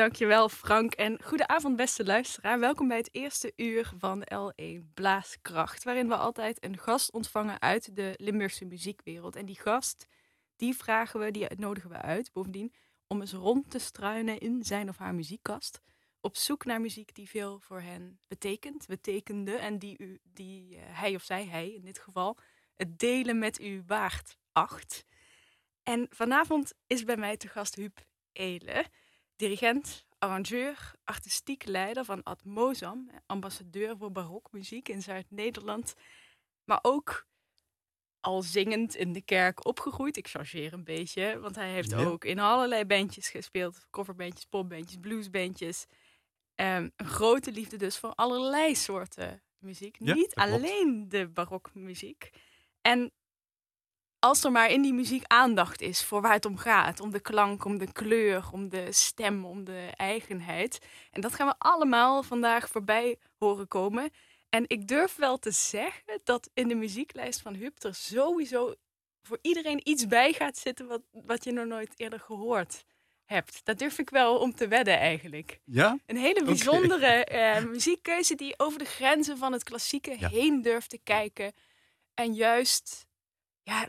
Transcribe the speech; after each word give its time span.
Dankjewel 0.00 0.48
Frank 0.48 0.92
en 0.92 1.22
goedenavond 1.22 1.76
beste 1.76 2.04
luisteraar. 2.04 2.58
Welkom 2.60 2.88
bij 2.88 2.96
het 2.96 3.14
eerste 3.14 3.52
uur 3.56 3.92
van 3.98 4.26
L1 4.34 4.92
Blaaskracht, 4.94 5.84
waarin 5.84 6.08
we 6.08 6.16
altijd 6.16 6.64
een 6.64 6.78
gast 6.78 7.12
ontvangen 7.12 7.60
uit 7.60 7.96
de 7.96 8.14
Limburgse 8.16 8.64
muziekwereld. 8.64 9.36
En 9.36 9.46
die 9.46 9.60
gast, 9.60 10.06
die 10.56 10.76
vragen 10.76 11.20
we, 11.20 11.30
die 11.30 11.46
nodigen 11.56 11.90
we 11.90 11.96
uit, 11.96 12.32
bovendien, 12.32 12.72
om 13.06 13.20
eens 13.20 13.32
rond 13.32 13.70
te 13.70 13.78
struinen 13.78 14.38
in 14.38 14.62
zijn 14.64 14.88
of 14.88 14.96
haar 14.96 15.14
muziekkast. 15.14 15.80
Op 16.20 16.36
zoek 16.36 16.64
naar 16.64 16.80
muziek 16.80 17.14
die 17.14 17.28
veel 17.28 17.58
voor 17.58 17.80
hen 17.80 18.20
betekent, 18.28 18.86
betekende 18.86 19.56
en 19.56 19.78
die, 19.78 19.98
u, 19.98 20.18
die 20.22 20.76
uh, 20.76 20.80
hij 20.86 21.14
of 21.14 21.22
zij, 21.22 21.46
hij 21.46 21.72
in 21.72 21.84
dit 21.84 21.98
geval, 21.98 22.38
het 22.76 22.98
delen 22.98 23.38
met 23.38 23.60
u 23.60 23.82
waard 23.86 24.36
acht. 24.52 25.04
En 25.82 26.06
vanavond 26.10 26.72
is 26.86 27.04
bij 27.04 27.16
mij 27.16 27.36
te 27.36 27.48
gast 27.48 27.74
Huub 27.74 27.98
Eelen 28.32 28.86
dirigent, 29.40 30.06
arrangeur, 30.18 30.92
artistiek 31.04 31.64
leider 31.64 32.04
van 32.04 32.22
Atmozam, 32.22 33.10
ambassadeur 33.26 33.96
voor 33.96 34.12
barokmuziek 34.12 34.88
in 34.88 35.02
Zuid-Nederland, 35.02 35.94
maar 36.64 36.78
ook 36.82 37.26
al 38.20 38.42
zingend 38.42 38.94
in 38.94 39.12
de 39.12 39.22
kerk 39.22 39.66
opgegroeid. 39.66 40.16
Ik 40.16 40.28
chargeer 40.28 40.72
een 40.72 40.84
beetje, 40.84 41.38
want 41.38 41.54
hij 41.56 41.70
heeft 41.70 41.94
ook 41.94 42.24
in 42.24 42.38
allerlei 42.38 42.84
bandjes 42.84 43.28
gespeeld, 43.28 43.86
coverbandjes, 43.90 44.44
popbandjes, 44.44 45.00
bluesbandjes. 45.00 45.86
Um, 46.54 46.92
een 46.96 47.06
grote 47.06 47.52
liefde 47.52 47.76
dus 47.76 47.98
voor 47.98 48.14
allerlei 48.14 48.74
soorten 48.74 49.42
muziek, 49.58 50.00
niet 50.00 50.34
alleen 50.34 51.08
de 51.08 51.28
barokmuziek. 51.28 52.30
En 52.80 53.12
als 54.20 54.44
er 54.44 54.52
maar 54.52 54.70
in 54.70 54.82
die 54.82 54.92
muziek 54.92 55.24
aandacht 55.26 55.80
is 55.80 56.04
voor 56.04 56.20
waar 56.20 56.32
het 56.32 56.44
om 56.44 56.56
gaat. 56.56 57.00
Om 57.00 57.10
de 57.10 57.20
klank, 57.20 57.64
om 57.64 57.78
de 57.78 57.92
kleur, 57.92 58.44
om 58.52 58.68
de 58.68 58.92
stem, 58.92 59.44
om 59.44 59.64
de 59.64 59.90
eigenheid. 59.96 60.78
En 61.10 61.20
dat 61.20 61.34
gaan 61.34 61.46
we 61.46 61.54
allemaal 61.58 62.22
vandaag 62.22 62.68
voorbij 62.68 63.16
horen 63.38 63.68
komen. 63.68 64.10
En 64.48 64.64
ik 64.66 64.88
durf 64.88 65.16
wel 65.16 65.38
te 65.38 65.50
zeggen 65.50 66.20
dat 66.24 66.50
in 66.54 66.68
de 66.68 66.74
muzieklijst 66.74 67.40
van 67.40 67.54
Huub 67.54 67.82
er 67.84 67.94
sowieso 67.94 68.74
voor 69.22 69.38
iedereen 69.42 69.88
iets 69.88 70.06
bij 70.06 70.32
gaat 70.32 70.58
zitten 70.58 70.86
wat, 70.86 71.02
wat 71.10 71.44
je 71.44 71.52
nog 71.52 71.66
nooit 71.66 71.94
eerder 71.96 72.20
gehoord 72.20 72.84
hebt. 73.24 73.60
Dat 73.64 73.78
durf 73.78 73.98
ik 73.98 74.10
wel 74.10 74.38
om 74.38 74.54
te 74.54 74.68
wedden 74.68 74.98
eigenlijk. 74.98 75.60
Ja? 75.64 75.98
Een 76.06 76.16
hele 76.16 76.44
bijzondere 76.44 77.06
eh, 77.24 77.64
muziekkeuze 77.64 78.34
die 78.34 78.54
over 78.56 78.78
de 78.78 78.84
grenzen 78.84 79.38
van 79.38 79.52
het 79.52 79.62
klassieke 79.62 80.16
heen 80.30 80.62
durft 80.62 80.90
te 80.90 80.98
kijken. 80.98 81.52
En 82.14 82.34
juist 82.34 83.08
ja, 83.62 83.86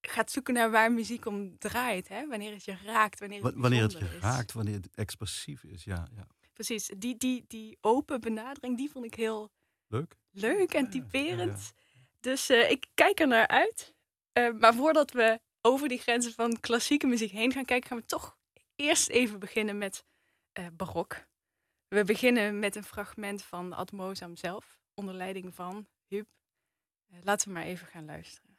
gaat 0.00 0.30
zoeken 0.30 0.54
naar 0.54 0.70
waar 0.70 0.92
muziek 0.92 1.26
om 1.26 1.58
draait. 1.58 2.08
Hè? 2.08 2.26
Wanneer 2.26 2.52
het 2.52 2.64
je 2.64 2.76
raakt, 2.84 3.20
wanneer 3.20 3.44
het 3.44 3.54
Wanneer 3.54 3.82
het 3.82 3.92
je 3.92 4.18
raakt, 4.20 4.52
wanneer 4.52 4.74
het 4.74 4.88
expressief 4.94 5.64
is, 5.64 5.84
ja. 5.84 6.08
ja. 6.14 6.26
Precies, 6.52 6.90
die, 6.96 7.16
die, 7.16 7.44
die 7.46 7.78
open 7.80 8.20
benadering, 8.20 8.76
die 8.76 8.90
vond 8.90 9.04
ik 9.04 9.14
heel 9.14 9.50
leuk, 9.86 10.16
leuk 10.30 10.74
en 10.74 10.90
typerend. 10.90 11.72
dus 12.20 12.50
uh, 12.50 12.70
ik 12.70 12.86
kijk 12.94 13.20
er 13.20 13.26
naar 13.26 13.48
uit. 13.48 13.94
Uh, 14.32 14.52
maar 14.52 14.74
voordat 14.74 15.12
we 15.12 15.40
over 15.60 15.88
die 15.88 15.98
grenzen 15.98 16.32
van 16.32 16.60
klassieke 16.60 17.06
muziek 17.06 17.30
heen 17.30 17.52
gaan 17.52 17.64
kijken, 17.64 17.88
gaan 17.88 17.98
we 17.98 18.04
toch 18.04 18.36
eerst 18.76 19.08
even 19.08 19.38
beginnen 19.38 19.78
met 19.78 20.04
uh, 20.58 20.66
barok. 20.72 21.26
We 21.88 22.04
beginnen 22.04 22.58
met 22.58 22.76
een 22.76 22.84
fragment 22.84 23.42
van 23.42 23.72
Atmozam 23.72 24.36
zelf, 24.36 24.80
onder 24.94 25.14
leiding 25.14 25.54
van 25.54 25.86
Huub. 26.06 26.28
laten 27.22 27.48
we 27.48 27.54
maar 27.54 27.64
even 27.64 27.86
gaan 27.86 28.04
luisteren. 28.04 28.56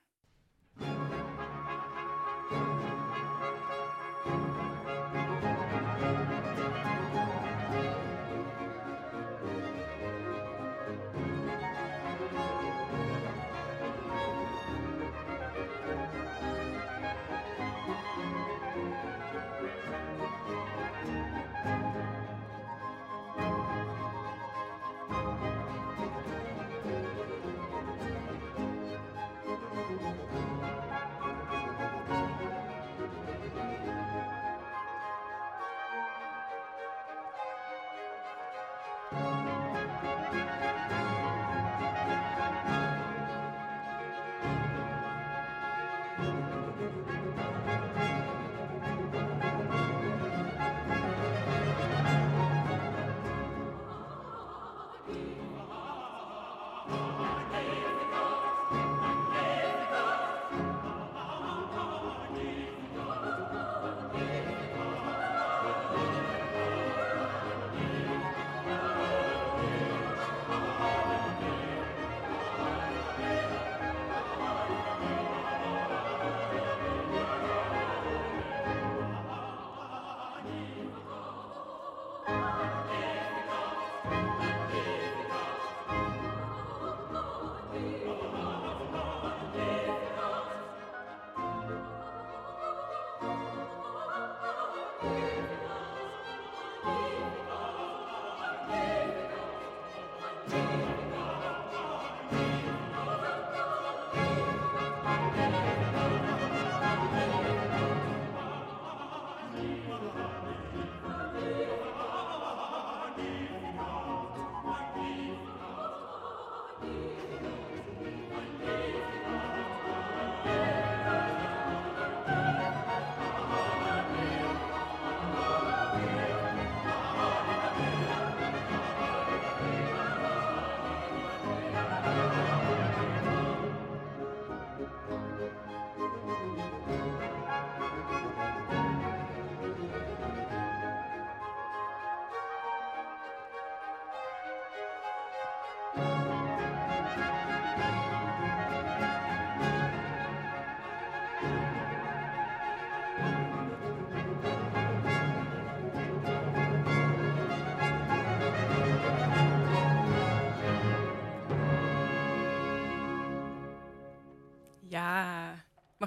Ja, 109.90 111.19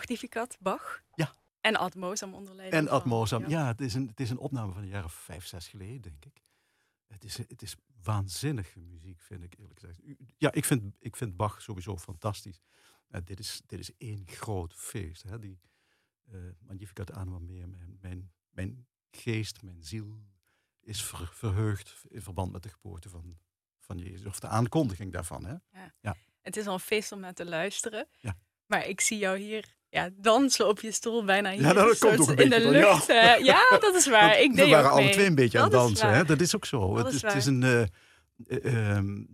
Magnificat, 0.03 0.57
Bach. 0.61 1.03
Ja. 1.15 1.35
En 1.61 1.77
Atmosam 1.77 2.35
onderleiding. 2.35 2.83
En 2.83 2.89
Atmosam, 2.89 3.49
ja. 3.49 3.67
het, 3.67 3.81
is 3.81 3.95
een, 3.95 4.07
het 4.07 4.21
is 4.21 4.31
een 4.31 4.39
opname 4.39 4.73
van 4.73 4.87
jaar 4.87 5.05
of 5.05 5.13
vijf, 5.13 5.47
zes 5.47 5.69
geleden, 5.69 6.01
denk 6.03 6.25
ik. 6.25 6.43
Het 7.07 7.25
is, 7.25 7.37
het 7.37 7.63
is 7.63 7.77
waanzinnige 8.03 8.81
muziek, 8.81 9.21
vind 9.21 9.43
ik 9.43 9.55
eerlijk 9.59 9.81
gezegd. 9.81 10.01
Ja, 10.37 10.53
ik 10.53 10.65
vind, 10.65 10.95
ik 10.99 11.17
vind 11.17 11.37
Bach 11.37 11.63
sowieso 11.63 11.99
fantastisch. 11.99 12.61
Uh, 13.11 13.21
dit, 13.25 13.39
is, 13.39 13.63
dit 13.67 13.79
is 13.79 13.97
één 13.97 14.23
groot 14.27 14.75
feest. 14.75 15.23
Hè? 15.23 15.39
Die 15.39 15.61
uh, 16.33 16.41
Magnificat 16.59 17.13
Anima 17.13 17.39
meer, 17.39 17.69
mijn, 17.69 17.99
mijn, 18.01 18.33
mijn 18.51 18.87
geest, 19.11 19.63
mijn 19.63 19.83
ziel 19.83 20.23
is 20.81 21.05
ver- 21.05 21.33
verheugd 21.33 22.05
in 22.09 22.23
verband 22.23 22.53
met 22.53 22.63
de 22.63 22.69
geboorte 22.69 23.09
van, 23.09 23.39
van 23.79 23.99
Jezus. 23.99 24.27
Of 24.27 24.41
de 24.41 24.49
aankondiging 24.49 25.13
daarvan. 25.13 25.45
Hè? 25.45 25.85
Het 26.41 26.57
is 26.57 26.67
al 26.67 26.75
een 26.75 26.81
feest 26.81 27.13
om 27.13 27.21
naar 27.21 27.35
te 27.35 27.45
luisteren. 27.45 28.09
Ja. 28.21 28.39
Maar 28.67 28.87
ik 28.87 29.01
zie 29.01 29.19
jou 29.19 29.39
hier 29.39 29.81
ja, 29.93 30.11
dansen 30.17 30.69
op 30.69 30.81
je 30.81 30.93
stoel 30.93 31.25
bijna 31.25 31.51
hier. 31.51 31.61
Ja, 31.61 31.73
dat 31.73 31.91
een 31.91 31.99
komt 31.99 32.21
ook 32.21 32.29
een 32.29 32.37
in 32.37 32.51
de 32.51 32.57
beetje 32.57 32.71
jou. 32.79 32.95
lucht. 32.95 33.09
eh, 33.09 33.39
ja, 33.39 33.79
dat 33.81 33.95
is 33.95 34.07
waar. 34.09 34.41
Ik 34.41 34.55
deed 34.57 34.65
we 34.65 34.71
waren 34.71 34.91
alle 34.91 35.11
twee 35.11 35.27
een 35.27 35.35
beetje 35.35 35.59
aan 35.59 35.65
het 35.65 35.73
Dat 35.73 35.83
is 35.91 35.99
dansen. 35.99 36.15
Hè? 36.17 36.25
Dat 36.25 36.41
is 36.41 36.55
ook 36.57 36.65
zo. 36.65 36.95
Dat 36.97 37.05
het, 37.05 37.15
is 37.15 37.23
het 37.23 37.35
is 37.35 37.47
een. 37.47 37.63
eh, 37.63 37.83
eh, 38.47 38.97
ehm, 38.97 39.25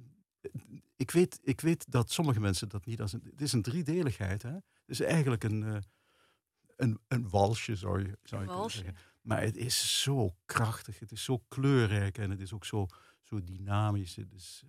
ik, 0.97 1.11
weet, 1.11 1.39
ik 1.43 1.61
weet 1.61 1.85
dat 1.89 2.13
sommige 2.13 2.41
mensen 2.41 2.69
dat 2.69 2.87
niet 2.87 3.01
als 3.01 3.13
een. 3.13 3.23
Het 3.31 3.41
is 3.41 3.53
een 3.53 3.63
driedeligheid. 3.63 4.43
Hè? 4.43 4.51
Het 4.53 4.63
is 4.87 5.01
eigenlijk 5.01 5.45
een, 5.45 5.63
eh, 5.63 5.77
een, 6.77 7.01
een 7.09 7.29
walsje, 7.29 7.77
zou 7.77 8.01
je, 8.03 8.19
zou 8.23 8.43
je 8.43 8.49
kunnen 8.49 8.71
zeggen. 8.71 8.97
Maar 9.23 9.41
het 9.43 9.57
is 9.57 10.03
zo 10.03 10.35
krachtig. 10.47 10.99
Het 10.99 11.13
is 11.13 11.25
zo 11.25 11.43
kleurrijk 11.49 12.19
en 12.19 12.31
het 12.31 12.41
is 12.41 12.53
ook 12.53 12.65
zo, 12.65 12.87
zo 13.23 13.45
dynamisch. 13.45 14.17
Het 14.17 14.33
is, 14.33 14.63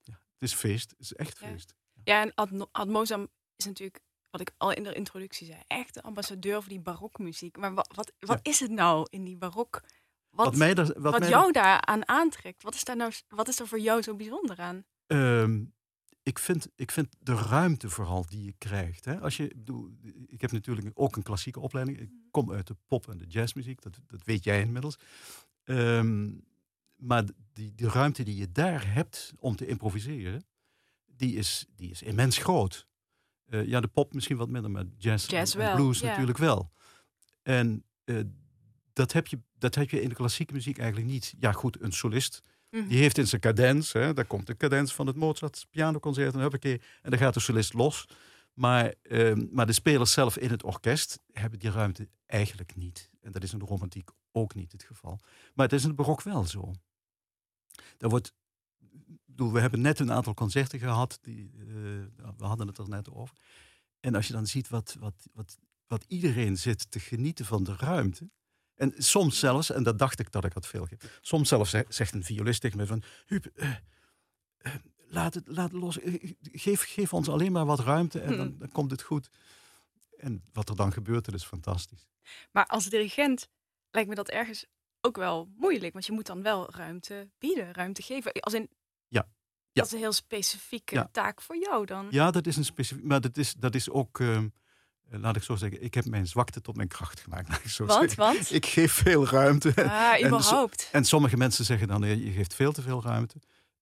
ja, 0.00 0.12
het 0.32 0.42
is 0.42 0.54
feest. 0.54 0.90
Het 0.90 1.00
is 1.00 1.12
echt 1.14 1.38
Ja. 1.40 1.46
feest. 1.46 1.74
Ja, 2.04 2.20
en 2.22 2.34
Ad, 2.34 2.50
Admozam 2.72 3.28
is 3.56 3.64
natuurlijk, 3.64 4.00
wat 4.32 4.40
ik 4.40 4.52
al 4.56 4.72
in 4.72 4.82
de 4.82 4.92
introductie 4.94 5.46
zei, 5.46 5.60
echt 5.66 5.94
de 5.94 6.02
ambassadeur 6.02 6.60
voor 6.60 6.68
die 6.68 6.80
barokmuziek. 6.80 7.56
Maar 7.56 7.74
wat, 7.74 7.92
wat, 7.94 8.12
wat 8.18 8.38
is 8.42 8.60
het 8.60 8.70
nou 8.70 9.06
in 9.10 9.24
die 9.24 9.36
barok? 9.36 9.82
Wat, 10.30 10.46
Wat, 10.46 10.56
mij, 10.56 10.74
daar- 10.74 10.86
wat, 10.86 10.96
wat 11.12 11.18
mij 11.20 11.28
jou 11.28 11.52
daaraan 11.52 12.08
aantrekt? 12.08 12.62
Wat 12.62 12.74
is, 12.74 12.84
daar 12.84 12.96
nou, 12.96 13.12
wat 13.28 13.48
is 13.48 13.60
er 13.60 13.66
voor 13.68 13.80
jou 13.80 14.02
zo 14.02 14.14
bijzonder 14.14 14.58
aan? 14.58 14.84
Ehm, 15.06 15.64
ik, 16.22 16.38
vind, 16.38 16.68
ik 16.76 16.90
vind 16.90 17.08
de 17.18 17.34
ruimte 17.34 17.90
vooral 17.90 18.26
die 18.28 18.44
je 18.44 18.54
krijgt. 18.58 19.04
Hè? 19.04 19.20
Als 19.20 19.36
je, 19.36 19.48
ik 20.26 20.40
heb 20.40 20.52
natuurlijk 20.52 20.90
ook 20.94 21.16
een 21.16 21.22
klassieke 21.22 21.60
opleiding. 21.60 22.00
Ik 22.00 22.10
kom 22.30 22.52
uit 22.52 22.66
de 22.66 22.76
pop- 22.86 23.08
en 23.08 23.18
de 23.18 23.26
jazzmuziek. 23.26 23.82
Dat, 23.82 23.98
dat 24.06 24.22
weet 24.24 24.44
jij 24.44 24.60
inmiddels. 24.60 24.96
Ehm, 25.64 26.30
maar 26.96 27.24
die, 27.52 27.74
die 27.74 27.88
ruimte 27.88 28.22
die 28.22 28.36
je 28.36 28.52
daar 28.52 28.92
hebt 28.94 29.32
om 29.38 29.56
te 29.56 29.66
improviseren, 29.66 30.44
die 31.06 31.34
is, 31.36 31.66
die 31.76 31.90
is 31.90 32.02
immens 32.02 32.36
groot. 32.38 32.86
Eh, 33.52 33.66
ja, 33.66 33.80
de 33.80 33.88
pop 33.88 34.14
misschien 34.14 34.36
wat 34.36 34.48
minder, 34.48 34.70
maar 34.70 34.84
jazz, 34.98 35.28
Jazz 35.30 35.54
en- 35.56 35.74
blues 35.76 36.00
ja. 36.00 36.06
natuurlijk 36.08 36.38
wel. 36.38 36.72
En 37.42 37.84
eh, 38.04 38.16
dat, 38.92 39.12
heb 39.12 39.26
je, 39.26 39.38
dat 39.58 39.74
heb 39.74 39.90
je 39.90 40.02
in 40.02 40.08
de 40.08 40.14
klassieke 40.14 40.52
muziek 40.52 40.78
eigenlijk 40.78 41.10
niet. 41.10 41.34
Ja, 41.40 41.52
goed, 41.52 41.82
een 41.82 41.92
solist 41.92 42.40
Mhm. 42.70 42.88
die 42.88 42.98
heeft 42.98 43.18
in 43.18 43.26
zijn 43.26 43.40
cadens, 43.40 43.92
hè, 43.92 44.12
daar 44.14 44.24
komt 44.24 44.46
de 44.46 44.56
cadens 44.56 44.94
van 44.94 45.06
het 45.06 45.16
Mozart 45.16 45.66
pianoconcert 45.70 46.34
en 46.34 46.40
huppakee, 46.40 46.80
en 47.02 47.10
dan 47.10 47.18
gaat 47.18 47.34
de 47.34 47.40
solist 47.40 47.72
los. 47.72 48.06
Maar, 48.52 48.94
ehm, 49.02 49.46
maar 49.50 49.66
de 49.66 49.72
spelers 49.72 50.12
zelf 50.12 50.36
in 50.38 50.50
het 50.50 50.62
orkest 50.62 51.18
hebben 51.32 51.58
die 51.58 51.70
ruimte 51.70 52.08
eigenlijk 52.26 52.76
niet. 52.76 53.10
En 53.20 53.32
dat 53.32 53.42
is 53.42 53.52
in 53.52 53.58
de 53.58 53.64
romantiek 53.64 54.10
ook 54.32 54.54
niet 54.54 54.72
het 54.72 54.82
geval. 54.82 55.20
Maar 55.54 55.66
het 55.66 55.74
is 55.74 55.82
in 55.82 55.86
het 55.88 55.96
barok 55.96 56.22
wel 56.22 56.44
zo. 56.44 56.72
Daar 57.98 58.10
wordt, 58.10 58.34
bedoel, 59.42 59.52
we 59.52 59.60
hebben 59.60 59.80
net 59.80 59.98
een 59.98 60.12
aantal 60.12 60.34
concerten 60.34 60.78
gehad, 60.78 61.18
die, 61.22 61.50
eh, 61.58 61.66
we 62.36 62.44
hadden 62.44 62.66
het 62.66 62.78
er 62.78 62.88
net 62.88 63.10
over. 63.10 63.36
En 64.00 64.14
als 64.14 64.26
je 64.26 64.32
dan 64.32 64.46
ziet 64.46 64.68
wat, 64.68 64.96
wat, 65.00 65.14
wat, 65.32 65.58
wat 65.86 66.04
iedereen 66.08 66.56
zit 66.58 66.90
te 66.90 67.00
genieten 67.00 67.44
van 67.44 67.64
de 67.64 67.74
ruimte. 67.76 68.30
En 68.74 68.92
soms 68.96 69.38
zelfs, 69.38 69.70
en 69.70 69.82
dat 69.82 69.98
dacht 69.98 70.18
ik 70.18 70.32
dat 70.32 70.44
ik 70.44 70.52
had 70.52 70.66
veel 70.66 70.88
Soms 71.20 71.48
zelfs 71.48 71.70
ze- 71.70 71.86
zegt 71.88 72.14
een 72.14 72.24
violist 72.24 72.60
tegen 72.60 72.76
me 72.78 72.86
van... 72.86 73.02
Huub, 73.26 73.46
eh, 73.46 73.70
eh, 74.56 74.74
laat, 75.06 75.34
het, 75.34 75.46
laat 75.48 75.72
los. 75.72 75.98
Geef, 76.42 76.82
geef 76.84 77.12
ons 77.12 77.28
alleen 77.28 77.52
maar 77.52 77.66
wat 77.66 77.80
ruimte 77.80 78.20
en 78.20 78.36
dan, 78.36 78.46
Hmm. 78.46 78.58
dan 78.58 78.68
komt 78.68 78.90
het 78.90 79.02
goed. 79.02 79.28
En 80.16 80.44
wat 80.52 80.68
er 80.68 80.76
dan 80.76 80.92
gebeurt, 80.92 81.24
dat 81.24 81.34
is 81.34 81.44
fantastisch. 81.44 82.08
Maar 82.50 82.66
als 82.66 82.88
dirigent 82.88 83.48
lijkt 83.90 84.08
me 84.08 84.14
dat 84.14 84.28
ergens 84.28 84.66
ook 85.00 85.16
wel 85.16 85.48
moeilijk. 85.56 85.92
Want 85.92 86.06
je 86.06 86.12
moet 86.12 86.26
dan 86.26 86.42
wel 86.42 86.70
ruimte 86.74 87.30
bieden, 87.38 87.72
ruimte 87.72 88.02
geven. 88.02 88.32
Als 88.32 88.54
in. 88.54 88.68
Dat 89.72 89.86
is 89.86 89.92
een 89.92 89.98
heel 89.98 90.12
specifieke 90.12 90.94
Ja. 90.94 91.08
taak 91.12 91.40
voor 91.40 91.56
jou 91.58 91.86
dan. 91.86 92.06
Ja, 92.10 92.30
dat 92.30 92.46
is 92.46 92.56
een 92.56 92.64
specifiek... 92.64 93.04
Maar 93.04 93.20
dat 93.20 93.36
is, 93.36 93.54
dat 93.54 93.74
is 93.74 93.90
ook... 93.90 94.20
ehm, 94.20 94.48
eh, 95.08 95.20
laat 95.20 95.36
ik 95.36 95.42
zo 95.42 95.56
zeggen, 95.56 95.82
ik 95.82 95.94
heb 95.94 96.04
mijn 96.04 96.26
zwakte 96.26 96.60
tot 96.60 96.76
mijn 96.76 96.88
kracht 96.88 97.20
gemaakt. 97.20 97.48
Laat 97.50 97.64
ik 97.64 97.70
zo 97.70 97.84
Want, 97.86 98.00
zeggen. 98.10 98.18
want? 98.34 98.52
Ik 98.52 98.66
geef 98.66 98.92
veel 98.92 99.26
ruimte. 99.28 99.68
Ah, 99.84 100.12
En 100.20 100.26
überhaupt. 100.26 100.88
En 100.92 101.04
sommige 101.04 101.36
mensen 101.36 101.64
zeggen 101.64 101.88
dan, 101.88 102.02
je 102.24 102.30
geeft 102.30 102.54
veel 102.54 102.72
te 102.72 102.82
veel 102.82 103.02
ruimte. 103.02 103.36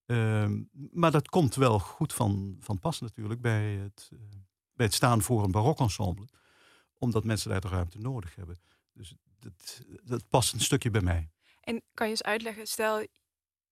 Ehm, 0.07 0.63
maar 0.93 1.11
dat 1.11 1.29
komt 1.29 1.55
wel 1.55 1.79
goed 1.79 2.13
van, 2.13 2.57
van 2.61 2.79
pas 2.79 3.01
natuurlijk 3.01 3.41
bij 3.41 3.63
het, 3.65 4.09
eh, 4.13 4.19
bij 4.75 4.87
het 4.87 4.95
staan 4.95 5.23
voor 5.23 5.45
een 5.45 5.51
barokensemble. 5.51 6.29
Omdat 6.99 7.25
mensen 7.25 7.51
daar 7.51 7.61
de 7.61 7.69
ruimte 7.69 7.99
nodig 7.99 8.35
hebben. 8.35 8.59
Dus 8.93 9.15
dat, 9.39 9.83
dat 10.05 10.29
past 10.29 10.53
een 10.53 10.61
stukje 10.61 10.91
bij 10.91 11.01
mij. 11.01 11.31
En 11.61 11.83
kan 11.95 12.07
je 12.07 12.13
eens 12.13 12.23
uitleggen, 12.23 12.67
stel, 12.67 13.07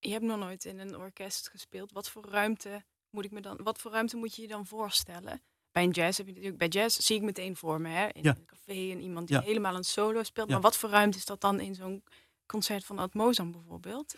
je 0.00 0.10
hebt 0.10 0.24
nog 0.24 0.38
nooit 0.38 0.64
in 0.64 0.78
een 0.78 0.96
orkest 0.96 1.48
gespeeld. 1.50 1.92
Wat 1.92 2.08
voor 2.10 2.24
ruimte 2.28 2.84
moet 3.10 3.24
ik 3.24 3.30
me 3.30 3.40
dan, 3.40 3.56
wat 3.62 3.78
voor 3.78 3.90
ruimte 3.90 4.16
moet 4.16 4.34
je 4.34 4.42
je 4.42 4.48
dan 4.48 4.66
voorstellen? 4.66 5.42
Bij 5.72 5.82
een 5.84 5.90
jazz 5.90 6.16
heb 6.18 6.26
je 6.26 6.32
natuurlijk, 6.32 6.58
bij 6.58 6.68
jazz 6.68 6.98
zie 6.98 7.16
ik 7.16 7.22
meteen 7.22 7.56
voor 7.56 7.80
me, 7.80 7.88
hè? 7.88 8.08
In 8.08 8.22
Ja. 8.22 8.36
een 8.36 8.44
café 8.46 8.90
en 8.90 9.00
iemand 9.00 9.28
die 9.28 9.36
Ja. 9.36 9.42
helemaal 9.42 9.76
een 9.76 9.84
solo 9.84 10.22
speelt. 10.22 10.46
Ja. 10.48 10.52
Maar 10.52 10.62
wat 10.62 10.76
voor 10.76 10.90
ruimte 10.90 11.18
is 11.18 11.24
dat 11.24 11.40
dan 11.40 11.60
in 11.60 11.74
zo'n 11.74 12.04
concert 12.46 12.84
van 12.84 12.98
Admozam 12.98 13.52
bijvoorbeeld? 13.52 14.14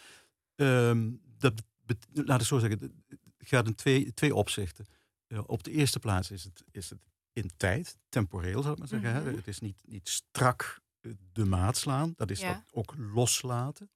Ehm, 0.54 1.10
dat 1.38 1.52
laat 2.12 2.40
ik 2.40 2.46
zo 2.46 2.58
zeggen, 2.58 2.80
het 3.38 3.48
gaat 3.48 3.66
in 3.66 3.74
twee, 3.74 4.14
twee 4.14 4.34
opzichten. 4.34 4.86
Eh, 5.26 5.40
op 5.46 5.62
de 5.62 5.70
eerste 5.70 5.98
plaats 5.98 6.30
is 6.30 6.44
het, 6.44 6.64
is 6.70 6.90
het 6.90 6.98
in 7.32 7.50
tijd, 7.56 7.98
temporeel 8.08 8.60
zou 8.62 8.72
ik 8.72 8.78
maar 8.78 8.88
zeggen. 8.88 9.12
hè. 9.12 9.20
Mhm. 9.20 9.34
Het 9.36 9.46
is 9.48 9.58
niet, 9.58 9.82
niet 9.86 10.08
strak 10.08 10.80
eh, 11.00 11.12
de 11.32 11.44
maat 11.44 11.76
slaan, 11.76 12.12
dat 12.16 12.30
is 12.30 12.40
dat 12.40 12.62
ook 12.70 12.94
loslaten. 12.96 13.90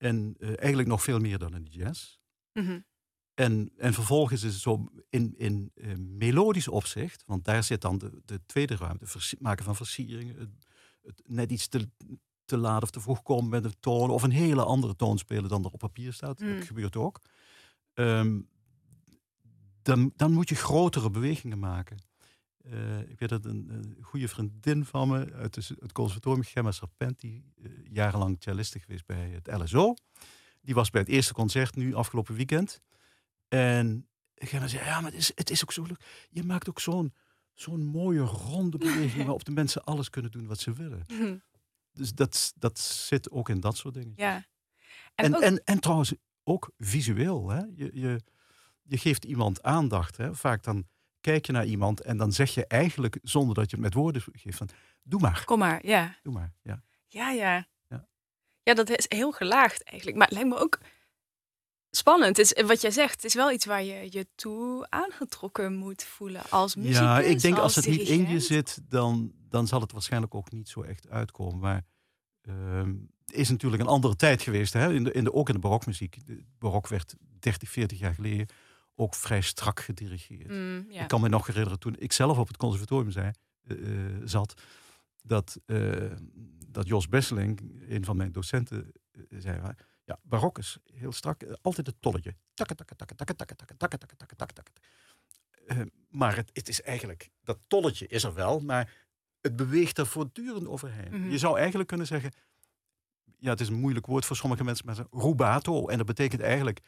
En 0.00 0.34
eh, 0.38 0.48
eigenlijk 0.48 0.88
nog 0.88 1.02
veel 1.02 1.18
meer 1.18 1.38
dan 1.38 1.54
in 1.54 1.64
de 1.64 1.70
jazz. 1.70 2.18
Mhm. 2.52 2.80
En, 3.34 3.72
en 3.76 3.92
vervolgens 3.94 4.42
is 4.42 4.52
het 4.52 4.62
zo 4.62 4.88
in, 5.10 5.34
in 5.38 5.70
eh, 5.74 5.96
melodisch 5.96 6.68
opzicht, 6.68 7.22
want 7.26 7.44
daar 7.44 7.64
zit 7.64 7.80
dan 7.80 7.98
de, 7.98 8.22
de 8.24 8.40
tweede 8.46 8.76
ruimte, 8.76 9.06
versi- 9.06 9.36
maken 9.38 9.64
van 9.64 9.76
versieringen, 9.76 10.36
het, 10.38 10.50
het 11.02 11.22
net 11.26 11.50
iets 11.50 11.68
te, 11.68 11.88
te 12.44 12.56
laat 12.56 12.82
of 12.82 12.90
te 12.90 13.00
vroeg 13.00 13.22
komen 13.22 13.50
met 13.50 13.64
een 13.64 13.80
toon, 13.80 14.10
of 14.10 14.22
een 14.22 14.30
hele 14.30 14.64
andere 14.64 14.96
toon 14.96 15.18
spelen 15.18 15.48
dan 15.48 15.64
er 15.64 15.70
op 15.70 15.78
papier 15.78 16.12
staat. 16.12 16.40
Mm. 16.40 16.54
Dat 16.54 16.66
gebeurt 16.66 16.96
ook. 16.96 17.20
Ehm, 17.94 18.40
dan, 19.82 20.12
dan 20.16 20.32
moet 20.32 20.48
je 20.48 20.54
grotere 20.54 21.10
bewegingen 21.10 21.58
maken. 21.58 21.98
Eh, 22.64 22.98
ik 23.00 23.18
weet 23.18 23.28
dat 23.28 23.44
een, 23.44 23.68
een 23.70 23.98
goede 24.00 24.28
vriendin 24.28 24.84
van 24.84 25.08
me 25.08 25.32
uit 25.32 25.54
de- 25.54 25.76
het 25.80 25.92
conservatorium, 25.92 26.42
Gemma 26.44 26.70
Serpent, 26.72 27.20
die 27.20 27.44
eh, 27.62 27.70
jarenlang 27.90 28.36
celliste 28.38 28.78
geweest 28.80 29.06
bij 29.06 29.30
het 29.30 29.46
LSO. 29.60 29.94
Die 30.60 30.74
was 30.74 30.90
bij 30.90 31.00
het 31.00 31.10
eerste 31.10 31.32
concert 31.32 31.76
nu 31.76 31.94
afgelopen 31.94 32.34
weekend. 32.34 32.80
En 33.48 34.08
Gemma 34.34 34.66
zei, 34.66 34.84
ja, 34.84 35.00
maar 35.00 35.10
het 35.10 35.20
is, 35.20 35.32
het 35.34 35.50
is 35.50 35.62
ook 35.62 35.72
zo 35.72 35.82
leuk. 35.82 36.26
Je 36.30 36.44
maakt 36.44 36.68
ook 36.68 36.80
zo'n 36.80 37.14
zo'n 37.54 37.84
mooie 37.84 38.20
ronde 38.20 38.78
beweging 38.78 39.22
waarop 39.26 39.44
de 39.44 39.50
mensen 39.52 39.84
alles 39.84 40.10
kunnen 40.10 40.30
doen 40.30 40.46
wat 40.46 40.58
ze 40.58 40.72
willen. 40.72 41.04
Mhm. 41.08 41.36
Dus 41.92 42.14
dat, 42.14 42.52
dat 42.56 42.78
zit 42.78 43.30
ook 43.30 43.48
in 43.48 43.60
dat 43.60 43.76
soort 43.76 43.94
dingen. 43.94 44.12
Ja. 44.16 44.34
En, 45.14 45.24
En, 45.24 45.36
ook, 45.36 45.42
en, 45.42 45.64
en, 45.64 45.80
trouwens 45.80 46.14
ook 46.44 46.70
visueel. 46.78 47.48
Hè? 47.50 47.58
Je, 47.74 47.90
je, 47.92 48.20
je 48.82 48.98
geeft 48.98 49.24
iemand 49.24 49.62
aandacht. 49.62 50.16
Hè? 50.16 50.34
Vaak 50.34 50.62
dan 50.62 50.86
kijk 51.20 51.46
je 51.46 51.52
naar 51.52 51.66
iemand 51.66 52.00
en 52.00 52.16
dan 52.16 52.32
zeg 52.32 52.54
je 52.54 52.66
eigenlijk, 52.66 53.18
zonder 53.22 53.54
dat 53.54 53.70
je 53.70 53.76
het 53.76 53.84
met 53.84 53.94
woorden 53.94 54.22
geeft, 54.32 54.56
van 54.56 54.68
doe 55.02 55.20
maar, 55.20 55.42
kom 55.44 55.58
maar, 55.58 55.86
ja. 55.86 56.16
doe 56.22 56.32
maar. 56.32 56.52
Ja. 56.62 56.82
Ja, 57.06 57.30
ja. 57.30 57.66
Ja. 57.88 58.08
Ja, 58.62 58.74
dat 58.74 58.88
is 58.88 59.06
heel 59.08 59.32
gelaagd 59.32 59.82
eigenlijk. 59.82 60.16
Maar 60.16 60.26
het 60.26 60.36
lijkt 60.36 60.50
me 60.50 60.58
ook 60.58 60.78
spannend. 61.90 62.36
Het 62.36 62.56
is, 62.56 62.62
wat 62.66 62.80
jij 62.80 62.90
zegt, 62.90 63.14
het 63.14 63.24
is 63.24 63.34
wel 63.34 63.52
iets 63.52 63.64
waar 63.64 63.82
je 63.82 64.06
je 64.10 64.26
toe 64.34 64.86
aangetrokken 64.88 65.74
moet 65.74 66.04
voelen 66.04 66.42
als 66.50 66.74
muzikus. 66.74 66.98
ja, 66.98 67.20
ik 67.20 67.40
denk 67.40 67.58
als 67.58 67.74
het 67.74 67.86
niet 67.86 68.08
in 68.08 68.28
je 68.28 68.40
zit, 68.40 68.80
dan, 68.88 69.32
dan 69.48 69.66
zal 69.66 69.80
het 69.80 69.92
waarschijnlijk 69.92 70.34
ook 70.34 70.50
niet 70.50 70.68
zo 70.68 70.82
echt 70.82 71.08
uitkomen. 71.08 71.58
Maar 71.58 71.84
het 72.40 73.38
is 73.38 73.48
natuurlijk 73.48 73.82
een 73.82 73.88
andere 73.88 74.16
tijd 74.16 74.42
geweest. 74.42 74.72
Hè? 74.72 74.92
In 74.92 75.04
de, 75.04 75.12
in 75.12 75.24
de, 75.24 75.32
ook 75.32 75.48
in 75.48 75.54
de 75.54 75.60
barokmuziek. 75.60 76.26
De 76.26 76.44
barok 76.58 76.88
werd 76.88 77.14
30, 77.38 77.70
40 77.70 77.98
jaar 77.98 78.14
geleden 78.14 78.46
ook 79.00 79.14
vrij 79.14 79.40
strak 79.40 79.80
gedirigeerd. 79.80 80.48
Mm, 80.48 80.86
ja. 80.88 81.02
Ik 81.02 81.08
kan 81.08 81.20
me 81.20 81.28
nog 81.28 81.46
herinneren 81.46 81.78
toen 81.78 81.96
ik 81.98 82.12
zelf 82.12 82.38
op 82.38 82.48
het 82.48 82.56
conservatorium 82.56 83.10
zei, 83.10 83.30
eh, 83.62 83.76
eh, 83.76 84.22
zat, 84.24 84.62
dat, 85.22 85.60
eh, 85.66 86.10
dat 86.68 86.86
Jos 86.86 87.08
Besseling, 87.08 87.60
een 87.88 88.04
van 88.04 88.16
mijn 88.16 88.32
docenten, 88.32 88.92
eh, 89.12 89.22
zei: 89.38 89.60
Ja, 90.04 90.18
barok 90.22 90.58
is 90.58 90.78
heel 90.94 91.12
strak, 91.12 91.42
eh, 91.42 91.52
altijd 91.62 91.86
het 91.86 91.96
tolletje. 92.00 92.36
Takke, 92.54 92.74
takke, 92.74 92.96
takke, 92.96 93.14
takke, 93.14 93.34
takke, 93.36 93.56
takke, 93.56 93.76
takke, 93.76 93.98
takke, 93.98 94.16
takke, 94.16 94.36
takke, 94.36 94.54
takke. 94.54 94.70
Eh, 95.66 95.86
maar 96.08 96.36
het, 96.36 96.50
het 96.52 96.68
is 96.68 96.82
eigenlijk, 96.82 97.30
dat 97.42 97.58
tolletje 97.66 98.06
is 98.06 98.24
er 98.24 98.34
wel, 98.34 98.60
maar 98.60 98.92
het 99.40 99.56
beweegt 99.56 99.98
er 99.98 100.06
voortdurend 100.06 100.66
overheen. 100.66 101.10
Mhm. 101.10 101.30
Je 101.30 101.38
zou 101.38 101.58
eigenlijk 101.58 101.88
kunnen 101.88 102.06
zeggen, 102.06 102.32
ja, 103.38 103.50
het 103.50 103.60
is 103.60 103.68
een 103.68 103.80
moeilijk 103.80 104.06
woord 104.06 104.24
voor 104.24 104.36
sommige 104.36 104.64
mensen, 104.64 104.86
maar 104.86 105.06
rubato. 105.10 105.88
En 105.88 105.96
dat 105.96 106.06
betekent 106.06 106.40
eigenlijk 106.40 106.80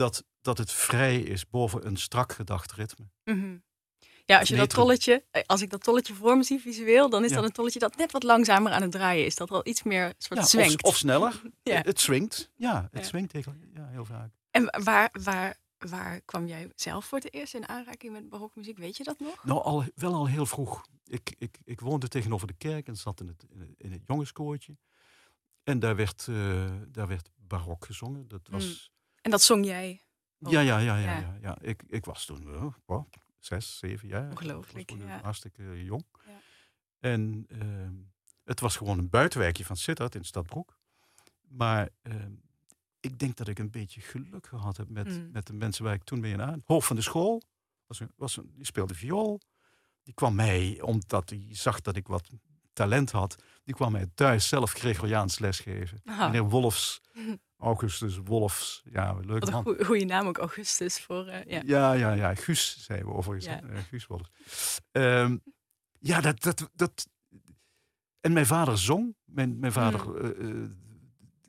dat, 0.00 0.24
dat 0.40 0.58
het 0.58 0.72
vrij 0.72 1.20
is 1.20 1.48
boven 1.48 1.86
een 1.86 1.96
strak 1.96 2.32
gedacht 2.32 2.72
ritme. 2.72 3.10
Mhm. 3.24 3.58
Ja, 4.24 4.38
als 4.38 4.48
je 4.48 4.56
dat 4.56 4.70
tolletje, 4.70 5.24
eh, 5.30 5.42
als 5.46 5.62
ik 5.62 5.70
dat 5.70 5.82
tolletje 5.82 6.14
voor 6.14 6.36
me 6.36 6.42
zie 6.42 6.60
visueel, 6.60 7.10
dan 7.10 7.24
is 7.24 7.30
Ja. 7.30 7.36
dat 7.36 7.44
een 7.44 7.52
tolletje 7.52 7.78
dat 7.78 7.96
net 7.96 8.12
wat 8.12 8.22
langzamer 8.22 8.72
aan 8.72 8.82
het 8.82 8.90
draaien 8.90 9.24
is. 9.26 9.34
Dat 9.36 9.48
wel 9.48 9.66
iets 9.66 9.82
meer 9.82 10.14
soort 10.18 10.50
Ja, 10.52 10.74
of, 10.80 10.96
sneller. 10.96 11.42
Ja. 11.62 11.80
Het 11.80 12.00
swingt, 12.00 12.50
ja, 12.56 12.88
het 12.90 13.06
swingt 13.06 13.32
heel, 13.32 13.42
ja, 13.74 13.86
heel 13.86 14.04
vaak. 14.04 14.32
En 14.50 14.82
waar, 14.84 15.08
waar, 15.22 15.56
waar 15.78 16.20
kwam 16.20 16.46
jij 16.46 16.72
zelf 16.74 17.04
voor 17.04 17.18
het 17.18 17.32
eerst 17.34 17.54
in 17.54 17.68
aanraking 17.68 18.12
met 18.12 18.28
barokmuziek? 18.28 18.78
Weet 18.78 18.96
je 18.96 19.04
dat 19.04 19.20
nog? 19.20 19.44
Nou, 19.44 19.62
al, 19.62 19.84
wel 19.94 20.14
al 20.14 20.26
heel 20.26 20.46
vroeg. 20.46 20.86
Ik, 21.04 21.34
ik, 21.38 21.58
ik 21.64 21.80
woonde 21.80 22.08
tegenover 22.08 22.46
de 22.46 22.54
kerk 22.58 22.86
en 22.86 22.96
zat 22.96 23.20
in 23.20 23.26
het, 23.26 23.44
in 23.50 23.60
het, 23.60 23.70
in 23.76 23.92
het 23.92 24.02
jongenskoortje. 24.06 24.76
En 25.62 25.78
daar 25.78 25.96
werd, 25.96 26.26
eh, 26.28 26.70
daar 26.88 27.08
werd 27.08 27.30
barok 27.36 27.84
gezongen. 27.84 28.28
Dat 28.28 28.48
was... 28.50 28.90
En 29.20 29.30
dat 29.30 29.42
zong 29.42 29.64
jij? 29.64 30.02
Oh, 30.38 30.50
Ja, 30.52 30.60
ja, 30.60 30.78
ja, 30.78 30.96
ja. 30.96 31.18
ja. 31.18 31.38
ja. 31.42 31.58
Ik, 31.60 31.82
ik 31.88 32.04
was 32.04 32.24
toen 32.24 32.54
eh, 32.54 32.66
wat, 32.84 33.06
zes, 33.38 33.78
zeven 33.78 34.08
jaar. 34.08 34.30
Ongelooflijk, 34.30 34.90
ja. 34.90 35.20
hartstikke 35.22 35.84
jong. 35.84 36.04
Ja. 36.26 36.40
En 36.98 37.44
ehm, 37.48 37.94
het 38.44 38.60
was 38.60 38.76
gewoon 38.76 38.98
een 38.98 39.08
buitenwijkje 39.10 39.64
van 39.64 39.76
Sittard 39.76 40.14
in 40.14 40.24
Stadbroek. 40.24 40.78
Maar 41.48 41.88
ehm, 42.02 42.32
ik 43.00 43.18
denk 43.18 43.36
dat 43.36 43.48
ik 43.48 43.58
een 43.58 43.70
beetje 43.70 44.00
geluk 44.00 44.46
gehad 44.46 44.76
heb 44.76 44.88
met, 44.88 45.06
Mm. 45.08 45.30
met 45.32 45.46
de 45.46 45.52
mensen 45.52 45.84
waar 45.84 45.94
ik 45.94 46.04
toen 46.04 46.20
mee 46.20 46.38
aan. 46.40 46.62
Hoofd 46.66 46.86
van 46.86 46.96
de 46.96 47.02
school, 47.02 47.42
was 47.86 48.00
een, 48.00 48.12
was 48.16 48.36
een, 48.36 48.52
die 48.56 48.66
speelde 48.66 48.94
viool. 48.94 49.40
Die 50.02 50.14
kwam 50.14 50.34
mij, 50.34 50.80
omdat 50.80 51.30
hij 51.30 51.46
zag 51.50 51.80
dat 51.80 51.96
ik 51.96 52.06
wat 52.06 52.28
talent 52.72 53.10
had, 53.10 53.42
die 53.64 53.74
kwam 53.74 53.92
mij 53.92 54.06
thuis 54.14 54.48
zelf 54.48 54.72
Gregoriaans 54.72 55.38
lesgeven. 55.38 56.00
Aha. 56.04 56.26
Meneer 56.26 56.48
Wolfs, 56.48 57.00
Augustus 57.60 58.16
Wolfs, 58.16 58.82
ja, 58.90 59.12
leuk 59.20 59.44
Wat 59.50 59.66
een 59.78 59.84
goede 59.84 60.04
naam 60.04 60.26
ook, 60.26 60.38
Augustus. 60.38 61.00
Voor, 61.00 61.26
eh, 61.26 61.44
ja. 61.44 61.62
Ja, 61.64 61.92
ja, 61.92 62.12
ja. 62.12 62.34
Guus, 62.34 62.84
zeiden 62.84 63.08
we 63.08 63.14
overigens. 63.14 63.46
Ja. 63.54 63.62
eh, 63.62 63.78
Guus 63.78 64.06
Wolfs. 64.06 64.30
Ehm, 64.92 65.36
ja, 65.98 66.20
dat, 66.20 66.42
dat, 66.42 66.70
dat... 66.74 67.08
En 68.20 68.32
mijn 68.32 68.46
vader 68.46 68.78
zong. 68.78 69.16
Mijn, 69.24 69.58
mijn 69.58 69.72
vader 69.72 70.00
Hmm. 70.00 70.70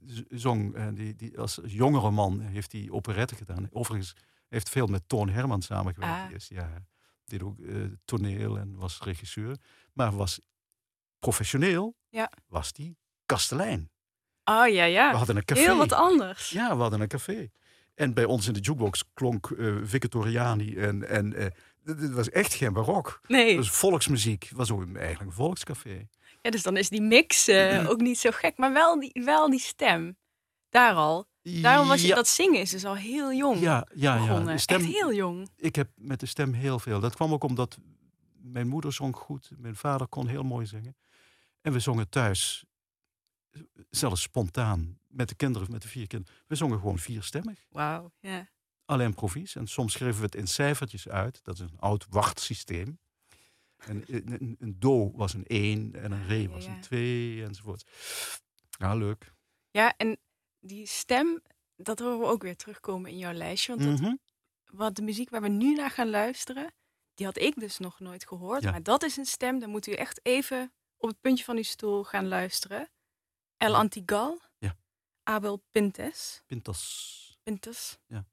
eh, 0.07 0.19
zong. 0.29 0.89
Die, 0.95 1.15
die, 1.15 1.39
als 1.39 1.59
jongere 1.65 2.11
man 2.11 2.39
heeft 2.39 2.71
hij 2.71 2.87
operetten 2.89 3.37
gedaan. 3.37 3.67
Overigens 3.71 4.13
heeft 4.47 4.69
veel 4.69 4.87
met 4.87 5.03
Toon 5.07 5.29
Herman 5.29 5.61
samengewerkt. 5.61 6.15
Ah. 6.15 6.27
Die 6.27 6.35
is, 6.35 6.47
ja, 6.47 6.85
deed 7.25 7.43
ook 7.43 7.57
toneel 8.05 8.57
en 8.57 8.75
was 8.75 8.99
regisseur. 8.99 9.57
Maar 9.93 10.15
was 10.15 10.39
professioneel, 11.19 11.95
Ja. 12.09 12.31
was 12.47 12.71
die 12.73 12.97
kastelein. 13.25 13.91
Oh 14.43 14.67
ja, 14.67 14.85
We 14.85 14.91
ja. 14.91 15.13
hadden 15.13 15.35
een 15.35 15.45
café. 15.45 15.61
Heel 15.61 15.77
wat 15.77 15.93
anders. 15.93 16.49
Ja, 16.49 16.75
we 16.75 16.81
hadden 16.81 17.01
een 17.01 17.07
café. 17.07 17.49
En 17.95 18.13
bij 18.13 18.25
ons 18.25 18.47
in 18.47 18.53
de 18.53 18.59
jukebox 18.59 19.03
klonk 19.13 19.51
eh 19.51 19.75
Victoriani. 19.83 20.75
En, 20.75 21.07
en 21.09 21.33
eh, 21.33 21.45
dit 21.83 21.99
dit 21.99 22.11
was 22.11 22.29
echt 22.29 22.53
geen 22.53 22.73
barok. 22.73 23.21
Nee. 23.27 23.47
Het 23.47 23.55
was 23.55 23.69
volksmuziek. 23.69 24.43
Het 24.43 24.57
was 24.57 24.71
ook 24.71 24.95
eigenlijk 24.95 25.21
een 25.21 25.35
volkscafé. 25.35 26.07
Ja, 26.41 26.51
dus 26.51 26.63
dan 26.63 26.77
is 26.77 26.89
die 26.89 27.01
mix 27.01 27.47
eh, 27.47 27.89
ook 27.89 28.01
niet 28.01 28.17
zo 28.17 28.29
gek. 28.33 28.57
Maar 28.57 28.73
wel 28.73 28.99
die, 28.99 29.21
wel 29.25 29.49
die 29.49 29.59
stem. 29.59 30.17
Daar 30.69 30.93
al. 30.93 31.29
Daarom 31.43 31.87
was 31.87 32.01
je, 32.01 32.07
ja, 32.07 32.15
dat 32.15 32.27
zingen 32.27 32.59
is 32.59 32.69
dus 32.69 32.85
al 32.85 32.95
heel 32.95 33.33
jong 33.33 33.59
ja, 33.59 33.87
ja, 33.93 34.15
ja. 34.15 34.21
begonnen. 34.21 34.53
De 34.53 34.61
stem, 34.61 34.81
Echt 34.81 34.91
heel 34.91 35.13
jong. 35.13 35.49
Ik 35.55 35.75
heb 35.75 35.89
met 35.95 36.19
de 36.19 36.25
stem 36.25 36.53
heel 36.53 36.79
veel. 36.79 36.99
Dat 36.99 37.15
kwam 37.15 37.33
ook 37.33 37.43
omdat 37.43 37.77
mijn 38.41 38.67
moeder 38.67 38.93
zong 38.93 39.15
goed. 39.15 39.51
Mijn 39.57 39.75
vader 39.75 40.07
kon 40.07 40.27
heel 40.27 40.43
mooi 40.43 40.65
zingen. 40.65 40.95
En 41.61 41.73
we 41.73 41.79
zongen 41.79 42.09
thuis, 42.09 42.63
eh, 42.63 42.70
zelfs 43.89 44.21
spontaan, 44.21 44.99
met 45.07 45.29
de 45.29 45.35
kinderen, 45.35 45.71
met 45.71 45.81
de 45.81 45.87
vier 45.87 46.07
kinderen. 46.07 46.35
We 46.47 46.55
zongen 46.55 46.79
gewoon 46.79 46.99
vierstemmig. 46.99 47.65
Wauw, 47.69 48.11
ja. 48.19 48.49
Alleen 48.85 49.13
provies. 49.13 49.55
En 49.55 49.67
soms 49.67 49.93
schreven 49.93 50.19
we 50.19 50.25
het 50.25 50.35
in 50.35 50.47
cijfertjes 50.47 51.07
uit. 51.07 51.43
Dat 51.43 51.55
is 51.55 51.61
een 51.61 51.79
oud 51.79 52.05
wachtsysteem. 52.09 52.99
En 53.77 54.03
een, 54.07 54.55
een, 54.59 54.75
do 54.79 55.11
was 55.11 55.33
een 55.33 55.45
1 55.45 55.95
en 55.95 56.11
een 56.11 56.27
re 56.27 56.49
was 56.49 56.65
een 56.65 56.81
2 56.81 57.43
enzovoort. 57.43 57.83
Ja, 58.69 58.95
leuk. 58.95 59.33
Ja, 59.71 59.93
en 59.97 60.17
die 60.59 60.85
stem, 60.87 61.41
dat 61.75 61.99
horen 61.99 62.19
we 62.19 62.25
ook 62.25 62.41
weer 62.41 62.55
terugkomen 62.55 63.11
in 63.11 63.17
jouw 63.17 63.33
lijstje. 63.33 63.75
Want 63.75 63.87
dat, 63.89 63.99
Mhm. 63.99 64.15
wat 64.65 64.95
de 64.95 65.01
muziek 65.01 65.29
waar 65.29 65.41
we 65.41 65.47
nu 65.47 65.73
naar 65.75 65.91
gaan 65.91 66.09
luisteren, 66.09 66.73
die 67.13 67.25
had 67.25 67.37
ik 67.39 67.59
dus 67.59 67.77
nog 67.77 67.99
nooit 67.99 68.27
gehoord. 68.27 68.63
Ja. 68.63 68.71
Maar 68.71 68.83
dat 68.83 69.03
is 69.03 69.17
een 69.17 69.25
stem, 69.25 69.59
dan 69.59 69.69
moet 69.69 69.87
u 69.87 69.91
echt 69.91 70.19
even 70.25 70.73
op 70.97 71.09
het 71.09 71.21
puntje 71.21 71.43
van 71.43 71.55
uw 71.57 71.63
stoel 71.63 72.03
gaan 72.03 72.27
luisteren. 72.27 72.89
El. 73.61 73.75
Antigal, 73.75 74.39
Ja. 74.59 74.75
Abel 75.23 75.61
Pintes. 75.71 76.43
Pintas. 76.47 77.37
Pintes. 77.43 77.99
Ja. 78.07 78.25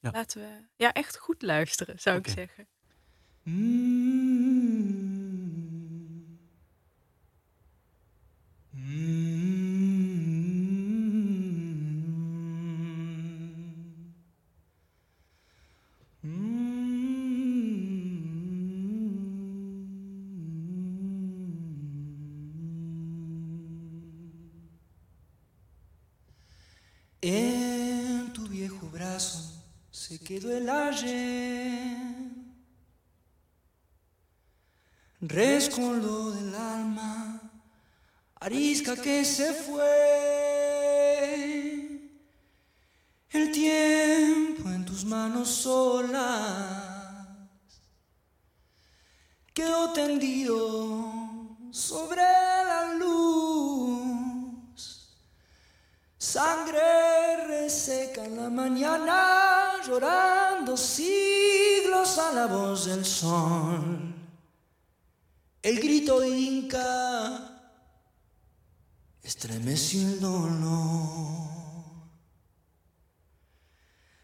Ja. 0.00 0.10
Laten 0.10 0.40
we 0.40 0.64
ja, 0.76 0.92
echt 0.92 1.16
goed 1.16 1.42
luisteren, 1.42 2.00
zou 2.00 2.18
ik 2.18 2.28
zeggen. 2.28 2.68
En 3.44 3.52
el 30.50 30.68
ayer, 30.68 31.96
rescoldo 35.20 36.32
del 36.32 36.54
alma, 36.54 37.40
arisca 38.36 38.96
que 38.96 39.24
se 39.24 39.52
fue, 39.52 39.82
el 43.30 43.52
tiempo 43.52 44.68
en 44.68 44.84
tus 44.84 45.04
manos 45.04 45.48
solas 45.48 46.82
quedó 49.54 49.92
tendido 49.92 51.56
sobre 51.70 52.22
la 52.22 52.94
luz. 52.94 54.22
Sangre 56.16 57.46
reseca 57.46 58.24
en 58.24 58.36
la 58.36 58.48
mañana, 58.48 59.61
llorando 59.86 60.76
siglos 60.76 62.18
a 62.18 62.32
la 62.32 62.46
voz 62.46 62.86
del 62.86 63.04
sol. 63.04 64.14
El 65.62 65.78
grito 65.78 66.24
inca 66.24 67.60
estremeció 69.22 70.00
el 70.00 70.20
dolor. 70.20 71.52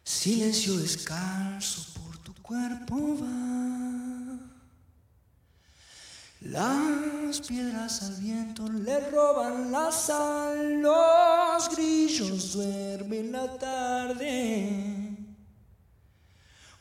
Silencio 0.02 0.76
descalzo 0.78 1.82
por 2.00 2.18
tu 2.18 2.34
cuerpo 2.42 3.16
va. 3.20 3.98
Las 6.40 7.40
piedras 7.40 8.02
al 8.02 8.14
viento 8.14 8.68
le 8.68 9.10
roban 9.10 9.70
la 9.72 9.90
sal, 9.90 10.80
los 10.80 11.76
grillos 11.76 12.52
duermen 12.52 13.32
la 13.32 13.58
tarde. 13.58 15.07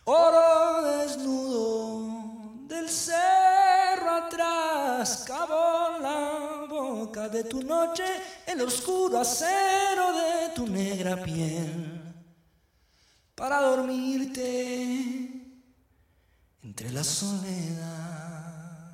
Oro 0.09 0.83
desnudo 0.83 2.65
del 2.65 2.87
cerro 2.87 4.09
atrás, 4.09 5.25
cavó 5.27 5.99
la 5.99 6.65
boca 6.69 7.27
de 7.27 7.43
tu 7.43 7.61
noche, 7.61 8.05
el 8.45 8.61
oscuro 8.61 9.19
acero 9.19 10.13
de 10.13 10.47
tu 10.55 10.65
negra 10.65 11.21
piel, 11.21 12.01
para 13.35 13.59
dormirte 13.59 14.47
entre 16.63 16.89
la 16.91 17.03
soledad. 17.03 18.93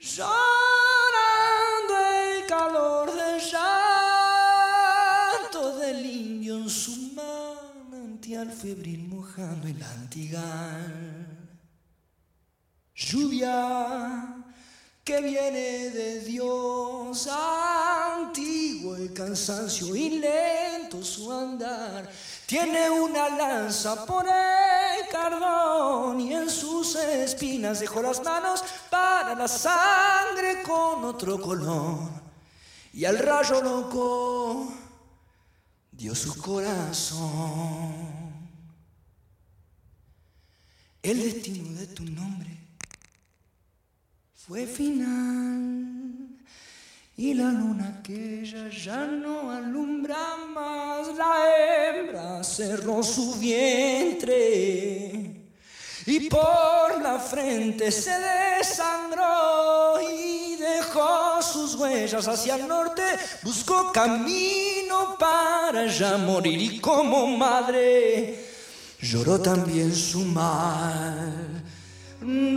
Llorando 0.00 0.34
el 2.14 2.44
calor 2.46 3.10
del 3.10 3.40
llanto 3.40 4.58
del 5.78 6.04
indio 6.04 6.58
en 6.58 6.68
su 6.68 7.14
manantial 7.14 8.52
febril 8.52 9.03
el 9.36 9.82
antigal. 9.82 11.26
Lluvia 12.94 14.44
que 15.02 15.20
viene 15.20 15.90
de 15.90 16.20
Dios 16.20 17.28
antiguo, 17.28 18.94
el 18.96 19.12
cansancio 19.12 19.96
y 19.96 20.20
lento 20.20 21.02
su 21.02 21.32
andar. 21.32 22.08
Tiene 22.46 22.88
una 22.88 23.28
lanza 23.28 24.06
por 24.06 24.24
el 24.24 25.08
cardón 25.10 26.20
y 26.20 26.32
en 26.32 26.48
sus 26.48 26.94
espinas 26.94 27.80
dejó 27.80 28.02
las 28.02 28.22
manos 28.22 28.62
para 28.88 29.34
la 29.34 29.48
sangre 29.48 30.62
con 30.62 31.04
otro 31.04 31.40
color. 31.40 32.08
Y 32.92 33.04
al 33.04 33.18
rayo 33.18 33.60
loco 33.60 34.72
dio 35.90 36.14
su 36.14 36.40
corazón. 36.40 38.23
El 41.04 41.22
destino 41.22 41.78
de 41.78 41.86
tu 41.88 42.02
nombre 42.02 42.48
fue 44.34 44.64
final 44.66 46.30
y 47.14 47.34
la 47.34 47.50
luna 47.52 47.98
aquella 47.98 48.70
ya 48.70 49.04
no 49.04 49.50
alumbra 49.50 50.16
más. 50.48 51.08
La 51.14 51.90
hembra 51.90 52.42
cerró 52.42 53.02
su 53.02 53.34
vientre 53.34 55.10
y 56.06 56.30
por 56.30 57.02
la 57.02 57.18
frente 57.18 57.92
se 57.92 58.18
desangró 58.58 60.00
y 60.00 60.56
dejó 60.56 61.42
sus 61.42 61.74
huellas 61.74 62.26
hacia 62.26 62.56
el 62.56 62.66
norte, 62.66 63.02
buscó 63.42 63.92
camino 63.92 65.18
para 65.18 65.86
ya 65.86 66.16
morir 66.16 66.62
y 66.62 66.80
como 66.80 67.26
madre 67.26 68.53
lloró 69.04 69.38
también 69.40 69.94
su 69.94 70.24
mal. 70.24 71.62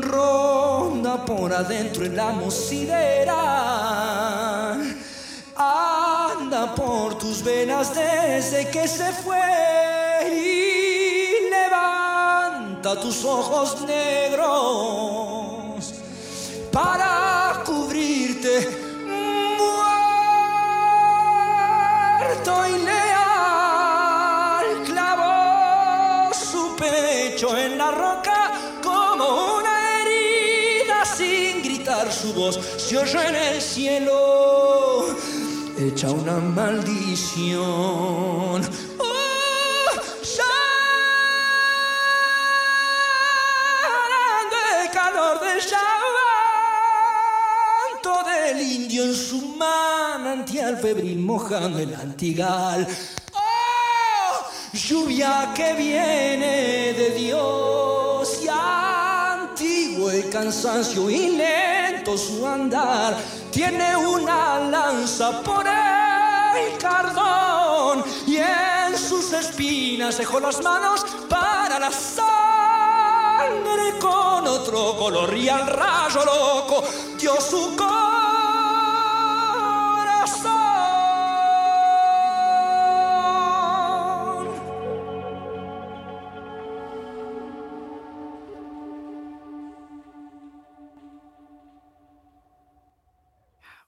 Ronda 0.01 1.25
por 1.25 1.53
adentro 1.53 2.05
el 2.05 2.17
amo 2.17 2.49
sideral, 2.49 3.35
anda 5.57 6.73
por 6.73 7.17
tus 7.17 7.43
venas 7.43 7.93
desde 7.93 8.69
que 8.69 8.87
se 8.87 9.11
fue 9.11 9.37
y 10.31 11.49
levanta 11.49 12.97
tus 13.01 13.25
ojos 13.25 13.81
negros 13.81 14.47
para 16.71 17.26
su 32.21 32.33
voz 32.33 32.59
se 32.77 32.97
oyó 32.97 33.21
en 33.21 33.35
el 33.35 33.61
cielo 33.61 35.05
echa 35.77 36.09
una 36.09 36.37
maldición 36.37 37.27
Oh, 38.99 39.13
el 44.81 44.89
calor 44.91 45.39
del 45.39 45.59
llanto 45.59 45.79
del 48.29 48.61
indio 48.61 49.03
en 49.03 49.13
su 49.15 49.39
manantial 49.55 50.77
febril 50.77 51.19
mojando 51.19 51.79
el 51.79 51.93
antigal. 51.93 52.87
¡Oh! 53.33 54.47
Lluvia 54.73 55.53
que 55.55 55.73
viene 55.73 56.93
de 56.93 57.09
Dios 57.11 58.06
cansancio 60.29 61.09
y 61.09 61.37
lento 61.37 62.17
su 62.17 62.45
andar. 62.45 63.17
Tiene 63.51 63.95
una 63.95 64.59
lanza 64.59 65.41
por 65.41 65.65
el 65.67 66.77
cardón 66.77 68.03
y 68.25 68.37
en 68.37 68.97
sus 68.97 69.33
espinas 69.33 70.17
dejó 70.17 70.39
las 70.39 70.61
manos 70.61 71.05
para 71.29 71.79
la 71.79 71.91
sangre 71.91 72.27
con 73.99 74.47
otro 74.47 74.97
color 74.97 75.35
y 75.35 75.49
al 75.49 75.67
rayo 75.67 76.25
loco 76.25 76.83
dio 77.19 77.39
su 77.41 77.75
corazón. 77.75 78.06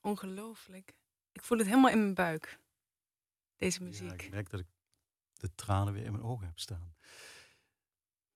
Ongelooflijk. 0.01 0.95
Ik 1.31 1.43
voel 1.43 1.57
het 1.57 1.67
helemaal 1.67 1.91
in 1.91 1.99
mijn 1.99 2.13
buik. 2.13 2.59
Deze 3.55 3.79
Ja, 3.79 3.85
muziek. 3.85 4.21
ik 4.21 4.31
merk 4.31 4.49
dat 4.49 4.59
ik 4.59 4.67
de 5.33 5.55
tranen 5.55 5.93
weer 5.93 6.05
in 6.05 6.11
mijn 6.11 6.23
ogen 6.23 6.45
heb 6.45 6.59
staan. 6.59 6.95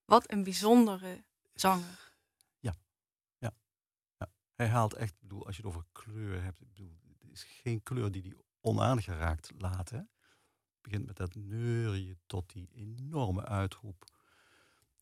Wat 0.05 0.31
een 0.31 0.43
bijzondere 0.43 1.23
zanger. 1.53 2.11
Hij 4.53 4.67
haalt 4.67 4.93
echt, 4.93 5.13
ik 5.13 5.19
bedoel, 5.19 5.45
als 5.45 5.55
je 5.55 5.61
het 5.61 5.71
over 5.71 5.85
kleur 5.91 6.43
hebt, 6.43 6.61
ik 6.61 6.67
bedoel, 6.67 6.99
er 7.21 7.31
is 7.31 7.43
geen 7.43 7.83
kleur 7.83 8.11
die 8.11 8.21
hij 8.21 8.33
onaangeraakt 8.61 9.51
laat. 9.57 9.89
Hè? 9.89 9.97
Het 9.97 10.81
begint 10.81 11.05
met 11.05 11.15
dat 11.17 11.35
neurien 11.35 12.19
tot 12.25 12.49
die 12.53 12.69
enorme 12.73 13.45
uitroep. 13.45 14.05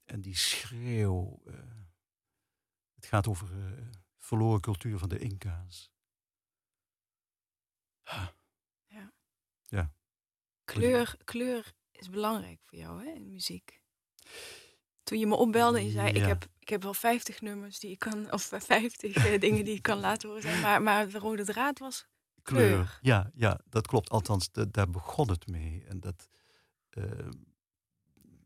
En 0.06 0.22
die 0.22 0.36
schreeuw. 0.36 1.42
eh, 1.46 1.54
het 2.96 3.06
gaat 3.06 3.28
over 3.28 3.52
eh, 3.66 3.88
verloren 4.18 4.62
cultuur 4.62 4.98
van 4.98 5.10
de 5.10 5.20
Inca's. 5.20 5.92
Kleur, 10.64 11.16
kleur 11.24 11.74
is 11.92 12.10
belangrijk 12.10 12.60
voor 12.66 12.78
jou 12.78 13.06
hè, 13.06 13.12
in 13.12 13.32
muziek. 13.32 13.82
Toen 15.04 15.20
je 15.20 15.28
me 15.28 15.36
opbelde 15.36 15.78
en 15.78 15.86
je 15.86 15.92
zei, 15.92 16.08
ik, 16.10 16.16
Ja. 16.16 16.28
heb, 16.28 16.48
ik 16.60 16.70
heb 16.70 16.84
wel 16.84 16.94
50 16.94 17.42
nummers 17.42 17.80
die 17.80 17.92
ik 17.92 18.00
kan, 18.00 18.32
of 18.34 18.42
50 18.58 19.16
eh, 19.16 19.40
dingen 19.40 19.66
die 19.66 19.76
ik 19.76 19.82
kan 19.82 20.00
laten 20.00 20.28
horen. 20.30 20.44
zijn, 20.44 20.62
Maar, 20.62 20.82
maar 20.82 21.10
de 21.10 21.18
rode 21.20 21.44
draad 21.46 21.80
was 21.80 22.08
Kleur. 22.42 23.00
Ja, 23.02 23.32
ja, 23.34 23.60
dat 23.70 23.88
klopt. 23.88 24.10
Althans, 24.10 24.52
da- 24.52 24.66
daar 24.66 24.90
begon 24.90 25.30
het 25.30 25.48
mee. 25.48 25.84
En 25.88 26.00
dat, 26.00 26.30
eh, 26.90 27.30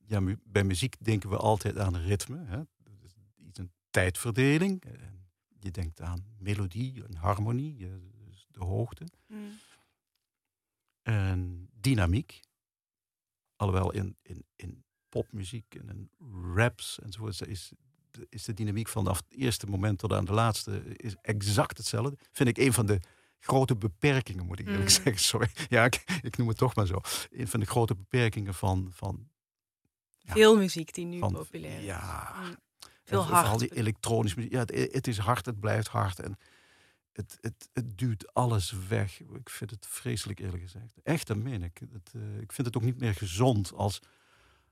ja, 0.06 0.20
mu- 0.20 0.40
bij 0.44 0.64
muziek 0.64 0.96
denken 1.00 1.30
we 1.30 1.38
altijd 1.38 1.78
aan 1.78 1.96
ritme. 1.98 2.46
Hè? 2.46 2.58
Dat 2.58 3.04
is 3.04 3.14
iets 3.48 3.60
een 3.60 3.72
tijdverdeling. 3.90 4.84
En 4.86 5.28
je 5.60 5.72
denkt 5.72 6.02
aan 6.02 6.36
melodie 6.40 7.04
en 7.06 7.16
harmonie, 7.16 7.88
de 8.60 8.64
hoogte. 8.66 9.06
mm, 9.28 9.58
En 11.02 11.70
dynamiek. 11.74 12.40
Alhoewel 13.56 13.92
in, 13.92 14.18
in, 14.22 14.46
in 14.56 14.84
popmuziek 15.10 15.76
en 15.76 15.90
in 15.90 16.10
raps 16.56 17.00
enzovoort 17.00 17.48
is, 17.48 17.72
de- 18.12 18.28
is 18.30 18.44
de 18.44 18.54
dynamiek 18.54 18.88
vanaf 18.88 19.18
het 19.18 19.38
eerste 19.38 19.68
moment 19.68 20.00
tot 20.00 20.14
aan 20.14 20.26
de 20.26 20.34
laatste 20.34 20.82
is 20.96 21.16
exact 21.22 21.78
hetzelfde. 21.78 22.18
Vind 22.32 22.50
ik 22.50 22.58
een 22.58 22.74
van 22.74 22.86
de 22.86 23.00
grote 23.40 23.76
beperkingen, 23.76 24.46
moet 24.46 24.60
ik 24.60 24.66
eerlijk 24.68 24.84
Mm. 24.84 24.90
zeggen. 24.90 25.18
Sorry. 25.32 25.50
Ja, 25.70 25.86
ik, 25.86 26.20
ik 26.22 26.38
noem 26.38 26.48
het 26.48 26.58
toch 26.58 26.76
maar 26.76 26.86
zo. 26.88 27.00
Een 27.32 27.48
van 27.48 27.60
de 27.60 27.66
grote 27.66 27.96
beperkingen 27.96 28.54
van. 28.54 28.90
van, 28.94 29.30
Ja. 30.20 30.34
veel 30.34 30.58
muziek 30.58 30.94
die 30.94 31.06
nu 31.06 31.20
van 31.20 31.34
populair 31.34 31.78
is. 31.80 31.84
Ja, 31.86 32.34
Mm, 32.40 32.56
Veel 33.04 33.24
Vooral 33.24 33.44
hard. 33.44 33.60
die 33.60 33.76
elektronische 33.76 34.38
muziek. 34.38 34.54
Ja, 34.54 34.60
het, 34.60 34.94
het 34.94 35.08
is 35.08 35.18
hard, 35.18 35.46
het 35.46 35.60
blijft 35.60 35.88
hard. 35.88 36.20
En 36.20 36.38
het, 37.16 37.38
het, 37.42 37.70
het 37.74 37.98
duwt 37.98 38.34
alles 38.34 38.72
weg. 38.88 39.22
Ik 39.22 39.50
vind 39.50 39.70
het 39.70 39.88
vreselijk 39.88 40.40
eerlijk 40.40 40.64
gezegd. 40.64 41.02
Echt, 41.04 41.28
dat 41.28 41.38
meen 41.38 41.64
ik. 41.64 41.82
Het, 41.92 42.12
eh, 42.14 42.40
ik 42.40 42.52
vind 42.52 42.68
het 42.68 42.78
ook 42.78 42.84
niet 42.84 43.00
meer 43.00 43.14
gezond 43.14 43.74
als, 43.74 44.00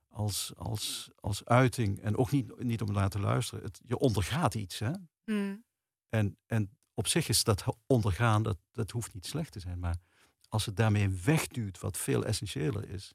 als, 0.10 0.54
als, 0.58 1.10
als 1.20 1.46
uiting. 1.46 2.00
En 2.02 2.18
ook 2.18 2.32
niet, 2.32 2.64
niet 2.64 2.82
om 2.82 2.92
naar 2.92 3.10
te 3.10 3.20
luisteren. 3.20 3.64
Het, 3.64 3.82
je 3.86 3.98
ondergaat 3.98 4.56
iets. 4.56 4.80
Hè? 4.80 4.92
Mm, 5.26 5.64
En, 6.10 6.38
en 6.46 6.78
op 6.94 7.08
zich 7.08 7.28
is 7.28 7.44
dat 7.44 7.64
ondergaan, 7.88 8.44
dat, 8.44 8.58
dat 8.72 8.92
hoeft 8.92 9.14
niet 9.14 9.26
slecht 9.26 9.52
te 9.52 9.60
zijn. 9.60 9.80
Maar 9.80 9.98
als 10.50 10.66
het 10.66 10.76
daarmee 10.76 11.10
wegduwt 11.10 11.80
wat 11.80 11.98
veel 11.98 12.26
essentiëler 12.26 12.90
is. 12.90 13.14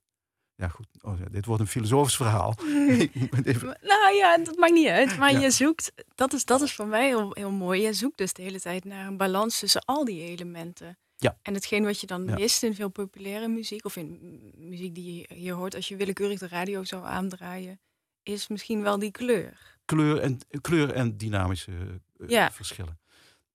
Ja, 0.60 0.68
goed. 0.68 0.86
Oh, 1.02 1.18
ja, 1.18 1.24
dit 1.30 1.44
wordt 1.46 1.62
een 1.62 1.68
filosofisch 1.68 2.16
verhaal. 2.16 2.54
Even- 3.44 3.78
Nou 3.82 4.14
ja, 4.14 4.38
dat 4.38 4.56
maakt 4.56 4.72
niet 4.72 4.88
uit. 4.88 5.16
Maar 5.18 5.32
Ja. 5.32 5.38
je 5.40 5.50
zoekt, 5.50 5.92
dat 6.14 6.32
is, 6.32 6.44
dat 6.44 6.60
is 6.60 6.74
voor 6.74 6.86
mij 6.86 7.06
heel, 7.06 7.30
heel 7.32 7.50
mooi. 7.50 7.82
Je 7.82 7.92
zoekt 7.92 8.18
dus 8.18 8.32
de 8.32 8.42
hele 8.42 8.60
tijd 8.60 8.84
naar 8.84 9.06
een 9.06 9.16
balans 9.16 9.58
tussen 9.58 9.84
al 9.84 10.04
die 10.04 10.22
elementen. 10.22 10.98
Ja. 11.16 11.38
En 11.42 11.54
hetgeen 11.54 11.84
wat 11.84 12.00
je 12.00 12.06
dan 12.06 12.24
Ja. 12.24 12.34
mist 12.34 12.62
in 12.62 12.74
veel 12.74 12.88
populaire 12.88 13.48
muziek, 13.48 13.84
of 13.84 13.96
in 13.96 14.40
muziek 14.56 14.94
die 14.94 15.14
je 15.28 15.34
hier 15.34 15.54
hoort 15.54 15.74
als 15.74 15.88
je 15.88 15.96
willekeurig 15.96 16.38
de 16.38 16.48
radio 16.48 16.84
zou 16.84 17.04
aandraaien, 17.06 17.80
is 18.22 18.48
misschien 18.48 18.82
wel 18.82 18.98
die 18.98 19.10
kleur. 19.10 19.76
kleur 19.84 20.18
en, 20.20 20.38
kleur 20.60 20.92
en 20.92 21.16
dynamische 21.16 21.72
eh, 22.20 22.28
Ja. 22.28 22.50
verschillen. 22.52 22.98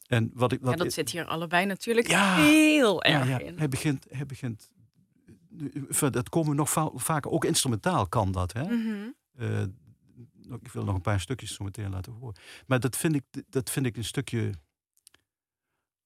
En 0.07 0.31
wat 0.33 0.51
ik, 0.51 0.59
wat 0.61 0.71
ja, 0.71 0.77
dat 0.77 0.85
ik- 0.85 0.93
zit 0.93 1.09
hier 1.11 1.25
allebei 1.25 1.65
natuurlijk 1.65 2.07
heel 2.07 3.03
erg 3.03 3.27
ja, 3.27 3.39
in. 3.39 3.57
hij 3.57 3.67
begint, 3.69 4.05
hij 4.09 4.25
begint, 4.25 4.71
dat 6.11 6.29
komen 6.29 6.49
we 6.49 6.55
nog 6.55 6.71
va- 6.71 6.91
vaker, 6.93 7.31
ook 7.31 7.45
instrumentaal 7.45 8.07
kan 8.07 8.31
dat. 8.31 8.53
Hè? 8.53 8.63
Mhm. 8.63 9.09
Eh, 9.33 9.61
ik 10.61 10.71
wil 10.71 10.83
nog 10.83 10.95
een 10.95 11.01
paar 11.01 11.19
stukjes 11.19 11.53
zo 11.53 11.63
meteen 11.63 11.89
laten 11.89 12.13
horen. 12.13 12.35
Maar 12.67 12.79
dat 12.79 12.97
vind 12.97 13.15
ik, 13.15 13.23
dat 13.49 13.69
vind 13.69 13.85
ik 13.85 13.97
een 13.97 14.03
stukje. 14.03 14.53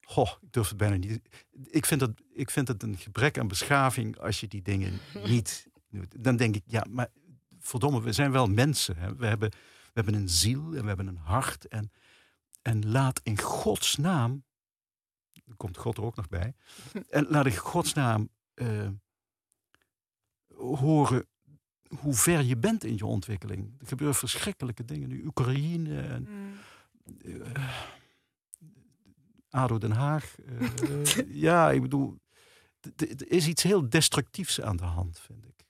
Goh, 0.02 0.32
ik 0.42 0.52
durf 0.52 0.68
het 0.68 0.78
bijna 0.78 0.96
niet. 0.96 1.22
Ik 1.64 1.86
vind, 1.86 2.02
het, 2.02 2.22
ik 2.34 2.52
vind 2.52 2.68
het 2.68 2.84
een 2.84 2.98
gebrek 2.98 3.38
aan 3.38 3.48
beschaving 3.48 4.20
als 4.20 4.40
je 4.40 4.48
die 4.48 4.62
dingen 4.62 5.00
niet 5.28 5.68
doet. 5.90 6.24
Dan 6.24 6.36
denk 6.36 6.56
ik, 6.56 6.64
ja, 6.66 6.86
maar 6.90 7.10
verdomme, 7.60 8.02
we 8.02 8.12
zijn 8.12 8.32
wel 8.32 8.48
mensen. 8.48 8.98
Hè? 8.98 9.16
We, 9.16 9.26
hebben, 9.26 9.50
we 9.50 9.92
hebben 9.94 10.14
een 10.14 10.30
ziel 10.30 10.76
en 10.76 10.82
we 10.82 10.88
hebben 10.88 11.08
een 11.08 11.18
hart. 11.18 11.68
En, 11.68 11.92
en 12.62 12.90
laat 12.90 13.20
in 13.24 13.40
Gods 13.40 13.96
naam, 13.96 14.44
er 15.34 15.56
komt 15.56 15.78
God 15.78 15.98
er 15.98 16.04
ook 16.04 16.16
nog 16.16 16.28
bij, 16.28 16.56
en 17.10 17.26
laat 17.30 17.46
in 17.46 17.56
Gods 17.56 17.94
naam 17.94 18.30
eh, 18.54 18.88
horen 20.58 21.26
hoe 22.00 22.14
ver 22.14 22.42
je 22.42 22.58
bent 22.58 22.84
in 22.84 22.94
je 22.98 23.06
ontwikkeling. 23.06 23.76
Er 23.80 23.88
gebeuren 23.88 24.16
verschrikkelijke 24.16 24.86
dingen 24.86 25.10
nu. 25.10 25.26
Oekraïne 25.26 26.02
en 26.02 26.28
Mm. 26.30 26.54
eh, 27.54 27.64
ADO 29.50 29.78
Den 29.78 29.92
Haag. 29.92 30.36
Eh, 30.46 30.70
ja, 31.48 31.72
ik 31.72 31.82
bedoel, 31.82 32.20
er 32.96 33.32
is 33.32 33.48
iets 33.48 33.64
heel 33.64 33.90
destructiefs 33.90 34.62
aan 34.62 34.78
de 34.78 34.84
hand, 34.84 35.20
vind 35.20 35.46
ik. 35.46 35.66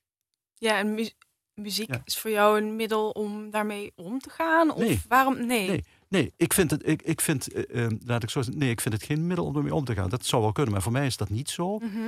Ja, 0.54 0.78
en 0.78 0.94
mu- 0.94 1.10
muziek 1.54 1.94
Ja. 1.94 2.02
is 2.04 2.18
voor 2.20 2.32
jou 2.32 2.62
een 2.62 2.76
middel 2.76 3.10
om 3.10 3.50
daarmee 3.50 3.92
om 3.96 4.20
te 4.20 4.30
gaan? 4.30 4.72
Of 4.72 4.80
Nee. 4.80 5.02
waarom? 5.08 5.46
Nee. 5.46 5.68
Nee. 5.70 5.84
Nee, 6.10 6.34
ik 6.38 6.54
vind 6.54 6.72
het, 6.72 6.88
ik, 6.88 7.02
ik 7.02 7.22
vind, 7.22 7.48
eh, 7.54 7.88
laat 8.06 8.24
ik 8.24 8.30
zo 8.30 8.42
zeggen, 8.42 8.60
nee, 8.62 8.70
ik 8.72 8.82
vind 8.82 8.94
het 8.94 9.04
geen 9.04 9.28
middel 9.28 9.46
om 9.46 9.56
ermee 9.56 9.74
om 9.76 9.86
te 9.86 9.94
gaan. 9.94 10.10
Dat 10.10 10.26
zou 10.26 10.42
wel 10.42 10.52
kunnen, 10.52 10.74
maar 10.74 10.82
voor 10.82 10.92
mij 10.92 11.06
is 11.06 11.18
dat 11.18 11.30
niet 11.30 11.50
zo. 11.50 11.78
Mhm. 11.78 12.00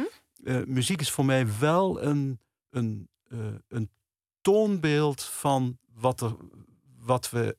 Muziek 0.74 1.02
is 1.02 1.12
voor 1.12 1.26
mij 1.26 1.48
wel 1.60 2.02
een, 2.04 2.40
een, 2.70 3.10
eh, 3.24 3.40
een 3.68 3.90
toonbeeld 4.42 5.24
van 5.24 5.78
wat, 5.94 6.22
er, 6.22 6.36
wat 6.98 7.30
we 7.30 7.58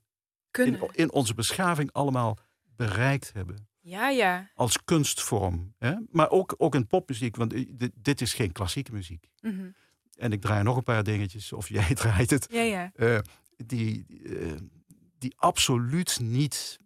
in, 0.52 0.88
in 0.92 1.12
onze 1.12 1.34
beschaving 1.34 1.92
allemaal 1.92 2.38
bereikt 2.76 3.32
hebben. 3.32 3.68
Ja, 3.80 4.08
ja. 4.08 4.50
Als 4.54 4.84
kunstvorm. 4.84 5.74
Hè? 5.78 5.94
Maar 6.10 6.30
ook, 6.30 6.54
ook 6.58 6.74
in 6.74 6.86
popmuziek, 6.86 7.36
want 7.36 7.50
dit, 7.50 7.90
dit 7.94 8.20
is 8.20 8.34
geen 8.34 8.52
klassieke 8.52 8.92
muziek. 8.92 9.28
Mhm. 9.40 9.70
En 10.16 10.32
ik 10.32 10.40
draai 10.40 10.62
nog 10.62 10.76
een 10.76 10.82
paar 10.82 11.04
dingetjes, 11.04 11.52
of 11.52 11.68
jij 11.68 11.94
draait 12.02 12.30
het, 12.30 12.46
Ja, 12.50 12.62
ja. 12.62 12.90
eh, 12.94 13.18
die, 13.66 14.06
eh, 14.24 14.56
die 15.18 15.34
absoluut 15.36 16.20
niet 16.20 16.78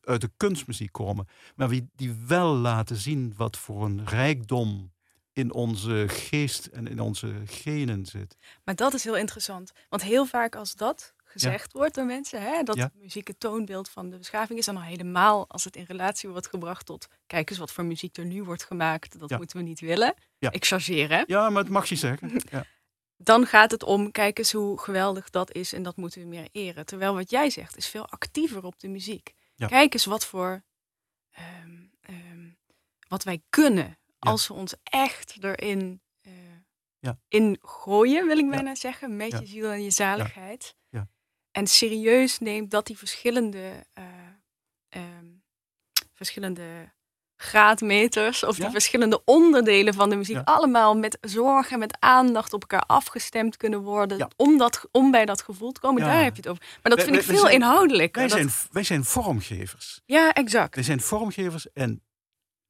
uit 0.00 0.20
de 0.20 0.30
kunstmuziek 0.36 0.92
komen. 0.92 1.26
Maar 1.56 1.68
wie, 1.68 1.88
die 1.94 2.14
wel 2.26 2.54
laten 2.54 2.96
zien 2.96 3.32
wat 3.36 3.56
voor 3.58 3.84
een 3.84 4.06
rijkdom 4.06 4.92
in 5.40 5.52
onze 5.52 6.04
geest 6.08 6.66
en 6.66 6.86
in 6.86 7.00
onze 7.00 7.32
genen 7.46 8.06
zit. 8.06 8.36
Maar 8.64 8.74
dat 8.74 8.94
is 8.94 9.04
heel 9.04 9.16
interessant. 9.16 9.72
Want 9.88 10.02
heel 10.02 10.26
vaak 10.26 10.54
als 10.56 10.74
dat 10.74 11.14
gezegd 11.24 11.72
wordt 11.72 11.94
door 11.94 12.04
mensen, 12.06 12.42
hè, 12.42 12.62
dat 12.62 12.76
Ja. 12.76 12.90
muziek 12.94 13.28
het 13.28 13.40
toonbeeld 13.40 13.88
van 13.88 14.10
de 14.10 14.16
beschaving 14.18 14.58
is, 14.58 14.64
dan 14.64 14.76
al 14.76 14.82
helemaal 14.82 15.48
als 15.48 15.64
het 15.64 15.76
in 15.76 15.84
relatie 15.88 16.28
wordt 16.28 16.46
gebracht 16.48 16.86
tot, 16.86 17.06
kijk 17.26 17.50
eens 17.50 17.58
wat 17.58 17.72
voor 17.72 17.84
muziek 17.84 18.16
er 18.16 18.24
nu 18.24 18.42
wordt 18.42 18.64
gemaakt, 18.64 19.18
dat 19.18 19.28
Ja. 19.30 19.36
moeten 19.36 19.56
we 19.56 19.62
niet 19.62 19.80
willen. 19.80 20.14
Ja. 20.38 20.50
Ik 20.52 20.64
chargeer, 20.64 21.08
hè. 21.10 21.22
Ja, 21.26 21.50
maar 21.50 21.62
het 21.62 21.72
mag 21.72 21.88
je 21.88 21.96
zeggen. 21.96 22.40
Ja. 22.50 22.64
Dan 23.16 23.46
gaat 23.46 23.70
het 23.70 23.82
om, 23.82 24.10
kijk 24.10 24.38
eens 24.38 24.52
hoe 24.52 24.78
geweldig 24.80 25.30
dat 25.30 25.52
is 25.54 25.72
en 25.72 25.82
dat 25.82 25.96
moeten 25.96 26.20
we 26.20 26.26
meer 26.26 26.48
eren. 26.52 26.86
Terwijl 26.86 27.14
wat 27.14 27.30
jij 27.30 27.50
zegt 27.50 27.76
is 27.76 27.86
veel 27.86 28.06
actiever 28.08 28.64
op 28.64 28.78
de 28.80 28.88
muziek. 28.88 29.32
Kijk 29.56 29.92
eens 29.92 30.04
wat 30.04 30.26
voor, 30.26 30.62
ehm, 31.30 31.76
ehm, 32.00 32.48
wat 33.08 33.22
wij 33.24 33.42
kunnen 33.50 33.98
als 34.20 34.46
we 34.48 34.54
ons 34.54 34.74
echt 34.82 35.36
erin 35.40 36.00
Ja. 37.02 37.18
in 37.28 37.58
gooien, 37.62 38.26
wil 38.26 38.38
ik 38.38 38.50
bijna 38.50 38.74
zeggen, 38.74 39.16
met 39.16 39.30
je 39.38 39.46
ziel 39.46 39.70
en 39.70 39.82
je 39.82 39.90
zaligheid. 39.90 40.74
Ja. 40.88 41.08
En 41.50 41.66
serieus 41.66 42.38
neemt 42.38 42.70
dat 42.70 42.86
die 42.86 42.98
verschillende, 42.98 43.86
eh, 43.92 44.04
ehm, 44.88 45.26
verschillende 46.14 46.92
graadmeters 47.36 48.44
of 48.44 48.56
Ja. 48.56 48.62
die 48.62 48.72
verschillende 48.72 49.22
onderdelen 49.24 49.94
van 49.94 50.10
de 50.10 50.16
muziek 50.16 50.36
Ja. 50.36 50.42
allemaal 50.44 50.96
met 50.96 51.18
zorg 51.20 51.70
en 51.70 51.78
met 51.78 51.96
aandacht 52.00 52.52
op 52.52 52.60
elkaar 52.60 52.84
afgestemd 52.86 53.56
kunnen 53.56 53.80
worden 53.82 54.18
Ja. 54.18 54.28
om, 54.36 54.58
dat, 54.58 54.88
om 54.92 55.10
bij 55.10 55.24
dat 55.24 55.42
gevoel 55.42 55.72
te 55.72 55.80
komen. 55.80 56.02
Daar 56.02 56.22
heb 56.22 56.36
je 56.36 56.42
het 56.42 56.50
over. 56.50 56.62
Maar 56.62 56.78
dat 56.82 56.94
Wij- 56.94 57.04
vind 57.04 57.16
ik 57.18 57.24
wij- 57.26 57.36
veel 57.36 57.48
inhoudelijker. 57.48 58.20
Wij, 58.28 58.28
Dat- 58.30 58.38
zijn, 58.38 58.68
wij 58.72 58.82
zijn 58.84 59.04
vormgevers. 59.04 60.00
Ja, 60.06 60.32
exact. 60.32 60.74
Wij 60.74 60.84
zijn 60.84 61.00
vormgevers 61.00 61.72
en, 61.72 62.02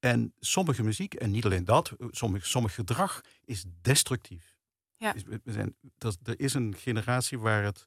en 0.00 0.34
sommige 0.38 0.82
muziek, 0.82 1.14
en 1.14 1.30
niet 1.30 1.44
alleen 1.44 1.64
dat, 1.64 1.92
sommige, 2.10 2.46
sommig 2.48 2.74
gedrag 2.74 3.20
is 3.44 3.64
destructief. 3.80 4.54
Ja. 4.96 5.14
We- 5.26 5.40
zijn, 5.44 5.74
dat, 5.98 6.18
er 6.22 6.40
is 6.40 6.54
een 6.54 6.74
generatie 6.76 7.38
waar 7.38 7.62
het. 7.64 7.86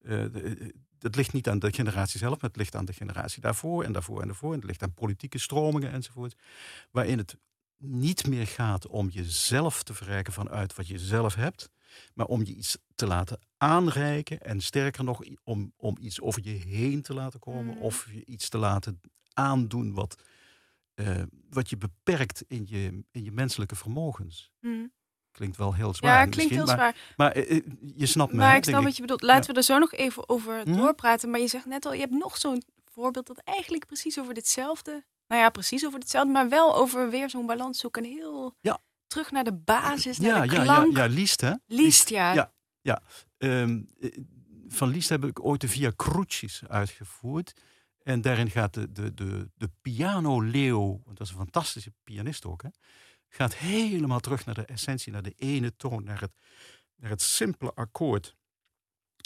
eh, 0.00 0.10
de- 0.10 0.74
het 0.98 1.16
ligt 1.16 1.32
niet 1.32 1.48
aan 1.48 1.58
de 1.58 1.72
generatie 1.72 2.18
zelf, 2.18 2.40
maar 2.40 2.50
het 2.50 2.58
ligt 2.58 2.74
aan 2.74 2.84
de 2.84 2.92
generatie 2.92 3.40
daarvoor 3.40 3.84
en 3.84 3.92
daarvoor 3.92 4.20
en 4.20 4.26
daarvoor. 4.26 4.52
En 4.52 4.58
het 4.58 4.66
ligt 4.66 4.82
aan 4.82 4.94
politieke 4.94 5.38
stromingen 5.38 5.92
enzovoort. 5.92 6.34
Waarin 6.90 7.18
het 7.18 7.36
niet 7.76 8.26
meer 8.26 8.46
gaat 8.46 8.86
om 8.86 9.08
jezelf 9.08 9.82
te 9.82 9.94
verrijken 9.94 10.32
vanuit 10.32 10.74
wat 10.74 10.86
je 10.86 10.98
zelf 10.98 11.34
hebt, 11.34 11.68
maar 12.14 12.26
om 12.26 12.44
je 12.44 12.54
iets 12.54 12.76
te 12.94 13.06
laten 13.06 13.40
aanreiken 13.56 14.40
en 14.40 14.60
sterker 14.60 15.04
nog, 15.04 15.20
om, 15.44 15.72
om 15.76 15.96
iets 16.00 16.20
over 16.20 16.44
je 16.44 16.50
heen 16.50 17.02
te 17.02 17.14
laten 17.14 17.40
komen 17.40 17.74
Mm. 17.74 17.80
of 17.82 18.08
je 18.12 18.24
iets 18.24 18.48
te 18.48 18.58
laten 18.58 19.00
aandoen 19.32 19.92
wat, 19.94 20.22
eh, 21.06 21.22
wat 21.50 21.70
je 21.70 21.76
beperkt 21.76 22.44
in 22.48 22.64
je, 22.68 23.04
in 23.10 23.24
je 23.24 23.32
menselijke 23.32 23.74
vermogens. 23.76 24.50
Hm. 24.60 24.86
Klinkt 25.30 25.56
wel 25.56 25.74
heel 25.74 25.94
zwaar. 25.94 26.24
Ja, 26.24 26.30
klinkt 26.30 26.52
heel 26.54 26.64
maar, 26.66 26.74
zwaar. 26.74 26.96
Maar 27.16 27.32
eh, 27.32 27.56
eh, 27.56 27.62
je 27.94 28.06
snapt 28.06 28.32
me. 28.32 28.38
Maar 28.38 28.50
hè, 28.50 28.56
ik 28.56 28.64
snap 28.64 28.82
wat 28.82 28.94
je 28.96 29.00
bedoelt. 29.02 29.22
Laten 29.22 29.50
we 29.50 29.56
er 29.56 29.62
zo 29.62 29.78
nog 29.78 29.92
even 29.92 30.28
over 30.28 30.62
Mhm. 30.68 30.76
doorpraten. 30.76 31.30
Maar 31.30 31.40
je 31.40 31.46
zegt 31.48 31.66
net 31.66 31.86
al, 31.86 31.92
je 31.92 32.00
hebt 32.00 32.12
nog 32.12 32.36
zo'n 32.36 32.62
voorbeeld 32.84 33.26
dat 33.26 33.38
eigenlijk 33.44 33.86
precies 33.86 34.18
over 34.20 34.34
ditzelfde... 34.34 35.04
Nou 35.26 35.42
ja, 35.42 35.48
precies 35.50 35.86
over 35.86 35.98
hetzelfde, 35.98 36.32
maar 36.32 36.48
wel 36.48 36.76
over 36.76 37.10
weer 37.10 37.30
zo'n 37.30 37.46
balans 37.46 37.78
zoeken. 37.78 38.04
Heel 38.04 38.54
Ja. 38.60 38.78
terug 39.06 39.30
naar 39.30 39.44
de 39.44 39.52
basis, 39.54 40.16
Ja, 40.16 40.22
naar 40.36 40.48
de 40.48 40.54
ja, 40.54 40.62
ja, 40.62 40.74
klank. 40.74 40.96
ja, 40.96 41.06
Liest, 41.06 41.40
hè? 41.40 41.52
Liest, 41.66 42.08
ja. 42.08 42.52
Ja. 42.82 43.02
Ehm, 43.38 43.80
eh, 44.00 44.10
van 44.68 44.88
Liest 44.88 45.08
heb 45.08 45.24
ik 45.24 45.44
ooit 45.44 45.60
de 45.60 45.68
Via 45.68 45.92
Crucis 45.96 46.62
uitgevoerd. 46.68 47.52
En 48.10 48.20
daarin 48.20 48.50
gaat 48.50 48.74
de, 48.74 48.92
de, 48.92 49.14
de, 49.14 49.50
de 49.54 49.70
piano 49.80 50.40
Leo, 50.42 51.00
want 51.04 51.18
dat 51.18 51.26
is 51.26 51.32
een 51.32 51.38
fantastische 51.38 51.92
pianist 52.04 52.44
ook, 52.44 52.62
hè, 52.62 52.68
gaat 53.28 53.56
helemaal 53.56 54.20
terug 54.20 54.44
naar 54.44 54.54
de 54.54 54.64
essentie, 54.64 55.12
naar 55.12 55.22
de 55.22 55.34
ene 55.36 55.76
toon, 55.76 56.04
naar 56.04 56.20
het, 56.20 56.32
naar 56.96 57.10
het 57.10 57.22
simpele 57.22 57.74
akkoord. 57.74 58.36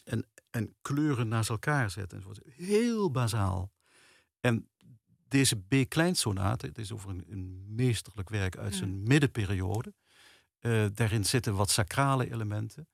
En, 0.04 0.26
en 0.50 0.76
kleuren 0.82 1.28
naast 1.28 1.50
elkaar 1.50 1.90
zetten. 1.90 2.18
enzovoort. 2.18 2.54
Heel 2.56 3.10
bazaal. 3.10 3.72
En 4.40 4.68
deze 5.28 5.56
B-kleinsonate, 5.56 6.66
het 6.66 6.78
is 6.78 6.92
over 6.92 7.10
een, 7.10 7.24
een 7.28 7.74
meesterlijk 7.74 8.28
werk 8.28 8.56
uit 8.56 8.74
zijn 8.74 9.02
middenperiode. 9.02 9.94
Eh, 10.58 10.86
daarin 10.94 11.24
zitten 11.24 11.54
wat 11.54 11.70
sacrale 11.70 12.32
elementen. 12.32 12.88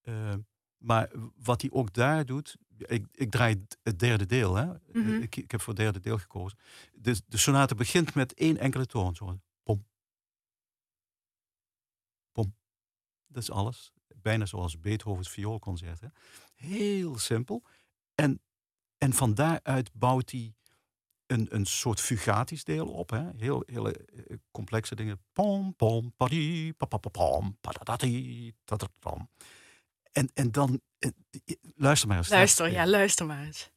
Eh, 0.00 0.34
maar 0.76 1.10
wat 1.36 1.60
hij 1.60 1.70
ook 1.70 1.92
daar 1.92 2.26
doet, 2.26 2.56
ik, 2.86 3.06
ik 3.12 3.30
draai 3.30 3.64
het 3.82 3.98
derde 3.98 4.26
deel, 4.26 4.54
hè? 4.54 4.66
Mhm. 4.92 5.22
ik, 5.22 5.36
ik 5.36 5.50
heb 5.50 5.60
voor 5.60 5.72
het 5.72 5.82
derde 5.82 6.00
deel 6.00 6.18
gekozen. 6.18 6.58
Dus 6.94 7.22
de 7.26 7.36
sonate 7.36 7.74
begint 7.74 8.14
met 8.14 8.34
één 8.34 8.58
enkele 8.58 8.86
toon, 8.86 9.14
zo 9.14 9.40
pom, 9.62 9.86
pom. 12.32 12.54
Dat 13.26 13.42
is 13.42 13.50
alles. 13.50 13.92
Bijna 14.16 14.46
zoals 14.46 14.80
Beethovens 14.80 15.28
vioolconcert. 15.28 16.00
Hè? 16.00 16.08
Heel 16.54 17.18
simpel. 17.18 17.62
En, 18.14 18.40
en 18.98 19.12
van 19.12 19.34
daaruit 19.34 19.92
bouwt 19.92 20.30
hij 20.30 20.54
een, 21.26 21.54
een 21.54 21.66
soort 21.66 22.00
fugatisch 22.00 22.64
deel 22.64 22.88
op. 22.88 23.10
Hè? 23.10 23.30
Heel, 23.36 23.62
hele 23.66 23.92
eh, 23.92 24.36
complexe 24.50 24.94
dingen. 24.94 25.20
Pom, 25.32 25.74
pom, 25.76 26.12
padi, 26.16 26.72
papapapam, 26.74 27.56
padadati, 27.60 28.52
tatatam. 28.64 29.28
En, 30.12 30.30
en 30.34 30.50
dan, 30.50 30.80
eh, 30.98 31.10
luister 31.76 32.08
maar 32.08 32.16
eens. 32.16 32.28
Luister, 32.28 32.70
ja, 32.70 32.86
luister 32.86 33.26
maar 33.26 33.44
eens. 33.44 33.70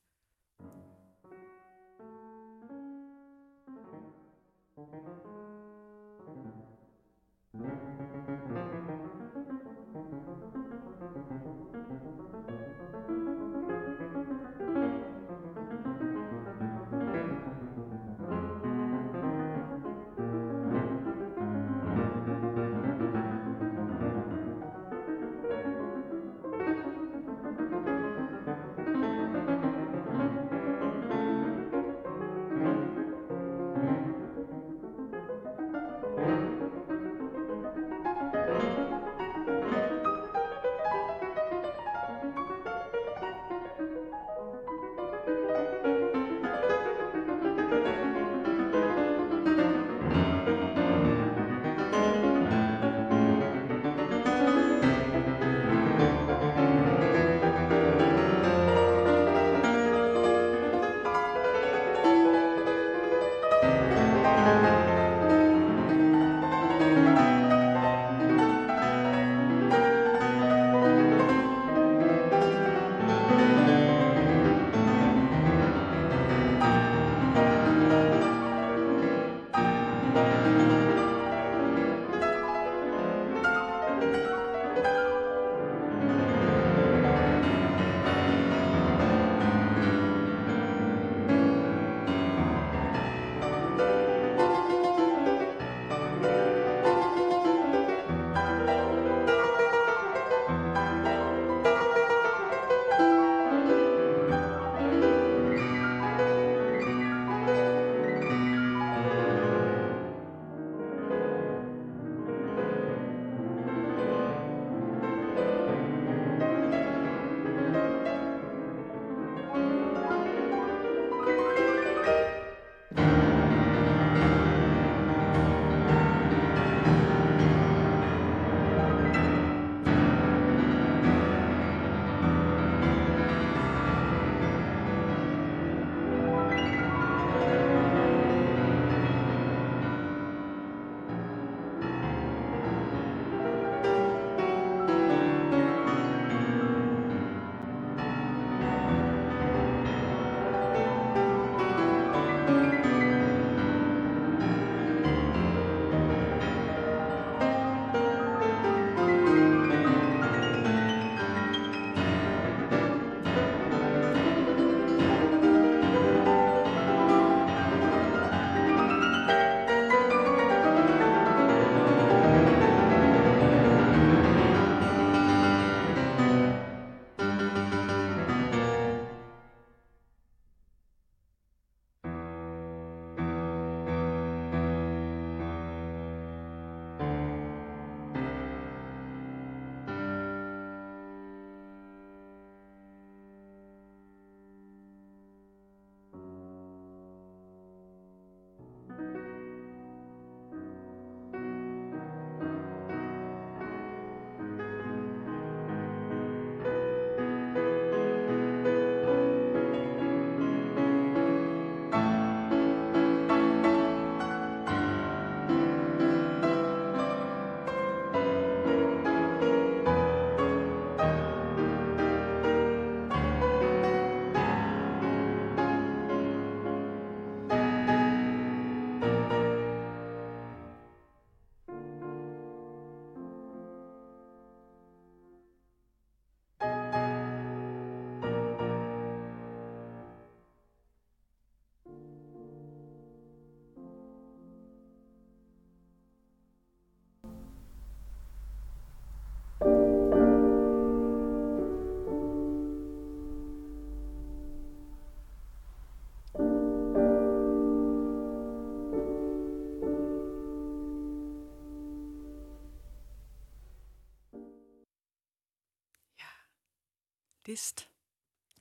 List. 267.44 267.92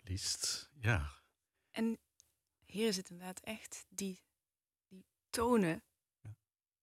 Liest, 0.02 0.70
ja. 0.80 1.10
En 1.70 1.98
hier 2.66 2.88
is 2.88 2.96
het 2.96 3.10
inderdaad 3.10 3.40
echt 3.40 3.86
die, 3.88 4.22
die 4.88 5.04
tonen. 5.30 5.82
Ja. 6.20 6.36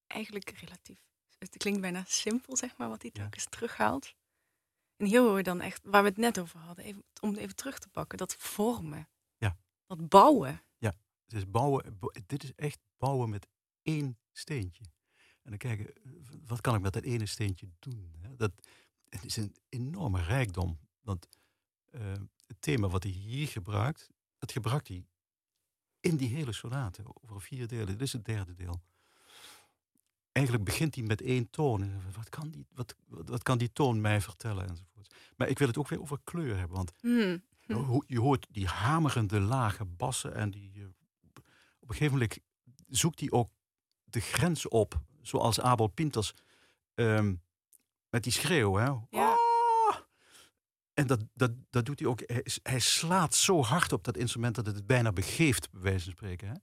Eigenlijk 0.07 0.49
relatief. 0.49 0.99
Het 1.37 1.57
klinkt 1.57 1.81
bijna 1.81 2.03
simpel, 2.07 2.57
zeg 2.57 2.77
maar, 2.77 2.89
wat 2.89 3.01
hij 3.01 3.11
Ja. 3.13 3.21
telkens 3.21 3.45
terughaalt. 3.49 4.15
En 4.95 5.05
hier 5.05 5.21
hoor 5.21 5.37
je 5.37 5.43
dan 5.43 5.61
echt, 5.61 5.83
waar 5.83 6.01
we 6.03 6.09
het 6.09 6.17
net 6.17 6.39
over 6.39 6.59
hadden, 6.59 6.85
even, 6.85 7.03
om 7.21 7.29
het 7.29 7.39
even 7.39 7.55
terug 7.55 7.79
te 7.79 7.89
pakken, 7.89 8.17
dat 8.17 8.35
vormen. 8.35 9.09
Ja. 9.37 9.57
Dat 9.85 10.09
bouwen. 10.09 10.63
Het 11.29 11.37
is 11.37 11.49
bouwen, 11.49 11.99
bo- 11.99 12.11
dit 12.25 12.43
is 12.43 12.53
echt 12.55 12.79
bouwen 12.97 13.29
met 13.29 13.47
één 13.81 14.19
steentje. 14.31 14.83
En 15.43 15.49
dan 15.49 15.57
kijken, 15.57 15.93
wat 16.45 16.61
kan 16.61 16.75
ik 16.75 16.81
met 16.81 16.93
dat 16.93 17.03
ene 17.03 17.25
steentje 17.25 17.69
doen? 17.79 18.15
Dat, 18.37 18.51
het 19.09 19.23
is 19.23 19.35
een 19.37 19.55
enorme 19.69 20.23
rijkdom. 20.23 20.79
Want 20.99 21.27
eh, 21.91 22.01
het 22.47 22.57
thema 22.61 22.87
wat 22.87 23.03
hij 23.03 23.11
hier 23.11 23.47
gebruikt, 23.47 24.09
dat 24.37 24.51
gebruikt 24.51 24.87
hij 24.87 25.05
in 25.99 26.15
die 26.17 26.29
hele 26.35 26.51
sonate 26.53 27.03
over 27.21 27.41
vier 27.41 27.67
delen. 27.67 27.87
Dit 27.87 28.01
is 28.01 28.13
het 28.13 28.25
derde 28.25 28.53
deel. 28.53 28.81
Eigenlijk 30.31 30.65
begint 30.65 30.95
hij 30.95 31.03
met 31.03 31.21
één 31.21 31.49
toon. 31.49 31.81
En 31.81 32.03
Wat 32.15 32.29
kan 32.29 32.49
die, 32.49 32.65
wat, 32.73 32.95
wat, 33.07 33.43
kan 33.43 33.57
die 33.57 33.71
toon 33.73 34.01
mij 34.01 34.21
vertellen? 34.21 34.67
Enzovoort. 34.69 35.15
Maar 35.37 35.47
ik 35.47 35.57
wil 35.59 35.67
het 35.67 35.77
ook 35.77 35.87
weer 35.87 36.01
over 36.01 36.19
kleur 36.23 36.57
hebben. 36.57 36.75
Want 36.77 36.93
Hmm. 37.01 37.43
je 37.59 37.73
ho- 37.73 38.03
Je 38.07 38.19
hoort 38.19 38.47
die 38.49 38.67
hamerende 38.67 39.39
lage 39.39 39.85
bassen 39.85 40.35
en 40.35 40.51
die, 40.51 40.71
eh, 40.75 40.87
op 41.79 41.89
een 41.89 41.95
gegeven 41.95 42.13
moment 42.13 42.37
zoekt 42.87 43.19
hij 43.19 43.31
ook 43.31 43.49
de 44.03 44.19
grens 44.19 44.67
op, 44.67 45.01
zoals 45.21 45.59
Abel 45.59 45.87
Pinters 45.87 46.33
ehm, 46.93 47.35
met 48.09 48.23
die 48.23 48.31
schreeuw. 48.31 48.75
Hè? 48.75 48.85
Ja. 49.09 49.35
En 50.99 51.07
dat, 51.07 51.19
dat, 51.33 51.51
dat 51.69 51.85
doet 51.85 51.99
hij 51.99 52.07
ook. 52.07 52.21
Hij, 52.63 52.79
slaat 52.79 53.35
zo 53.35 53.61
hard 53.63 53.93
op 53.93 54.03
dat 54.03 54.17
instrument 54.17 54.55
dat 54.55 54.65
het 54.65 54.75
het 54.75 54.87
bijna 54.87 55.11
begeeft, 55.11 55.71
bij 55.71 55.81
wijze 55.81 56.03
van 56.03 56.13
spreken. 56.13 56.47
Hè? 56.47 56.53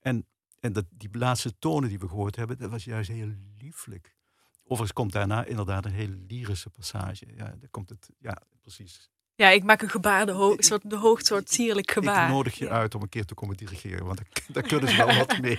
En, 0.00 0.26
en 0.60 0.72
dat, 0.72 0.84
die 0.90 1.08
laatste 1.12 1.58
tonen 1.58 1.88
die 1.88 1.98
we 1.98 2.08
gehoord 2.08 2.36
hebben, 2.36 2.58
dat 2.58 2.70
was 2.70 2.84
juist 2.84 3.10
heel 3.10 3.32
lieflijk. 3.58 4.14
Overigens 4.62 4.92
komt 4.92 5.12
daarna 5.12 5.44
inderdaad 5.44 5.84
een 5.84 5.92
hele 5.92 6.18
lyrische 6.28 6.70
passage. 6.70 7.26
Ja, 7.36 7.44
daar 7.44 7.70
komt 7.70 7.88
het, 7.88 8.10
ja, 8.18 8.42
precies. 8.60 9.10
Ja, 9.34 9.48
ik 9.48 9.64
maak 9.64 9.82
een 9.82 9.90
gebaar, 9.90 10.26
de, 10.26 10.32
ho 10.32 10.54
soort, 10.58 10.90
de 10.90 10.96
hoogst 10.96 11.26
soort 11.26 11.50
sierlijk 11.50 11.90
gebaar. 11.90 12.24
Ik 12.28 12.34
nodig 12.34 12.54
je 12.54 12.64
Ja. 12.64 12.70
uit 12.70 12.94
om 12.94 13.02
een 13.02 13.08
keer 13.08 13.24
te 13.24 13.34
komen 13.34 13.56
dirigeren, 13.56 14.06
want 14.06 14.20
daar, 14.48 14.62
kunnen 14.68 14.88
ze 14.88 14.96
wel 14.96 15.14
wat 15.16 15.38
mee. 15.40 15.58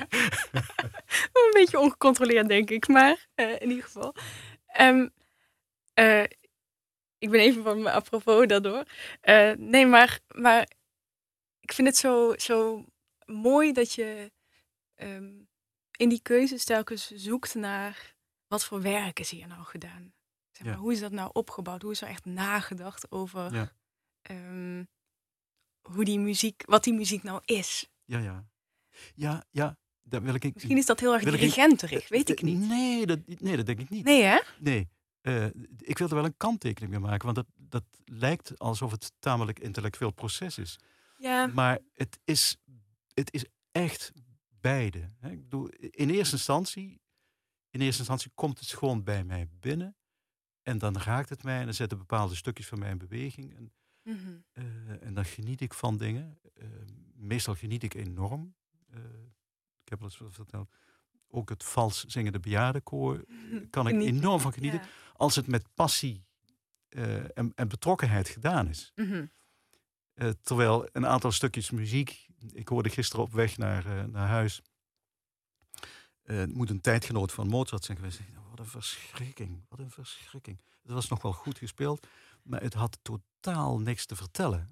Een 0.51 1.51
beetje 1.51 1.79
ongecontroleerd, 1.79 2.47
denk 2.47 2.69
ik. 2.69 2.87
Maar 2.87 3.27
eh, 3.35 3.61
in 3.61 3.69
ieder 3.69 3.83
geval. 3.83 4.15
Eh, 5.93 6.23
ik 7.23 7.29
ben 7.29 7.39
even 7.39 7.63
van 7.63 7.81
me 7.81 7.91
apropos 7.91 8.47
daardoor. 8.47 8.83
Eh, 9.21 9.51
nee, 9.57 9.85
maar, 9.85 10.19
maar 10.35 10.69
ik 11.59 11.73
vind 11.73 11.87
het 11.87 11.97
zo, 11.97 12.33
zo 12.37 12.85
mooi 13.25 13.71
dat 13.73 13.93
je 13.93 14.31
ehm, 14.95 15.31
in 15.97 16.09
die 16.09 16.21
keuzes 16.21 16.63
telkens 16.65 17.07
zoekt 17.11 17.55
naar 17.55 18.15
wat 18.47 18.65
voor 18.65 18.81
werk 18.81 19.19
is 19.19 19.29
hier 19.29 19.47
nou 19.47 19.63
gedaan. 19.63 20.13
Zeg 20.51 20.65
maar, 20.65 20.75
Ja. 20.75 20.79
Hoe 20.79 20.91
is 20.91 20.99
dat 20.99 21.11
nou 21.11 21.29
opgebouwd? 21.33 21.81
Hoe 21.81 21.91
is 21.91 22.01
er 22.01 22.07
echt 22.07 22.25
nagedacht 22.25 23.11
over 23.11 23.53
Ja. 23.53 23.71
ehm, 24.21 24.83
hoe 25.81 26.05
die 26.05 26.19
muziek, 26.19 26.63
wat 26.65 26.83
die 26.83 26.93
muziek 26.93 27.23
nou 27.23 27.41
is? 27.45 27.89
Ja, 28.05 28.19
ja. 28.19 28.45
Ja, 29.15 29.43
ja, 29.51 29.77
daar 30.01 30.21
wil 30.23 30.33
ik... 30.35 30.53
Misschien 30.53 30.77
is 30.77 30.85
dat 30.85 30.99
heel 30.99 31.13
erg 31.13 31.23
dirigenterig, 31.23 32.07
weet 32.09 32.29
ik 32.29 32.37
Eh, 32.37 32.43
niet. 32.43 32.59
Nee, 32.67 33.05
dat, 33.05 33.19
nee, 33.25 33.55
dat 33.57 33.65
denk 33.65 33.79
ik 33.79 33.89
niet. 33.89 34.03
Nee, 34.05 34.23
hè? 34.23 34.39
Nee. 34.59 34.89
Eh, 35.23 35.45
ik 35.77 35.97
wil 35.97 36.07
er 36.07 36.15
wel 36.15 36.25
een 36.25 36.37
kanttekening 36.37 36.91
mee 36.91 37.01
maken, 37.01 37.23
want 37.33 37.35
dat, 37.35 37.47
dat 37.55 37.83
lijkt 38.05 38.59
alsof 38.59 38.91
het 38.91 39.11
tamelijk 39.19 39.59
intellectueel 39.59 40.11
proces 40.11 40.57
is. 40.57 40.79
Ja. 41.17 41.47
Maar 41.47 41.79
het 41.93 42.19
is, 42.23 42.57
het 43.13 43.33
is 43.33 43.45
echt 43.71 44.11
beide. 44.49 45.09
Hè. 45.19 45.29
Ik 45.31 45.41
bedoel, 45.41 45.67
in 45.69 46.09
eerste 46.09 46.35
instantie, 46.35 47.01
in 47.69 47.81
eerste 47.81 47.99
instantie 47.99 48.31
komt 48.35 48.59
het 48.59 48.69
gewoon 48.69 49.03
bij 49.03 49.23
mij 49.23 49.47
binnen. 49.59 49.95
En 50.61 50.77
dan 50.77 50.97
raakt 50.97 51.29
het 51.29 51.43
mij 51.43 51.59
en 51.59 51.65
dan 51.65 51.73
zetten 51.73 51.97
bepaalde 51.97 52.35
stukjes 52.35 52.67
van 52.67 52.79
mij 52.79 52.89
in 52.91 52.97
beweging. 52.97 53.55
En, 53.55 53.73
Mhm. 54.03 54.37
eh, 54.51 55.03
en 55.03 55.13
dan 55.13 55.25
geniet 55.25 55.61
ik 55.61 55.73
van 55.73 55.97
dingen. 55.97 56.39
Eh, 56.53 56.67
meestal 57.13 57.55
geniet 57.55 57.83
ik 57.83 57.93
enorm. 57.93 58.55
Ik 59.83 59.89
heb 59.89 59.99
wel 59.99 60.09
eens 60.09 60.35
verteld. 60.35 60.69
Ook 61.35 61.49
het 61.49 61.63
vals 61.63 62.05
zingende 62.05 62.39
bejaardenkoor 62.39 63.23
kan 63.69 63.87
ik 63.87 64.01
enorm 64.01 64.39
van 64.39 64.53
genieten. 64.53 64.79
Ja. 64.79 64.87
Als 65.13 65.35
het 65.35 65.47
met 65.47 65.67
passie 65.73 66.25
eh, 66.93 67.37
en, 67.37 67.51
en 67.55 67.67
betrokkenheid 67.67 68.29
gedaan 68.29 68.67
is. 68.67 68.91
Mhm. 68.95 69.25
Eh, 70.13 70.29
terwijl 70.41 70.87
een 70.91 71.07
aantal 71.07 71.31
stukjes 71.31 71.71
muziek. 71.71 72.27
Ik 72.51 72.67
hoorde 72.67 72.89
gisteren 72.89 73.25
op 73.25 73.31
weg 73.31 73.57
naar, 73.57 73.85
eh, 73.85 74.03
naar 74.03 74.27
huis. 74.27 74.61
moet 76.47 76.69
een 76.69 76.81
tijdgenoot 76.81 77.31
van 77.31 77.47
Mozart 77.47 77.83
zijn 77.83 77.97
geweest. 77.97 78.19
Wat 78.49 78.59
een 78.59 78.65
verschrikking. 78.65 79.65
Wat 79.69 79.79
een 79.79 79.91
verschrikking. 79.91 80.61
Het 80.81 80.91
was 80.91 81.07
nog 81.07 81.21
wel 81.21 81.33
goed 81.33 81.57
gespeeld. 81.57 82.07
Maar 82.43 82.61
het 82.61 82.73
had 82.73 82.99
totaal 83.01 83.79
niks 83.79 84.05
te 84.05 84.15
vertellen. 84.15 84.71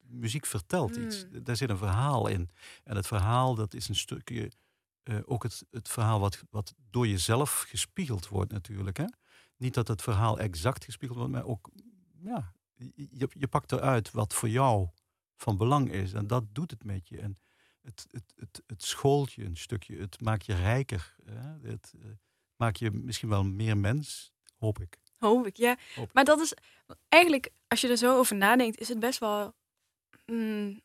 Muziek 0.00 0.46
vertelt 0.46 0.96
iets. 0.96 1.24
Mm. 1.24 1.44
Daar 1.44 1.56
zit 1.56 1.70
een 1.70 1.78
verhaal 1.78 2.26
in. 2.26 2.50
En 2.84 2.96
het 2.96 3.06
verhaal, 3.06 3.54
dat 3.54 3.74
is 3.74 3.88
een 3.88 3.94
stukje. 3.94 4.50
Eh, 5.06 5.18
ook 5.24 5.42
het, 5.42 5.64
het 5.70 5.88
verhaal 5.88 6.20
wat, 6.20 6.42
wat 6.50 6.74
door 6.90 7.06
jezelf 7.06 7.60
gespiegeld 7.68 8.28
wordt, 8.28 8.52
natuurlijk. 8.52 8.96
Hè? 8.96 9.04
Niet 9.56 9.74
dat 9.74 9.88
het 9.88 10.02
verhaal 10.02 10.38
exact 10.38 10.84
gespiegeld 10.84 11.18
wordt, 11.18 11.32
maar 11.32 11.44
ook. 11.44 11.70
Ja, 12.18 12.52
je, 12.94 13.28
je 13.28 13.48
pakt 13.48 13.72
eruit 13.72 14.10
wat 14.10 14.34
voor 14.34 14.48
jou 14.48 14.88
van 15.36 15.56
belang 15.56 15.92
is. 15.92 16.12
En 16.12 16.26
dat 16.26 16.44
doet 16.54 16.70
het 16.70 16.84
met 16.84 17.08
je. 17.08 17.20
En 17.20 17.38
het, 17.82 18.06
het, 18.10 18.32
het, 18.36 18.62
het 18.66 18.82
schoolt 18.82 19.32
je 19.32 19.44
een 19.44 19.56
stukje. 19.56 19.96
Het 19.96 20.20
maakt 20.20 20.46
je 20.46 20.54
rijker. 20.54 21.16
Hè? 21.24 21.68
Het 21.68 21.92
eh, 22.00 22.06
maakt 22.56 22.78
je 22.78 22.90
misschien 22.90 23.28
wel 23.28 23.44
meer 23.44 23.76
mens, 23.76 24.32
hoop 24.58 24.80
ik. 24.80 25.00
Hoop 25.18 25.46
ik, 25.46 25.56
ja. 25.56 25.76
Hoop 25.94 26.08
ik. 26.08 26.14
Maar 26.14 26.24
dat 26.24 26.40
is 26.40 26.54
eigenlijk, 27.08 27.52
als 27.68 27.80
je 27.80 27.88
er 27.88 27.96
zo 27.96 28.18
over 28.18 28.36
nadenkt, 28.36 28.78
is 28.78 28.88
het 28.88 28.98
best 28.98 29.18
wel 29.18 29.54
mm, 30.26 30.80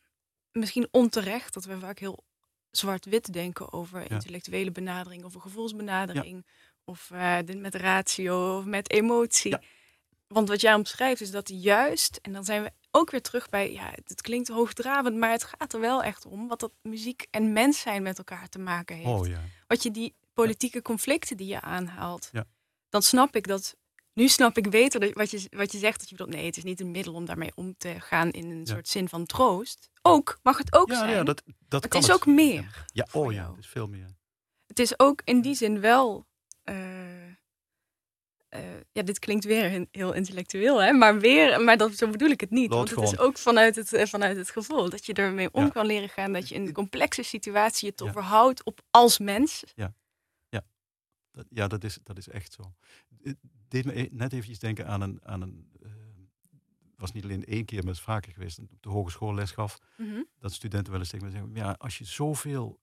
misschien 0.52 0.88
onterecht 0.92 1.54
dat 1.54 1.66
we 1.66 1.80
vaak 1.80 2.00
heel 2.00 2.24
zwart-wit 2.72 3.34
denken 3.34 3.74
over 3.74 4.12
intellectuele 4.12 4.72
benadering 4.72 5.24
of 5.24 5.36
een 5.36 5.42
gevoelsbenadering. 5.42 6.46
Of 6.84 7.12
dit 7.46 7.60
met 7.60 7.76
ratio 7.76 8.58
of 8.58 8.66
met 8.66 8.90
emotie. 8.92 9.52
Ja. 9.52 9.62
Want 10.28 10.48
wat 10.50 10.62
jij 10.62 10.74
omschrijft 10.74 11.22
is 11.22 11.32
dat 11.32 11.50
juist, 11.54 12.20
en 12.22 12.34
dan 12.34 12.44
zijn 12.44 12.64
we 12.64 12.72
ook 12.92 13.12
weer 13.12 13.22
terug 13.22 13.50
bij, 13.50 13.72
ja, 13.72 13.92
het 14.06 14.22
klinkt 14.22 14.48
hoogdravend, 14.48 15.16
maar 15.18 15.32
het 15.32 15.44
gaat 15.44 15.74
er 15.74 15.80
wel 15.80 16.04
echt 16.04 16.26
om 16.26 16.48
wat 16.48 16.60
dat 16.60 16.72
muziek 16.82 17.26
en 17.30 17.54
mens 17.54 17.80
zijn 17.80 18.04
met 18.04 18.18
elkaar 18.18 18.50
te 18.50 18.60
maken 18.60 18.96
heeft. 18.96 19.08
Oh 19.08 19.28
ja. 19.28 19.42
Wat 19.68 19.84
je 19.84 19.92
die 19.92 20.16
politieke 20.34 20.82
conflicten 20.82 21.38
die 21.38 21.48
je 21.48 21.62
aanhaalt, 21.62 22.30
Ja. 22.32 22.46
dan 22.90 23.02
snap 23.02 23.36
ik 23.36 23.48
dat. 23.48 23.76
Nu 24.14 24.28
snap 24.28 24.58
ik 24.58 24.70
beter 24.70 25.14
wat, 25.14 25.32
je, 25.32 25.48
wat 25.52 25.72
je 25.72 25.78
zegt. 25.78 26.00
Dat 26.00 26.10
je 26.10 26.16
bedoelt, 26.16 26.36
nee, 26.36 26.46
het 26.46 26.58
is 26.58 26.64
niet 26.64 26.80
een 26.80 26.92
middel 26.92 27.14
om 27.14 27.26
daarmee 27.26 27.52
om 27.56 27.76
te 27.78 28.00
gaan 28.00 28.32
in 28.32 28.50
een 28.50 28.60
Ja. 28.60 28.66
soort 28.66 28.88
zin 28.88 29.10
van 29.10 29.26
troost. 29.26 29.90
Ook, 30.02 30.40
mag 30.44 30.58
het 30.58 30.74
ook 30.74 30.90
Ja, 30.90 30.98
zijn. 30.98 31.10
ja, 31.10 31.24
dat, 31.24 31.44
dat 31.68 31.84
het 31.84 31.92
kan 31.92 32.02
is 32.02 32.12
ook 32.12 32.26
meer. 32.26 32.86
Ja, 32.94 33.06
voor 33.10 33.26
oh 33.26 33.34
ja, 33.34 33.50
het 33.50 33.58
is 33.60 33.68
veel 33.68 33.88
meer. 33.88 34.08
Het 34.68 34.80
is 34.80 35.00
ook 35.00 35.22
in 35.26 35.42
die 35.42 35.56
zin 35.56 35.80
wel. 35.80 36.26
eh, 36.64 37.28
eh, 38.50 38.80
ja, 38.92 39.02
dit 39.04 39.20
klinkt 39.20 39.46
weer 39.46 39.88
heel- 39.92 40.14
intellectueel, 40.14 40.82
hè? 40.82 40.92
Maar 40.92 41.20
weer, 41.20 41.62
maar 41.62 41.78
dat, 41.78 41.96
zo 41.96 42.08
bedoel 42.10 42.30
ik 42.30 42.42
het 42.42 42.50
niet. 42.50 42.70
Lood 42.72 42.92
want 42.92 43.10
het 43.10 43.20
is 43.20 43.26
ook 43.26 43.38
vanuit 43.38 43.76
het, 43.76 43.94
eh, 43.94 44.06
vanuit 44.06 44.38
het 44.38 44.50
gevoel 44.50 44.90
dat 44.90 45.06
je 45.06 45.14
ermee 45.14 45.54
om 45.54 45.64
Ja. 45.64 45.70
kan 45.70 45.86
leren 45.86 46.10
gaan. 46.10 46.34
Dat 46.34 46.50
je 46.50 46.56
in 46.56 46.66
een 46.68 46.74
complexe 46.74 47.24
situatie 47.24 47.88
je 47.96 48.04
Ja. 48.04 48.10
overhoudt 48.10 48.64
op 48.64 48.82
als 48.90 49.20
mens. 49.20 49.64
Dat, 51.34 51.46
ja, 51.50 51.68
dat 51.68 51.84
is, 51.84 51.98
dat 52.04 52.18
is 52.18 52.28
echt 52.28 52.54
zo. 52.54 52.74
Deed 53.72 53.86
me 53.86 54.00
e- 54.00 54.08
net 54.12 54.32
eventjes 54.34 54.60
denken 54.60 54.88
aan 54.88 55.02
een... 55.02 55.20
Aan 55.24 55.42
een 55.42 55.70
eh, 55.84 55.90
was 56.96 57.12
niet 57.12 57.24
alleen 57.24 57.46
één 57.46 57.66
keer, 57.66 57.78
maar 57.80 57.88
het 57.88 57.98
is 57.98 58.04
vaker 58.04 58.32
geweest. 58.34 58.60
Op 58.60 58.82
de 58.84 58.90
hogeschool 58.90 59.34
les 59.34 59.52
gaf. 59.52 59.78
Mhm. 59.98 60.22
Dat 60.40 60.54
studenten 60.54 60.92
wel 60.92 61.02
eens 61.02 61.10
tegen 61.10 61.26
me 61.26 61.32
zeggen... 61.32 61.52
Ja, 61.54 61.72
als 61.78 61.98
je 61.98 62.06
zoveel 62.06 62.80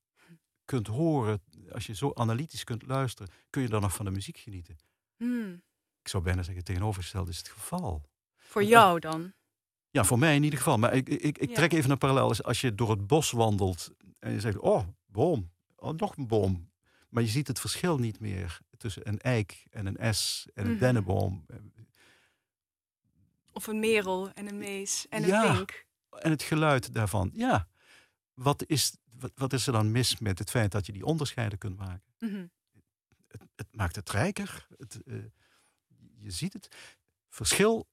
kunt 0.64 0.86
horen, 0.86 1.42
als 1.72 1.86
je 1.86 1.94
zo 1.94 2.10
analytisch 2.14 2.64
kunt 2.64 2.86
luisteren... 2.86 3.32
kun 3.50 3.62
je 3.62 3.68
dan 3.68 3.80
nog 3.80 3.94
van 3.94 4.04
de 4.04 4.10
muziek 4.10 4.36
genieten. 4.38 4.76
Hmm. 5.16 5.62
Ik 6.02 6.08
zou 6.08 6.22
bijna 6.22 6.42
zeggen, 6.42 6.64
tegenovergesteld 6.64 7.28
is 7.28 7.38
het 7.38 7.48
geval. 7.48 8.02
Voor 8.36 8.64
jou 8.64 8.98
dan. 9.00 9.32
Ja, 9.90 10.04
voor 10.04 10.18
mij 10.18 10.34
in 10.34 10.42
ieder 10.42 10.58
geval. 10.58 10.78
Maar 10.78 10.94
ik, 10.94 11.08
ik, 11.08 11.38
ik 11.38 11.48
Ja. 11.48 11.54
trek 11.54 11.72
even 11.72 11.90
een 11.90 11.98
parallel. 11.98 12.28
Als- 12.28 12.42
Als 12.42 12.60
je 12.60 12.74
door 12.74 12.90
het 12.90 13.06
bos 13.06 13.30
wandelt 13.30 13.90
en 14.18 14.32
je 14.32 14.40
zegt, 14.40 14.58
oh, 14.58 14.86
boom, 15.06 15.50
oh, 15.76 15.92
nog 15.96 16.16
een 16.16 16.26
boom. 16.26 16.70
Maar 17.08 17.22
je 17.22 17.28
ziet 17.28 17.46
het 17.48 17.60
verschil 17.60 17.98
niet 17.98 18.20
meer 18.20 18.60
tussen 18.78 19.08
een 19.08 19.18
eik 19.18 19.66
en 19.70 19.86
een 19.86 19.96
es 19.96 20.48
en 20.54 20.64
een 20.64 20.70
Mhm. 20.70 20.80
dennenboom. 20.80 21.46
Of 23.52 23.66
een 23.66 23.78
merel 23.80 24.30
en 24.32 24.48
een 24.48 24.58
mees 24.58 25.06
en 25.08 25.22
een 25.22 25.28
Ja. 25.28 25.54
vink. 25.54 25.86
En 26.10 26.30
het 26.30 26.42
geluid 26.42 26.94
daarvan. 26.94 27.30
Ja, 27.34 27.68
wat 28.34 28.64
is, 28.66 28.96
wat, 29.04 29.32
wat 29.34 29.52
is 29.52 29.66
er 29.66 29.72
dan 29.72 29.90
mis 29.90 30.18
met 30.18 30.38
het 30.38 30.50
feit 30.50 30.70
dat 30.72 30.86
je 30.86 30.92
die 30.92 31.04
onderscheiden 31.04 31.58
kunt 31.58 31.76
maken? 31.76 32.02
Mhm. 32.18 32.46
Het, 33.28 33.42
het 33.56 33.74
maakt 33.76 33.96
het 33.96 34.10
rijker. 34.10 34.66
Het, 34.76 35.02
eh, 35.06 35.16
je 36.16 36.30
ziet 36.30 36.52
het. 36.52 36.68
Verschil 37.28 37.88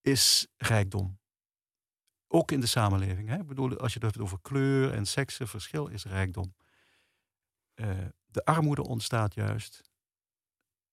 is 0.00 0.46
rijkdom. 0.56 1.18
Ook 2.28 2.50
in 2.52 2.60
de 2.60 2.66
samenleving. 2.66 3.28
Hè? 3.28 3.38
Ik 3.38 3.46
bedoel, 3.46 3.76
als 3.78 3.92
je 3.92 3.98
het 3.98 4.08
hebt 4.14 4.24
over 4.24 4.38
kleur 4.40 4.92
en 4.92 5.06
seksen, 5.06 5.48
verschil 5.48 5.86
is 5.86 6.04
rijkdom. 6.04 6.54
Eh, 7.74 8.06
de 8.36 8.44
armoede 8.44 8.82
ontstaat 8.82 9.34
juist. 9.34 9.82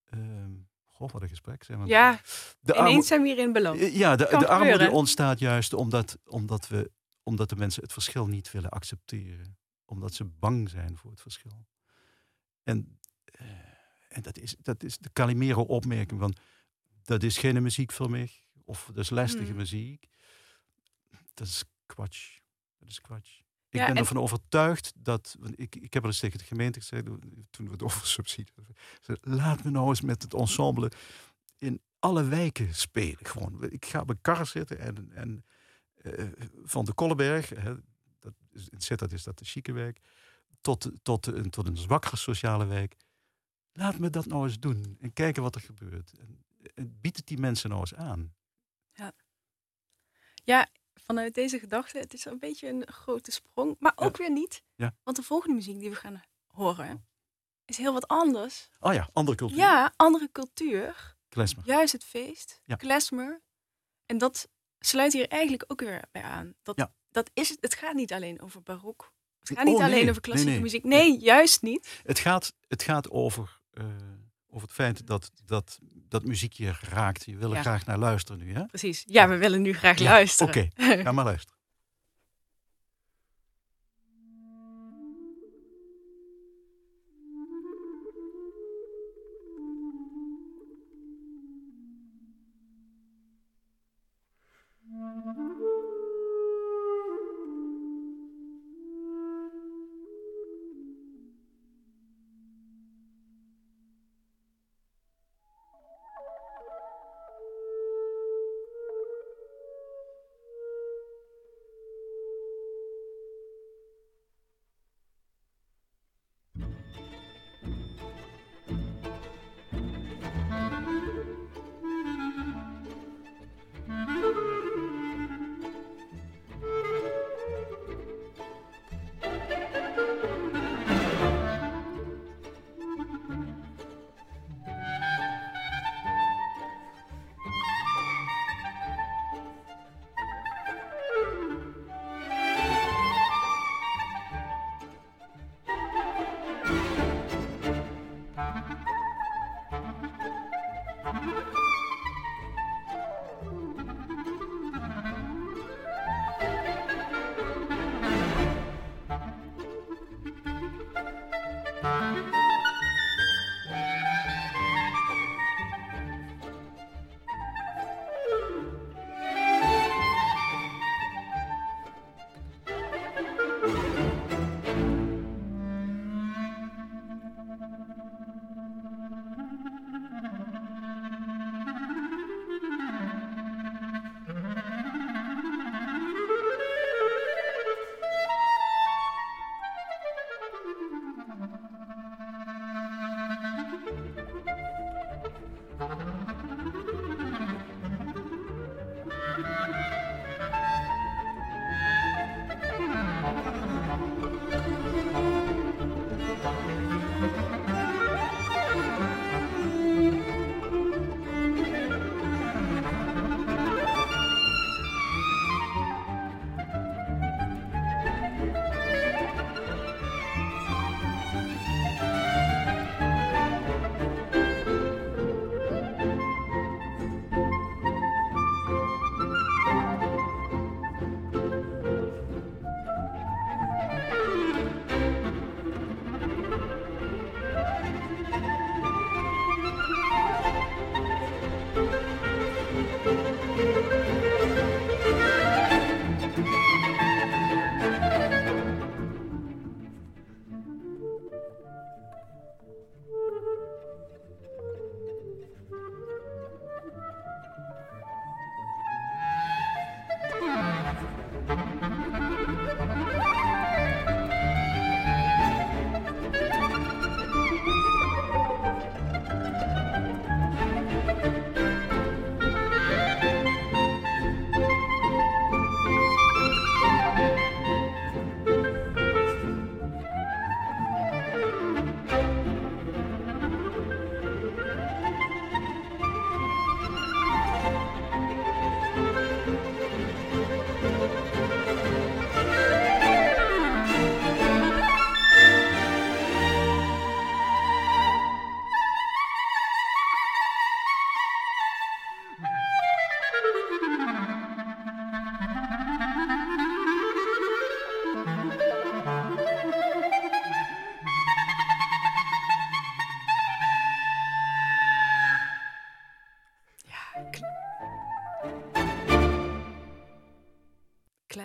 Ehm 0.06 0.52
goh, 0.94 1.12
wat 1.12 1.22
een 1.22 1.30
gesprek. 1.30 1.64
Zeg 1.64 1.78
maar. 1.78 1.88
Ja, 1.88 2.22
de 2.60 2.76
ineens 2.78 3.08
zijn 3.08 3.22
we 3.22 3.28
hierin 3.28 3.54
beland. 3.54 3.80
Ja, 3.80 4.16
de, 4.16 4.28
armoede 4.28 4.72
gebeuren. 4.72 4.92
ontstaat 4.92 5.40
juist 5.40 5.74
omdat, 5.74 6.18
omdat, 6.26 6.68
we, 6.68 6.92
omdat 7.24 7.50
de 7.50 7.56
mensen 7.56 7.84
het 7.84 7.94
verschil 7.94 8.28
niet 8.28 8.52
willen 8.52 8.70
accepteren. 8.70 9.58
Omdat 9.86 10.14
ze 10.14 10.26
bang 10.26 10.70
zijn 10.70 10.98
voor 10.98 11.12
het 11.12 11.22
verschil. 11.22 11.68
En, 12.64 13.00
eh, 13.26 13.46
en 14.08 14.22
dat, 14.22 14.38
is, 14.38 14.56
dat 14.60 14.84
is 14.84 14.98
de 14.98 15.10
Calimero-opmerking 15.14 16.20
van... 16.20 16.36
dat 17.04 17.24
is 17.24 17.38
geen 17.38 17.64
muziek 17.64 17.92
voor 17.92 18.10
mij. 18.10 18.32
Of 18.66 18.86
dat 18.86 19.04
is 19.04 19.10
lastige 19.10 19.46
Hmm. 19.46 19.56
muziek. 19.56 20.08
Dat 21.34 21.48
is 21.48 21.64
kwatsch. 21.86 22.38
Dat 22.80 22.90
is 22.90 23.02
kwatsch. 23.02 23.42
Ik 23.74 23.80
Ja, 23.80 23.86
ben 23.86 23.96
en- 23.96 24.02
ervan 24.02 24.18
overtuigd 24.22 24.94
dat... 24.96 25.36
want 25.40 25.60
Ik, 25.60 25.76
ik 25.76 25.94
heb 25.94 26.02
wel 26.04 26.12
eens 26.12 26.20
tegen 26.20 26.38
de 26.38 26.44
gemeente 26.46 26.80
gezegd... 26.80 27.06
toen 27.50 27.66
we 27.66 27.72
het 27.72 27.84
over 27.84 28.08
subsidie 28.08 28.54
zei, 29.02 29.18
Laat 29.22 29.64
me 29.64 29.70
nou 29.70 29.88
eens 29.88 30.02
met 30.02 30.22
het 30.22 30.34
ensemble 30.34 30.92
in 31.58 31.82
alle 32.00 32.24
wijken 32.24 32.76
spelen. 32.76 33.26
Gewoon. 33.26 33.64
Ik 33.72 33.86
ga 33.86 34.00
op 34.02 34.10
een 34.10 34.22
kar 34.22 34.46
zitten 34.46 34.80
en, 34.80 35.12
en 35.14 35.46
eh, 35.96 36.26
van 36.64 36.86
de 36.86 36.94
Kolleberg, 36.94 37.50
hè, 37.50 37.76
dat 38.20 38.34
is, 38.52 38.70
in 38.70 38.82
Sittard 38.82 39.12
is 39.12 39.24
dat 39.24 39.38
de 39.40 39.46
chique 39.46 39.74
wijk, 39.74 40.00
tot, 40.62 40.92
tot, 41.02 41.26
een, 41.26 41.50
tot 41.50 41.68
een 41.68 41.78
zwakkere 41.78 42.18
sociale 42.18 42.66
wijk. 42.66 42.96
Laat 43.72 43.98
me 44.00 44.10
dat 44.10 44.26
nou 44.26 44.44
eens 44.44 44.60
doen 44.60 44.98
en 45.00 45.14
kijken 45.14 45.44
wat 45.44 45.56
er 45.56 45.62
gebeurt. 45.62 46.14
En, 46.20 46.44
en 46.76 46.98
bied 47.02 47.18
het 47.18 47.28
die 47.28 47.40
mensen 47.40 47.70
nou 47.70 47.82
eens 47.82 47.96
aan. 47.96 48.34
Ja, 50.44 50.70
vanuit 51.04 51.34
deze 51.34 51.60
gedachte, 51.60 51.98
het 51.98 52.14
is 52.14 52.26
een 52.26 52.40
beetje 52.40 52.68
een 52.70 52.88
grote 52.88 53.32
sprong, 53.32 53.76
maar 53.80 53.94
ook 53.96 54.18
weer 54.18 54.32
niet. 54.32 54.64
Ja. 54.76 54.96
Want 55.04 55.18
de 55.18 55.24
volgende 55.24 55.56
muziek 55.56 55.80
die 55.80 55.90
we 55.90 55.96
gaan 55.96 56.22
horen 56.48 57.08
is 57.66 57.78
heel 57.78 57.94
wat 57.94 58.08
anders. 58.08 58.70
Oh 58.80 58.94
ja, 58.94 59.10
andere 59.14 59.38
cultuur. 59.38 59.58
Ja, 59.58 59.94
andere 59.96 60.30
cultuur. 60.32 61.16
Klezmer. 61.30 61.66
Juist 61.66 61.94
het 61.94 62.04
feest, 62.04 62.62
Ja. 62.66 62.76
klezmer. 62.76 63.42
En 64.06 64.18
dat 64.18 64.48
sluit 64.80 65.14
hier 65.14 65.28
eigenlijk 65.28 65.64
ook 65.68 65.80
weer 65.80 66.02
bij 66.12 66.22
aan. 66.22 66.54
Dat, 66.64 66.76
Ja. 66.78 66.94
dat 67.10 67.30
is 67.34 67.50
het. 67.50 67.58
Het 67.62 67.74
gaat 67.74 67.94
niet 67.94 68.14
alleen 68.14 68.42
over 68.42 68.62
barok. 68.64 69.14
Het 69.40 69.58
gaat 69.58 69.68
Oh, 69.68 69.74
niet 69.74 69.82
alleen 69.82 70.10
over 70.10 70.22
klassieke 70.22 70.50
Nee, 70.52 70.54
nee. 70.62 70.64
muziek. 70.72 70.84
Nee, 70.84 71.20
juist 71.20 71.62
niet. 71.62 72.02
Het 72.04 72.20
gaat, 72.20 72.54
het 72.68 72.84
gaat 72.84 73.10
over, 73.10 73.60
eh, 73.72 73.86
over 74.54 74.68
het 74.68 74.72
feit 74.76 75.08
dat, 75.08 75.32
dat, 75.46 75.80
dat 76.10 76.24
muziek 76.26 76.54
je 76.54 76.74
raakt. 76.90 77.26
Je 77.26 77.38
wil 77.38 77.50
er 77.50 77.56
Ja. 77.56 77.62
graag 77.62 77.86
naar 77.86 77.98
luisteren 77.98 78.46
nu. 78.46 78.54
Hè? 78.54 78.66
Precies. 78.66 79.04
Ja, 79.08 79.28
we 79.28 79.38
willen 79.38 79.62
nu 79.62 79.74
graag 79.74 79.98
Ja, 79.98 80.10
luisteren. 80.10 80.54
Oké, 80.56 80.70
ga 81.04 81.12
maar 81.12 81.26
luisteren. 81.26 81.62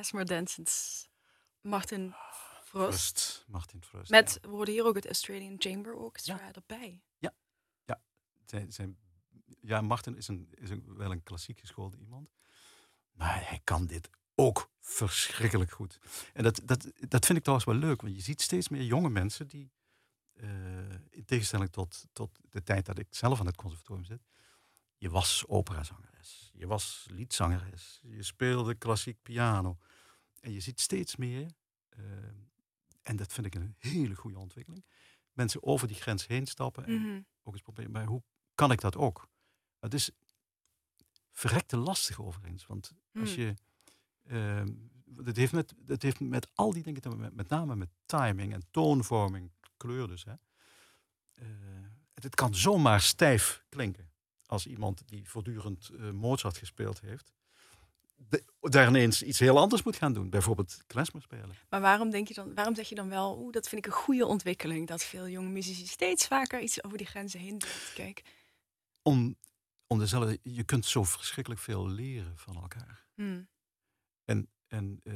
Klezmer 0.09 0.37
Dansens. 0.37 1.09
Martin 1.61 2.15
Frost. 2.65 3.21
Frust, 3.21 3.45
Martin. 3.49 3.83
Met, 4.07 4.39
we 4.43 4.49
hoorden 4.49 4.75
hier 4.75 4.85
ook 4.85 4.95
het 4.95 5.07
Australian 5.07 5.57
Chamber 5.59 5.95
Orchestra 5.95 6.53
erbij. 6.53 7.03
ja. 7.19 7.35
Zijn, 8.45 8.73
zijn, 8.73 8.99
ja, 9.61 9.81
Martin 9.81 10.17
is, 10.17 10.29
een, 10.29 10.49
is 10.55 10.71
een, 10.71 10.97
wel 10.97 11.11
een 11.11 11.23
klassiek 11.23 11.61
geschoolde 11.61 11.97
iemand. 11.97 12.31
Maar 13.13 13.49
hij 13.49 13.61
kan 13.65 13.87
dit 13.87 14.11
ook 14.35 14.71
verschrikkelijk 14.81 15.71
goed. 15.71 15.99
En 16.33 16.43
dat, 16.43 16.61
dat, 16.65 16.83
dat 17.09 17.27
vind 17.27 17.39
ik 17.39 17.45
trouwens 17.45 17.69
wel 17.71 17.79
leuk, 17.79 18.01
want 18.01 18.15
je 18.15 18.23
ziet 18.23 18.41
steeds 18.41 18.69
meer 18.69 18.83
jonge 18.83 19.11
mensen 19.11 19.49
die, 19.49 19.73
eh, 20.35 20.49
in 21.11 21.25
tegenstelling 21.25 21.71
tot, 21.71 22.07
tot 22.13 22.39
de 22.51 22.63
tijd 22.63 22.87
dat 22.87 22.99
ik 22.99 23.07
zelf 23.11 23.41
aan 23.41 23.47
het 23.47 23.57
conservatorium 23.57 24.05
zit, 24.05 24.23
je 24.97 25.11
was 25.11 25.45
operazangeres, 25.47 26.51
je 26.55 26.67
was 26.67 27.07
liedzangeres, 27.11 28.01
je 28.03 28.23
speelde 28.23 28.75
klassiek 28.75 29.23
piano. 29.23 29.79
En 30.41 30.53
je 30.53 30.61
ziet 30.61 30.81
steeds 30.81 31.17
meer, 31.17 31.51
eh, 31.89 32.03
en 33.03 33.17
dat 33.17 33.33
vind 33.33 33.47
ik 33.47 33.55
een 33.55 33.75
hele 33.79 34.15
goede 34.15 34.39
ontwikkeling, 34.39 34.85
mensen 35.33 35.63
over 35.63 35.89
die 35.89 35.97
grens 35.97 36.27
heen 36.27 36.47
stappen 36.47 36.85
en 36.85 37.01
Mhm. 37.03 37.21
ook 37.43 37.53
eens 37.53 37.63
proberen, 37.63 37.91
maar 37.91 38.05
hoe 38.07 38.23
kan 38.55 38.71
ik 38.73 38.81
dat 38.81 38.97
ook? 38.97 39.29
Het 39.79 39.95
is 39.95 40.11
verrekte 41.33 41.77
lastig 41.77 42.21
overigens, 42.21 42.67
want 42.67 42.93
als 43.13 43.35
Hmm. 43.35 43.45
je, 43.45 43.55
ehm 44.25 44.75
het, 45.25 45.37
heeft 45.37 45.53
met, 45.53 45.75
het 45.87 46.03
heeft 46.03 46.21
met 46.21 46.49
al 46.55 46.73
die 46.73 46.83
dingen 46.83 47.01
te 47.01 47.09
maken, 47.09 47.25
met, 47.25 47.35
met 47.35 47.49
name 47.49 47.77
met 47.77 47.91
timing 48.07 48.53
en 48.53 48.63
toonvorming, 48.71 49.51
kleur 49.77 50.07
dus. 50.09 50.25
Hè. 50.25 50.33
Eh, 51.33 51.47
het, 52.15 52.25
het 52.25 52.35
kan 52.35 52.55
zomaar 52.55 53.01
stijf 53.01 53.65
klinken 53.69 54.11
als 54.47 54.67
iemand 54.67 55.09
die 55.09 55.29
voortdurend 55.29 55.89
eh, 55.89 56.11
Mozart 56.11 56.57
gespeeld 56.57 57.01
heeft. 57.01 57.33
De, 58.21 58.45
daar 58.61 58.89
ineens 58.89 59.23
iets 59.23 59.39
heel 59.39 59.59
anders 59.59 59.83
moet 59.83 59.97
gaan 59.97 60.13
doen. 60.13 60.31
Bijvoorbeeld 60.31 60.83
klezmer 60.87 61.23
spelen. 61.23 61.57
Maar 61.69 61.81
waarom, 61.81 62.11
denk 62.11 62.29
je 62.29 62.35
dan, 62.35 62.55
waarom 62.55 62.75
zeg 62.75 62.89
je 62.89 62.95
dan 62.95 63.09
wel, 63.09 63.39
oeh, 63.39 63.53
dat 63.53 63.69
vind 63.69 63.87
ik 63.87 63.93
een 63.93 63.99
goede 63.99 64.27
ontwikkeling, 64.27 64.87
dat 64.87 65.05
veel 65.05 65.29
jonge 65.29 65.49
muzici 65.49 65.87
steeds 65.87 66.27
vaker 66.27 66.61
iets 66.61 66.85
over 66.85 66.99
die 66.99 67.07
grenzen 67.07 67.41
heen 67.41 67.59
doen? 67.59 67.71
Kijk, 67.95 68.23
Om, 69.03 69.37
om 69.87 69.99
dezelfde, 69.99 70.39
je 70.43 70.65
kunt 70.65 70.87
zo 70.87 71.05
verschrikkelijk 71.05 71.61
veel 71.63 71.89
leren 71.89 72.39
van 72.39 72.57
elkaar. 72.57 73.07
hmm. 73.15 73.49
En, 74.25 74.49
en, 74.67 75.01
eh, 75.05 75.15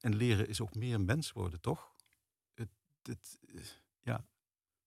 en 0.00 0.14
leren 0.14 0.48
is 0.48 0.60
ook 0.60 0.74
meer 0.74 1.00
mens 1.00 1.32
worden, 1.32 1.60
toch? 1.60 1.94
Het, 2.54 2.68
het, 3.02 3.38
ja. 4.02 4.26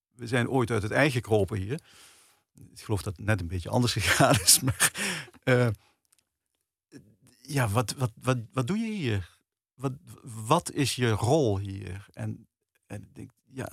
We 0.09 0.27
zijn 0.27 0.49
ooit 0.49 0.71
uit 0.71 0.83
het 0.83 0.91
ei 0.91 1.11
gekropen 1.11 1.57
hier. 1.57 1.81
Ik 2.71 2.79
geloof 2.79 3.01
dat 3.01 3.17
het 3.17 3.25
net 3.25 3.39
een 3.41 3.47
beetje 3.47 3.69
anders 3.69 3.93
gegaan 3.93 4.35
is. 4.39 4.59
Maar 4.65 4.91
eh, 5.43 5.67
ja, 7.49 7.67
wat, 7.67 7.93
wat, 7.93 8.11
wat, 8.15 8.37
wat 8.51 8.67
doe 8.67 8.77
je 8.77 8.91
hier? 8.91 9.37
Wat, 9.73 9.93
wat 10.23 10.71
is 10.71 10.95
je 10.95 11.09
rol 11.09 11.59
hier? 11.59 12.07
En, 12.13 12.47
en 12.85 13.01
ik 13.01 13.15
denk, 13.15 13.31
ja, 13.45 13.71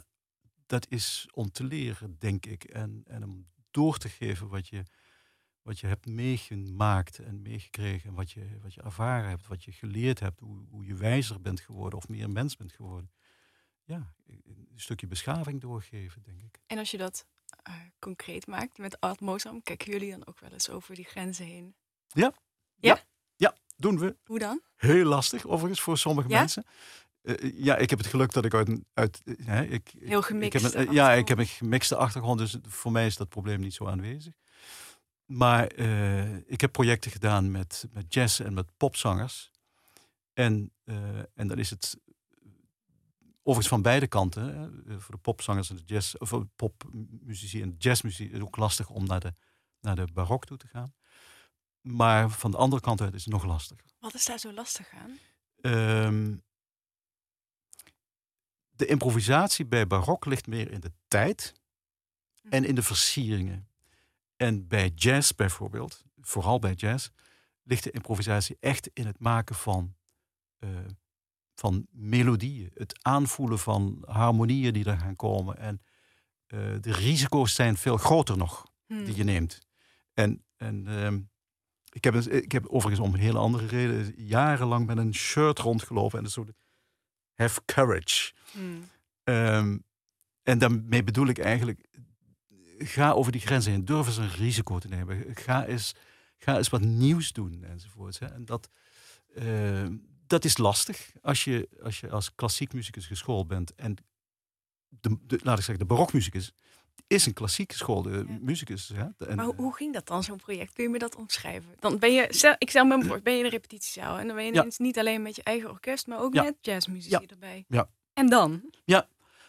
dat 0.66 0.86
is 0.90 1.28
om 1.32 1.50
te 1.50 1.64
leren, 1.64 2.16
denk 2.18 2.46
ik. 2.46 2.64
En, 2.64 3.02
en 3.04 3.24
om 3.24 3.46
door 3.70 3.98
te 3.98 4.08
geven 4.08 4.48
wat 4.48 4.68
je, 4.68 4.82
wat 5.62 5.78
je 5.78 5.86
hebt 5.86 6.06
meegemaakt 6.06 7.18
en 7.18 7.42
meegekregen. 7.42 8.08
En 8.08 8.14
wat 8.14 8.30
je, 8.30 8.58
wat 8.62 8.74
je 8.74 8.82
ervaren 8.82 9.28
hebt, 9.28 9.46
wat 9.46 9.64
je 9.64 9.72
geleerd 9.72 10.20
hebt. 10.20 10.40
Hoe, 10.40 10.66
hoe 10.68 10.84
je 10.84 10.94
wijzer 10.94 11.40
bent 11.40 11.60
geworden 11.60 11.98
of 11.98 12.08
meer 12.08 12.30
mens 12.30 12.56
bent 12.56 12.72
geworden. 12.72 13.10
Ja, 13.84 14.14
een 14.26 14.68
stukje 14.74 15.06
beschaving 15.06 15.60
doorgeven, 15.60 16.22
denk 16.22 16.42
ik. 16.42 16.58
En 16.66 16.78
als 16.78 16.90
je 16.90 16.96
dat 16.96 17.26
eh, 17.62 17.74
concreet 17.98 18.46
maakt 18.46 18.78
met 18.78 19.00
Art 19.00 19.20
Mozam, 19.20 19.62
kijken 19.62 19.92
jullie 19.92 20.10
dan 20.10 20.26
ook 20.26 20.40
wel 20.40 20.50
eens 20.52 20.70
over 20.70 20.94
die 20.94 21.04
grenzen 21.04 21.46
heen? 21.46 21.74
Doen 23.76 23.98
we 23.98 24.16
Hoe 24.24 24.38
dan? 24.38 24.60
heel 24.76 25.04
lastig, 25.04 25.46
overigens, 25.46 25.80
voor 25.80 25.98
sommige 25.98 26.28
Ja? 26.28 26.38
mensen. 26.38 26.64
Eh, 27.22 27.64
ja, 27.64 27.76
ik 27.76 27.90
heb 27.90 27.98
het 27.98 28.08
geluk 28.08 28.32
dat 28.32 28.44
ik 28.44 28.54
uit... 28.54 28.68
een- 28.68 28.86
uit 28.94 29.22
eh, 29.24 29.34
hè, 29.46 29.62
ik, 29.64 29.92
ik- 29.94 30.08
Heel 30.08 30.18
ik 30.18 30.24
gemixte 30.24 30.66
heb 30.66 30.74
een, 30.74 30.86
eh, 30.86 30.92
Ja, 30.92 31.12
ik 31.12 31.28
heb 31.28 31.38
een 31.38 31.46
gemixte 31.46 31.96
achtergrond, 31.96 32.38
dus 32.38 32.56
voor 32.62 32.92
mij 32.92 33.06
is 33.06 33.16
dat 33.16 33.28
probleem 33.28 33.60
niet 33.60 33.74
zo 33.74 33.86
aanwezig. 33.86 34.34
Maar 35.24 35.72
ik 36.46 36.60
heb 36.60 36.72
projecten 36.72 37.10
gedaan 37.10 37.50
met, 37.50 37.86
met 37.92 38.14
jazz 38.14 38.40
en 38.40 38.54
met 38.54 38.76
popzangers. 38.76 39.50
En, 40.32 40.72
en 41.34 41.46
dan 41.48 41.58
is 41.58 41.70
het 41.70 41.98
overigens 43.38 43.68
van 43.68 43.82
beide 43.82 44.06
kanten. 44.06 44.42
Hè, 44.86 45.00
voor 45.00 45.14
de 45.14 45.20
popzangers 45.20 45.70
en 45.70 45.76
de 45.76 45.82
jazz, 45.84 46.14
of 46.14 46.32
popmuzici 46.56 47.62
en 47.62 47.74
jazzmuziek 47.78 48.26
is 48.28 48.32
het 48.34 48.42
ook 48.42 48.56
lastig 48.56 48.88
om 48.88 49.06
naar 49.06 49.20
de, 49.20 49.34
naar 49.80 49.96
de 49.96 50.06
barok 50.12 50.44
toe 50.44 50.56
te 50.56 50.66
gaan. 50.68 50.94
Maar 51.86 52.30
van 52.30 52.50
de 52.50 52.56
andere 52.56 52.82
kant 52.82 53.00
uit 53.00 53.14
is 53.14 53.24
het 53.24 53.32
nog 53.32 53.44
lastiger. 53.44 53.84
Wat 53.98 54.14
is 54.14 54.24
daar 54.24 54.38
zo 54.38 54.52
lastig 54.52 54.90
aan? 54.90 55.18
Ehm, 55.60 56.36
de 58.70 58.86
improvisatie 58.86 59.66
bij 59.66 59.86
barok 59.86 60.24
ligt 60.24 60.46
meer 60.46 60.70
in 60.70 60.80
de 60.80 60.92
tijd 61.08 61.54
en 62.48 62.64
in 62.64 62.74
de 62.74 62.82
versieringen. 62.82 63.68
En 64.36 64.68
bij 64.68 64.92
jazz 64.94 65.32
bijvoorbeeld, 65.32 66.04
vooral 66.20 66.58
bij 66.58 66.72
jazz, 66.72 67.08
ligt 67.62 67.84
de 67.84 67.90
improvisatie 67.90 68.56
echt 68.60 68.90
in 68.92 69.06
het 69.06 69.18
maken 69.18 69.54
van, 69.54 69.96
eh, 70.58 70.68
van 71.54 71.86
melodieën. 71.90 72.70
Het 72.74 73.04
aanvoelen 73.04 73.58
van 73.58 74.02
harmonieën 74.06 74.72
die 74.72 74.84
er 74.84 74.98
gaan 74.98 75.16
komen. 75.16 75.56
En 75.58 75.82
eh, 76.46 76.58
de 76.80 76.92
risico's 76.92 77.54
zijn 77.54 77.76
veel 77.76 77.96
groter 77.96 78.36
nog 78.36 78.74
Hmm. 78.86 79.04
die 79.04 79.16
je 79.16 79.24
neemt. 79.24 79.58
En, 80.14 80.44
en 80.56 80.86
ehm, 80.86 81.20
ik, 81.96 82.04
heb 82.04 82.14
ik 82.14 82.52
heb 82.52 82.66
overigens 82.66 83.06
om 83.08 83.14
een 83.14 83.20
hele 83.20 83.38
andere 83.38 83.66
reden 83.66 84.14
jarenlang 84.16 84.86
met 84.86 84.98
een 84.98 85.14
shirt 85.14 85.58
rondgelopen 85.58 86.18
en 86.18 86.24
een 86.24 86.30
soort 86.30 86.52
have 87.34 87.60
courage. 87.64 88.32
Hmm. 88.52 88.88
Ehm, 89.22 89.78
en 90.42 90.58
daarmee 90.58 91.04
bedoel 91.04 91.26
ik 91.26 91.38
eigenlijk, 91.38 91.86
ga 92.78 93.12
over 93.12 93.32
die 93.32 93.40
grenzen 93.40 93.72
heen, 93.72 93.84
durf 93.84 94.06
eens 94.06 94.16
een 94.16 94.30
risico 94.30 94.78
te 94.78 94.88
nemen. 94.88 95.36
Ga 95.36 95.66
eens, 95.66 95.94
ga 96.38 96.56
eens 96.56 96.68
wat 96.68 96.80
nieuws 96.80 97.32
doen 97.32 97.64
enzovoort. 97.64 98.18
Hè. 98.18 98.26
En 98.26 98.44
dat, 98.44 98.70
ehm, 99.34 99.96
dat 100.26 100.44
is 100.44 100.58
lastig 100.58 101.12
als 101.22 101.44
je, 101.44 101.68
als 101.82 102.00
je 102.00 102.10
als 102.10 102.34
klassiek 102.34 102.72
muzikus 102.72 103.06
geschoold 103.06 103.46
bent. 103.46 103.74
En 103.74 103.96
de, 104.88 105.18
de, 105.26 105.40
laat 105.42 105.58
ik 105.58 105.64
zeggen, 105.64 105.86
de 105.86 105.94
barokmuzikus 105.94 106.52
is 107.06 107.26
een 107.26 107.32
klassiek 107.32 107.72
geschoolde 107.72 108.10
Ja. 108.28 108.38
muzikus. 108.40 108.88
Hè. 108.94 109.26
En, 109.26 109.36
Maar 109.36 109.44
hoe, 109.44 109.54
hoe 109.56 109.74
ging 109.74 109.92
dat 109.92 110.06
dan, 110.06 110.22
zo'n 110.22 110.36
project? 110.36 110.72
Kun 110.72 110.84
je 110.84 110.90
me 110.90 110.98
dat 110.98 111.16
omschrijven? 111.16 111.74
Dan 111.78 111.98
ben 111.98 112.12
je, 112.12 112.26
stel, 112.30 112.54
ik 112.58 112.70
stel 112.70 112.84
me 112.84 113.04
voor, 113.04 113.20
ben 113.22 113.32
je 113.32 113.38
in 113.38 113.44
een 113.44 113.50
repetitiezaal 113.50 114.18
en 114.18 114.26
dan 114.26 114.36
ben 114.36 114.44
je 114.44 114.52
Ja. 114.52 114.58
ineens 114.60 114.78
niet 114.78 114.98
alleen 114.98 115.22
met 115.22 115.36
je 115.36 115.42
eigen 115.42 115.70
orkest, 115.70 116.06
maar 116.06 116.20
ook 116.20 116.34
Ja. 116.34 116.42
met 116.42 116.54
jazzmuzici 116.60 117.10
Ja. 117.10 117.22
erbij. 117.26 117.64
Ja. 117.68 117.88
En 118.12 118.28
dan? 118.28 118.62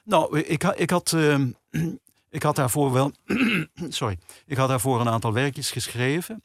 Nou, 0.04 0.39
ik, 0.39 0.64
ik, 0.64 0.89
had, 0.89 1.14
ehm, 1.14 1.52
ik 2.30 2.43
had 2.43 2.56
daarvoor 2.56 2.91
wel. 2.91 3.12
sorry. 3.89 4.18
Ik 4.45 4.58
had 4.58 4.70
daarvoor 4.70 5.00
een 5.02 5.10
aantal 5.10 5.34
werkjes 5.34 5.72
geschreven. 5.72 6.43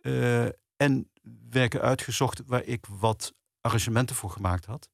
eh, 0.00 0.44
en 0.76 1.10
werken 1.50 1.80
uitgezocht 1.80 2.42
waar 2.46 2.64
ik 2.64 2.84
wat 2.88 3.32
arrangementen 3.60 4.16
voor 4.16 4.30
gemaakt 4.30 4.64
had. 4.64 4.88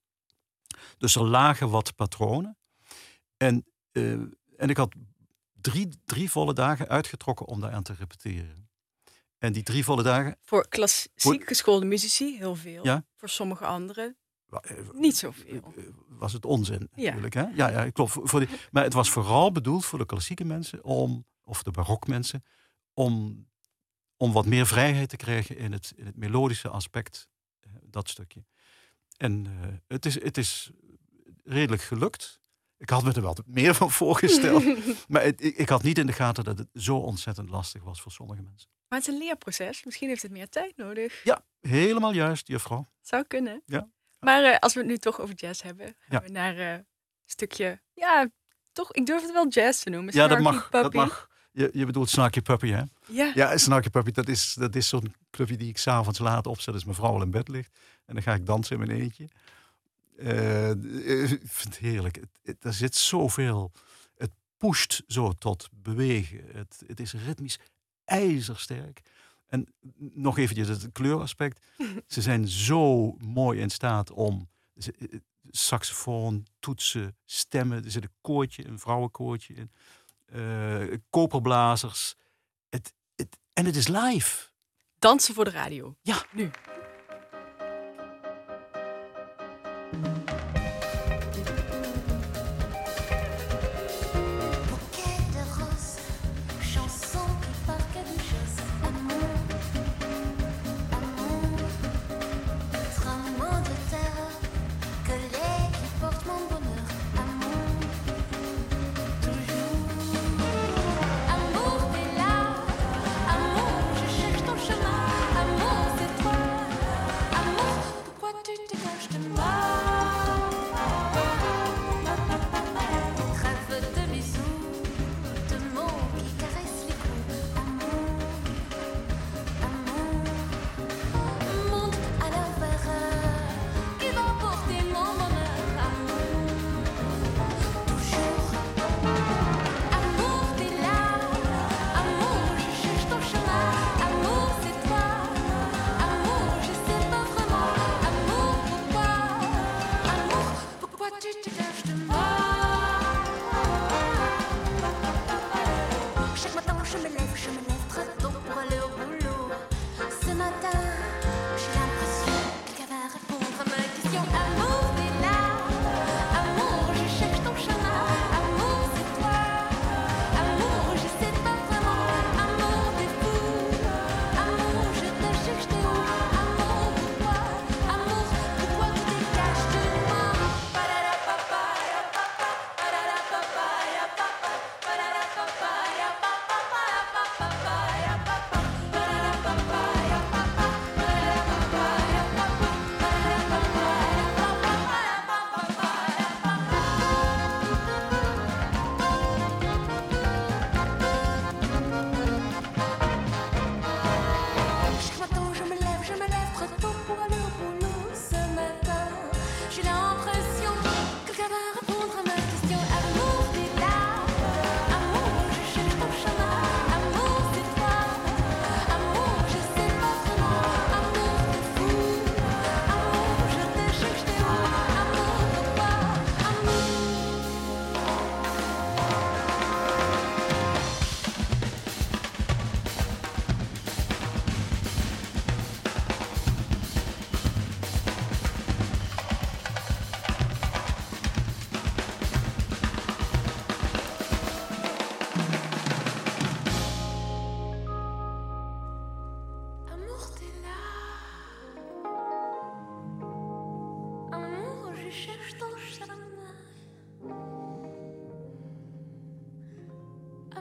Dus 0.99 1.14
er 1.16 1.24
lagen 1.24 1.70
wat 1.70 1.95
patronen. 1.97 2.57
En, 3.36 3.64
eh, 3.92 4.12
en 4.57 4.68
ik 4.68 4.76
had 4.76 4.95
drie, 5.64 5.88
drie 6.04 6.30
volle 6.30 6.52
dagen 6.52 6.88
uitgetrokken 6.88 7.46
om 7.46 7.60
daaraan 7.60 7.82
te 7.82 7.94
repeteren. 7.94 8.68
En 9.38 9.52
die 9.52 9.62
drie 9.62 9.84
volle 9.84 10.02
dagen. 10.02 10.36
Voor 10.40 10.68
klassiek 10.68 11.46
geschoolde 11.46 11.86
muzici 11.86 12.36
heel 12.38 12.54
veel. 12.54 12.84
Ja. 12.84 13.04
Voor 13.16 13.28
sommige 13.28 13.66
anderen 13.66 14.16
eh, 14.62 14.76
niet 14.92 15.16
zoveel. 15.16 15.72
eh, 15.76 15.84
was 16.08 16.32
het 16.32 16.44
onzin 16.44 16.88
Ja. 16.94 17.04
natuurlijk. 17.04 17.34
Hè? 17.34 17.42
Ja, 17.42 17.68
ja, 17.68 17.90
klopt. 17.90 18.12
Voor 18.22 18.40
die, 18.40 18.48
maar 18.70 18.82
het 18.82 18.92
was 18.92 19.10
vooral 19.10 19.52
bedoeld 19.52 19.84
voor 19.84 19.98
de 19.98 20.06
klassieke 20.06 20.44
mensen, 20.44 20.84
om, 20.84 21.26
of 21.44 21.62
de 21.62 21.70
barokmensen, 21.70 22.44
om, 22.92 23.46
om 24.16 24.32
wat 24.32 24.46
meer 24.46 24.66
vrijheid 24.66 25.08
te 25.08 25.16
krijgen 25.16 25.56
in 25.56 25.72
het, 25.72 25.92
in 25.96 26.06
het 26.06 26.16
melodische 26.16 26.68
aspect, 26.68 27.28
eh, 27.60 27.70
dat 27.82 28.08
stukje. 28.08 28.44
En 29.16 29.46
eh, 29.46 29.68
het, 29.86 30.06
is, 30.06 30.22
het 30.22 30.38
is 30.38 30.70
redelijk 31.44 31.82
gelukt. 31.82 32.40
Ik 32.79 32.91
had 32.91 33.03
me 33.05 33.12
er 33.12 33.22
wel 33.22 33.37
meer 33.47 33.75
van 33.75 33.91
voorgesteld. 33.91 34.64
maar 35.09 35.22
het- 35.22 35.45
ik, 35.45 35.57
ik 35.57 35.68
had 35.68 35.83
niet 35.83 35.99
in 35.99 36.07
de 36.07 36.12
gaten 36.12 36.45
dat 36.45 36.59
het 36.59 36.68
zo 36.75 36.97
ontzettend 36.97 37.51
lastig 37.51 37.83
was 37.83 38.01
voor 38.01 38.12
sommige 38.12 38.43
mensen. 38.43 38.68
Maar 38.89 38.99
het 38.99 39.09
is 39.09 39.14
een 39.14 39.20
leerproces. 39.20 39.85
Misschien 39.85 40.09
heeft 40.09 40.22
het 40.22 40.31
meer 40.31 40.49
tijd 40.49 40.77
nodig. 40.77 41.20
Ja, 41.25 41.45
helemaal 41.61 42.12
juist, 42.12 42.49
juffrouw. 42.49 42.87
Zou 43.01 43.25
kunnen. 43.25 43.62
Ja. 43.66 43.89
Maar 44.20 44.45
eh, 44.45 44.59
als 44.59 44.75
we 44.75 44.81
het 44.81 44.89
nu 44.89 44.97
toch 44.99 45.20
over 45.20 45.35
jazz 45.35 45.62
hebben, 45.62 45.95
gaan 46.09 46.22
we 46.22 46.29
naar 46.31 46.57
eh, 46.57 46.72
een 46.72 46.87
stukje, 47.27 47.81
ja, 47.95 48.29
toch, 48.72 48.93
ik 48.93 49.07
durf 49.07 49.22
het 49.22 49.33
wel 49.33 49.49
jazz 49.49 49.83
te 49.83 49.91
noemen. 49.91 50.14
Ja, 50.14 50.27
dat 50.27 50.41
mag. 50.41 50.68
Dat 50.70 50.93
mag. 50.93 51.29
Je, 51.53 51.70
je 51.72 51.87
bedoelt 51.87 52.11
Snarky 52.11 52.41
Puppy, 52.41 52.70
hè? 52.70 52.83
Ja. 53.07 53.33
Ja, 53.35 53.57
Snarky 53.57 53.91
Puppy, 53.91 54.11
dat 54.11 54.29
is, 54.29 54.55
dat 54.55 54.75
is 54.75 54.89
zo'n 54.89 55.14
clubje 55.31 55.57
die 55.57 55.68
ik 55.68 55.79
s'avonds 55.79 56.18
laat 56.18 56.47
opzet 56.47 56.75
als 56.75 56.85
mijn 56.85 56.97
vrouw 56.97 57.11
al 57.12 57.22
in 57.22 57.31
bed 57.31 57.49
ligt. 57.49 57.79
En 58.07 58.14
dan 58.14 58.22
ga 58.22 58.35
ik 58.35 58.47
dansen 58.47 58.81
in 58.81 58.87
mijn 58.87 59.01
eentje. 59.01 59.29
Eh, 60.16 60.70
ik 61.30 61.40
vind 61.44 61.64
het 61.74 61.76
heerlijk. 61.78 62.16
Het, 62.16 62.28
het- 62.42 62.64
er 62.64 62.72
zit 62.72 62.94
zoveel. 62.94 63.72
Het 64.16 64.30
pusht 64.56 65.02
zo 65.06 65.32
tot 65.32 65.68
bewegen. 65.72 66.44
Het, 66.52 66.82
het 66.86 67.00
is 67.00 67.12
ritmisch 67.12 67.58
ijzersterk. 68.04 69.00
En 69.46 69.74
nog 69.98 70.38
eventjes 70.38 70.68
het 70.68 70.88
kleuraspect. 70.92 71.66
Ze 72.06 72.22
zijn 72.22 72.48
zo 72.48 73.12
mooi 73.18 73.60
in 73.60 73.70
staat 73.70 74.10
om 74.10 74.48
ze- 74.76 74.92
eh, 75.10 75.18
saxofoon, 75.50 76.46
toetsen, 76.58 77.16
stemmen. 77.24 77.84
Er 77.84 77.90
zit 77.90 78.02
een 78.02 78.14
koortje, 78.20 78.66
een 78.66 78.78
vrouwenkoortje 78.78 79.54
in. 79.54 79.70
eh, 80.24 80.98
koperblazers. 81.10 82.14
Het, 82.68 82.92
het, 83.16 83.38
en 83.52 83.64
het 83.66 83.76
is 83.76 83.88
live. 83.88 84.48
Dansen 84.98 85.34
voor 85.34 85.44
de 85.44 85.50
radio. 85.50 85.96
Ja. 86.02 86.26
Nu. 86.32 86.50
thank 90.03 90.18
you 90.18 90.24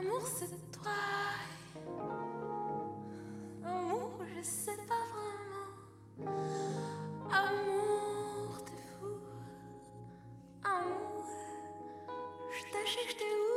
Amour, 0.04 0.20
c'est 0.26 0.70
toi. 0.70 0.92
Amour, 3.64 4.20
je 4.36 4.42
sais 4.42 4.76
pas 4.86 5.04
vraiment. 5.14 5.68
Amour, 7.32 8.64
t'es 8.66 8.82
fou. 8.98 9.16
Amour, 10.62 11.24
je 12.52 12.62
te 12.64 12.86
cherche, 12.86 13.16
t'es 13.16 13.24
où? 13.24 13.54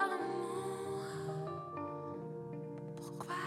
Amour. 0.00 1.04
Pourquoi? 2.96 3.42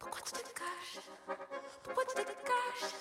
Pourquoi 0.00 0.20
tu 0.22 0.32
te 0.32 0.38
caches? 0.38 1.00
Pourquoi 1.84 2.04
tu 2.04 2.14
te 2.16 2.22
caches? 2.22 2.94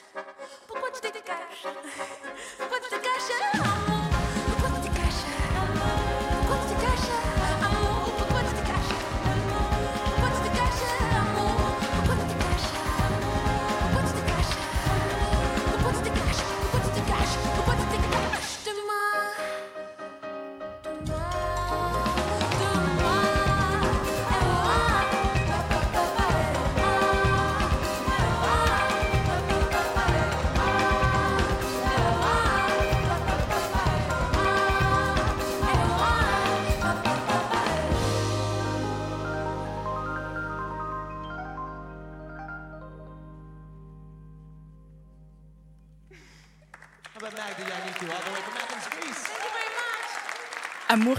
Quantos 0.96 1.12
te 1.12 1.22
caixa? 1.24 1.74
Quantos 2.70 2.90
de 2.90 3.00
caixa? 3.00 3.75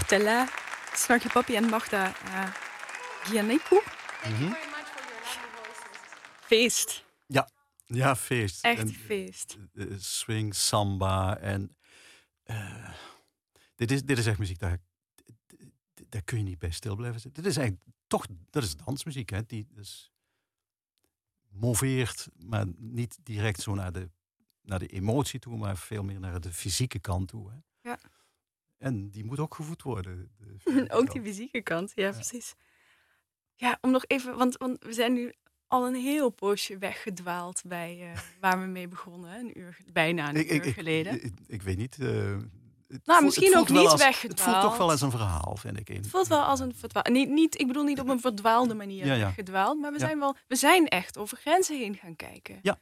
Snarky 0.05 1.27
Papi 1.27 1.55
en 1.55 1.69
Magda 1.69 2.13
uh, 2.25 2.53
Giannikou. 3.23 3.81
Feest. 6.41 7.05
Ja, 7.25 7.49
ja 7.85 8.15
feest. 8.15 8.63
Echt 8.63 8.79
En, 8.79 8.93
feest. 8.93 9.57
eh, 9.73 9.85
swing, 9.97 10.55
samba 10.55 11.37
en... 11.37 11.75
eh, 12.43 12.89
dit, 13.75 13.91
is, 13.91 14.03
dit 14.03 14.17
is 14.17 14.25
echt 14.25 14.37
muziek, 14.39 14.59
daar, 14.59 14.77
daar 16.09 16.23
kun 16.23 16.37
je 16.37 16.43
niet 16.43 16.59
bij 16.59 16.71
stil 16.71 16.95
blijven 16.95 17.19
zitten. 17.19 17.43
Dit 17.43 17.51
is 17.51 17.57
eigenlijk 17.57 17.87
toch, 18.07 18.25
dat 18.49 18.63
is 18.63 18.75
dansmuziek, 18.75 19.29
hè. 19.29 19.45
Die 19.45 19.67
dus 19.69 20.11
moveert, 21.49 22.27
maar 22.45 22.65
niet 22.77 23.17
direct 23.23 23.61
zo 23.61 23.73
naar 23.75 23.91
de, 23.91 24.09
naar 24.61 24.79
de 24.79 24.87
emotie 24.87 25.39
toe, 25.39 25.57
maar 25.57 25.77
veel 25.77 26.03
meer 26.03 26.19
naar 26.19 26.41
de 26.41 26.53
fysieke 26.53 26.99
kant 26.99 27.27
toe. 27.27 27.51
Hè. 27.51 27.57
Ja. 27.89 27.99
En 28.87 29.09
die 29.09 29.23
moet 29.25 29.39
ook 29.39 29.55
gevoed 29.55 29.81
worden. 29.81 30.31
Ook 30.97 31.11
die 31.11 31.21
fysieke 31.21 31.61
kant, 31.61 31.91
ja, 31.95 32.11
precies. 32.11 32.55
Ja, 33.55 33.77
om 33.81 33.91
nog 33.91 34.03
even, 34.07 34.37
want, 34.37 34.57
want 34.57 34.83
we 34.83 34.93
zijn 34.93 35.13
nu 35.13 35.33
al 35.67 35.87
een 35.87 35.95
heel 35.95 36.29
poosje 36.29 36.77
weggedwaald 36.77 37.61
bij 37.65 38.11
eh, 38.11 38.19
waar 38.39 38.59
we 38.61 38.65
mee 38.65 38.87
begonnen. 38.87 39.39
Een 39.39 39.59
uur, 39.59 39.77
bijna 39.93 40.29
een 40.29 40.35
Ik, 40.35 40.51
uur 40.51 40.65
ik, 40.65 40.73
geleden. 40.73 41.23
ik, 41.25 41.33
ik 41.47 41.61
weet 41.61 41.77
niet. 41.77 41.97
eh, 41.99 42.07
het 42.07 43.05
Nou, 43.05 43.19
voelt- 43.19 43.21
misschien 43.23 43.51
het 43.51 43.57
ook 43.59 43.69
niet 43.69 43.77
als- 43.77 43.91
Het 43.91 44.01
voelt 44.01 44.19
weggedwaald. 44.21 44.61
toch 44.63 44.77
wel 44.77 44.89
als 44.89 45.01
een 45.01 45.11
verhaal, 45.11 45.55
vind 45.57 45.79
ik. 45.79 45.87
Het 45.87 46.07
voelt 46.07 46.27
wel 46.27 46.41
als 46.43 46.59
een 46.59 46.75
verdwaald. 46.75 47.09
Niet, 47.09 47.29
niet, 47.29 47.59
ik 47.59 47.67
bedoel 47.67 47.83
niet 47.83 47.99
op 47.99 48.07
een 48.09 48.19
verdwaalde 48.19 48.73
manier 48.73 49.05
Ja, 49.05 49.13
ja. 49.13 49.31
gedwaald, 49.31 49.79
maar 49.79 49.91
we 49.91 49.99
Ja. 49.99 50.05
zijn 50.05 50.19
wel, 50.19 50.35
we 50.47 50.55
zijn 50.55 50.87
echt 50.87 51.17
over 51.17 51.37
grenzen 51.37 51.77
heen 51.77 51.95
gaan 51.95 52.15
kijken. 52.15 52.59
Ja. 52.61 52.79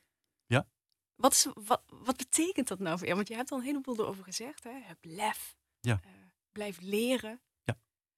Ja. 0.48 0.68
Wat, 1.16 1.32
is, 1.32 1.48
wat, 1.66 1.82
wat 1.88 2.18
betekent 2.18 2.68
dat 2.68 2.80
nou 2.80 2.94
voor 2.98 3.04
jou? 3.06 3.16
Want 3.16 3.28
je 3.28 3.36
hebt 3.36 3.52
al 3.52 3.58
een 3.58 3.64
heleboel 3.64 4.00
erover 4.00 4.24
gezegd. 4.24 4.64
Hè? 4.64 4.72
Heb 4.84 4.98
lef. 5.02 5.56
Ja. 5.86 6.00
Eh, 6.04 6.12
blijf 6.52 6.82
leren. 6.82 7.42
Ja. 7.64 7.78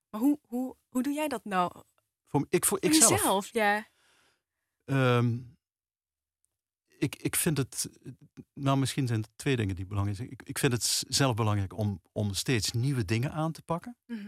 Maar 0.09 0.21
hoe, 0.21 0.39
hoe, 0.47 0.75
hoe 0.87 1.03
doe 1.03 1.13
jij 1.13 1.27
dat 1.27 1.45
nou? 1.45 1.83
Voor, 2.27 2.45
ik, 2.49 2.65
voor 2.65 2.77
Voor 2.81 2.89
ikzelf. 2.89 3.09
jezelf, 3.09 3.53
ja. 3.53 3.87
Ehm, 4.85 5.37
ik, 6.97 7.15
ik 7.15 7.35
vind 7.35 7.57
het, 7.57 7.89
nou 8.53 8.77
misschien 8.77 9.07
zijn 9.07 9.21
het 9.21 9.29
twee 9.35 9.55
dingen 9.55 9.75
die 9.75 9.85
belangrijk 9.85 10.17
zijn. 10.17 10.31
Ik, 10.31 10.41
ik 10.43 10.57
vind 10.57 10.71
het 10.71 11.03
zelf 11.07 11.35
belangrijk 11.35 11.77
om, 11.77 12.01
om 12.11 12.33
steeds 12.33 12.71
nieuwe 12.71 13.05
dingen 13.05 13.31
aan 13.31 13.51
te 13.51 13.61
pakken. 13.61 13.97
Mhm. 14.05 14.27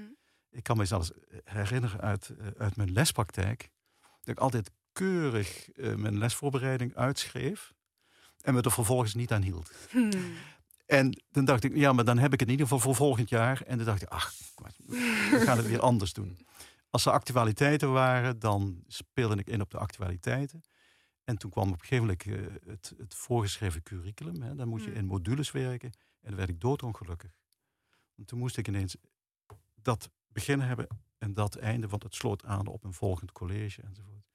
Ik 0.49 0.63
kan 0.63 0.77
me 0.77 0.85
zelfs 0.85 1.11
herinneren 1.43 2.01
uit, 2.01 2.29
eh, 2.29 2.47
uit 2.57 2.75
mijn 2.75 2.91
lespraktijk, 2.91 3.69
dat 3.99 4.35
ik 4.35 4.39
altijd 4.39 4.71
keurig 4.91 5.71
eh, 5.71 5.95
mijn 5.95 6.17
lesvoorbereiding 6.17 6.95
uitschreef 6.95 7.73
en 8.41 8.53
me 8.53 8.61
er 8.61 8.71
vervolgens 8.71 9.13
niet 9.13 9.31
aan 9.31 9.41
hield. 9.41 9.71
Hmm. 9.89 10.11
En 10.89 11.23
dan 11.31 11.45
dacht 11.45 11.63
ik, 11.63 11.75
ja, 11.75 11.93
maar 11.93 12.05
dan 12.05 12.17
heb 12.17 12.33
ik 12.33 12.39
het 12.39 12.47
in 12.47 12.53
ieder 12.53 12.67
geval 12.67 12.81
voor 12.81 12.95
volgend 12.95 13.29
jaar. 13.29 13.61
En 13.61 13.77
dan 13.77 13.85
dacht 13.85 14.01
ik, 14.01 14.09
ach, 14.09 14.33
we 14.55 15.41
gaan 15.45 15.57
het 15.57 15.67
weer 15.67 15.79
anders 15.79 16.13
doen. 16.13 16.37
Als 16.89 17.05
er 17.05 17.11
actualiteiten 17.11 17.91
waren, 17.91 18.39
dan 18.39 18.83
speelde 18.87 19.35
ik 19.35 19.47
in 19.47 19.61
op 19.61 19.69
de 19.69 19.77
actualiteiten. 19.77 20.63
En 21.23 21.37
toen 21.37 21.51
kwam 21.51 21.67
op 21.67 21.73
een 21.81 21.85
gegeven 21.85 22.05
moment 22.05 22.23
eh, 22.25 22.69
het, 22.71 22.93
het 22.97 23.13
voorgeschreven 23.15 23.83
curriculum. 23.83 24.41
Hè. 24.41 24.55
Dan 24.55 24.67
moest 24.67 24.83
je 24.85 24.89
Mm. 24.91 24.97
in 24.97 25.05
modules 25.05 25.51
werken. 25.51 25.89
En 26.21 26.27
dan 26.29 26.35
werd 26.35 26.49
ik 26.49 26.61
doodongelukkig. 26.61 27.31
Want 28.15 28.27
toen 28.27 28.39
moest 28.39 28.57
ik 28.57 28.67
ineens 28.67 28.95
dat 29.75 30.09
begin 30.27 30.59
hebben 30.59 30.87
en 31.17 31.33
dat 31.33 31.55
einde. 31.55 31.87
Want 31.87 32.03
het 32.03 32.15
sloot 32.15 32.45
aan 32.45 32.67
op 32.67 32.83
een 32.83 32.93
volgend 32.93 33.31
college 33.31 33.81
enzovoort. 33.81 34.25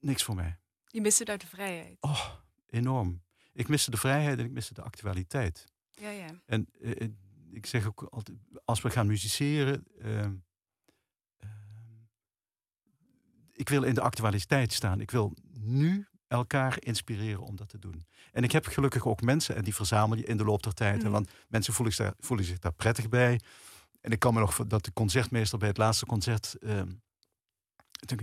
Niks 0.00 0.22
voor 0.22 0.34
mij. 0.34 0.58
Je 0.86 1.00
mist 1.00 1.18
het 1.18 1.28
uit 1.28 1.40
de 1.40 1.46
vrijheid. 1.46 1.96
Oh, 2.00 2.30
enorm. 2.66 3.22
Ik 3.52 3.68
miste 3.68 3.90
de 3.90 3.96
vrijheid 3.96 4.38
en 4.38 4.44
ik 4.44 4.50
miste 4.50 4.74
de 4.74 4.82
actualiteit. 4.82 5.66
Ja, 5.90 6.10
ja. 6.10 6.26
En 6.46 6.68
eh, 6.80 7.00
eh, 7.00 7.08
ik 7.50 7.66
zeg 7.66 7.86
ook 7.86 8.02
altijd, 8.02 8.38
als 8.64 8.80
we 8.80 8.90
gaan 8.90 9.06
musiceren, 9.06 9.84
ehm, 9.98 10.34
ehm, 11.38 11.50
ik 13.52 13.68
wil 13.68 13.82
in 13.82 13.94
de 13.94 14.00
actualiteit 14.00 14.72
staan. 14.72 15.00
Ik 15.00 15.10
wil 15.10 15.34
nu 15.52 16.06
elkaar 16.26 16.76
inspireren 16.80 17.42
om 17.42 17.56
dat 17.56 17.68
te 17.68 17.78
doen. 17.78 18.06
En 18.32 18.44
ik 18.44 18.52
heb 18.52 18.66
gelukkig 18.66 19.06
ook 19.06 19.20
mensen, 19.20 19.56
en 19.56 19.64
die 19.64 19.74
verzamel 19.74 20.16
je 20.16 20.24
in 20.24 20.36
de 20.36 20.44
loop 20.44 20.62
der 20.62 20.74
tijd. 20.74 21.02
Mhm. 21.02 21.10
Want 21.10 21.30
mensen 21.48 21.74
voelen 21.74 21.94
zich, 21.94 22.04
daar, 22.04 22.14
voelen 22.18 22.46
zich 22.46 22.58
daar 22.58 22.72
prettig 22.72 23.08
bij. 23.08 23.40
En 24.00 24.10
ik 24.10 24.18
kan 24.18 24.34
me 24.34 24.40
nog 24.40 24.66
dat 24.66 24.84
de 24.84 24.92
concertmeester 24.92 25.58
bij 25.58 25.68
het 25.68 25.76
laatste 25.76 26.06
concert... 26.06 26.54
ehm 26.54 26.92
denk 28.06 28.22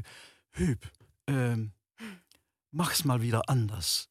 Huub, 0.50 0.92
ehm 1.24 1.66
mach's 2.70 3.04
mal 3.04 3.20
wieder 3.20 3.42
anders. 3.42 4.08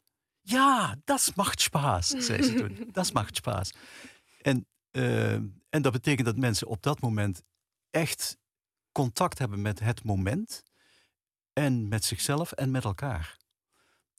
Ja, 0.48 0.94
das 1.04 1.34
macht 1.34 1.60
Spaß, 1.60 2.06
zei 2.26 2.42
ze 2.42 2.54
toen. 2.54 2.88
Das 2.92 3.12
macht 3.12 3.36
Spaß. 3.36 3.70
En, 4.42 4.66
eh, 4.90 5.32
en 5.70 5.82
dat 5.82 5.92
betekent 5.92 6.26
dat 6.26 6.36
mensen 6.36 6.66
op 6.66 6.82
dat 6.82 7.00
moment 7.00 7.42
echt 7.90 8.38
contact 8.92 9.38
hebben 9.38 9.62
met 9.62 9.80
het 9.80 10.04
moment 10.04 10.62
en 11.52 11.88
met 11.88 12.04
zichzelf 12.04 12.52
en 12.52 12.70
met 12.70 12.84
elkaar. 12.84 13.36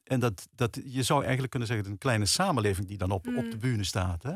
En 0.04 0.20
dat, 0.20 0.48
dat, 0.52 0.80
je 0.86 1.04
zou 1.04 1.20
eigenlijk 1.22 1.50
kunnen 1.52 1.68
zeggen, 1.68 1.92
een 1.92 1.98
kleine 1.98 2.26
samenleving 2.26 2.88
die 2.88 2.98
dan 2.98 3.12
op, 3.12 3.28
op 3.28 3.34
de 3.34 3.42
Mm. 3.56 3.60
bühne 3.60 3.84
staat. 3.84 4.24
Hè? 4.24 4.34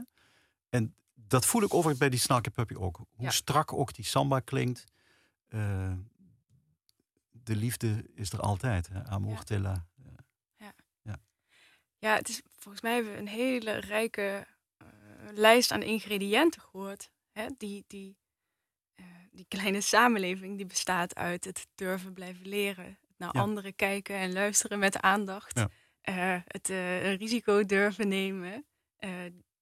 En 0.69 0.95
dat 1.13 1.45
voel 1.45 1.61
ik 1.61 1.69
overigens 1.73 1.99
bij 1.99 2.09
die 2.09 2.19
Snarky 2.19 2.49
Puppy 2.49 2.73
ook. 2.75 2.97
Hoe 2.97 3.25
Ja. 3.25 3.31
strak 3.31 3.73
ook 3.73 3.93
die 3.93 4.05
samba 4.05 4.39
klinkt. 4.39 4.83
Eh, 5.47 5.93
de 7.31 7.55
liefde 7.55 8.05
is 8.15 8.31
er 8.31 8.39
altijd. 8.39 8.87
Hè? 8.87 9.05
Amor 9.05 9.33
Ja. 9.33 9.43
tela. 9.43 9.85
Ja, 12.01 12.15
het 12.15 12.29
is, 12.29 12.41
volgens 12.57 12.83
mij 12.83 12.93
hebben 12.93 13.11
we 13.11 13.17
een 13.17 13.27
hele 13.27 13.71
rijke 13.71 14.47
eh, 14.77 14.87
lijst 15.31 15.71
aan 15.71 15.81
ingrediënten 15.83 16.61
gehoord. 16.61 17.09
Hè? 17.31 17.45
Die, 17.57 17.83
die, 17.87 18.17
eh, 18.95 19.05
die 19.31 19.45
kleine 19.47 19.81
samenleving 19.95 20.57
die 20.57 20.65
bestaat 20.65 21.15
uit 21.15 21.45
het 21.45 21.67
durven 21.75 22.13
blijven 22.13 22.47
leren. 22.47 22.97
Naar 23.17 23.29
Ja. 23.33 23.41
anderen 23.41 23.75
kijken 23.75 24.15
en 24.15 24.33
luisteren 24.33 24.79
met 24.79 25.01
aandacht. 25.01 25.57
Ja. 25.59 25.69
Eh, 26.01 26.41
het 26.47 26.67
risico 27.19 27.65
durven 27.65 28.07
nemen. 28.07 28.65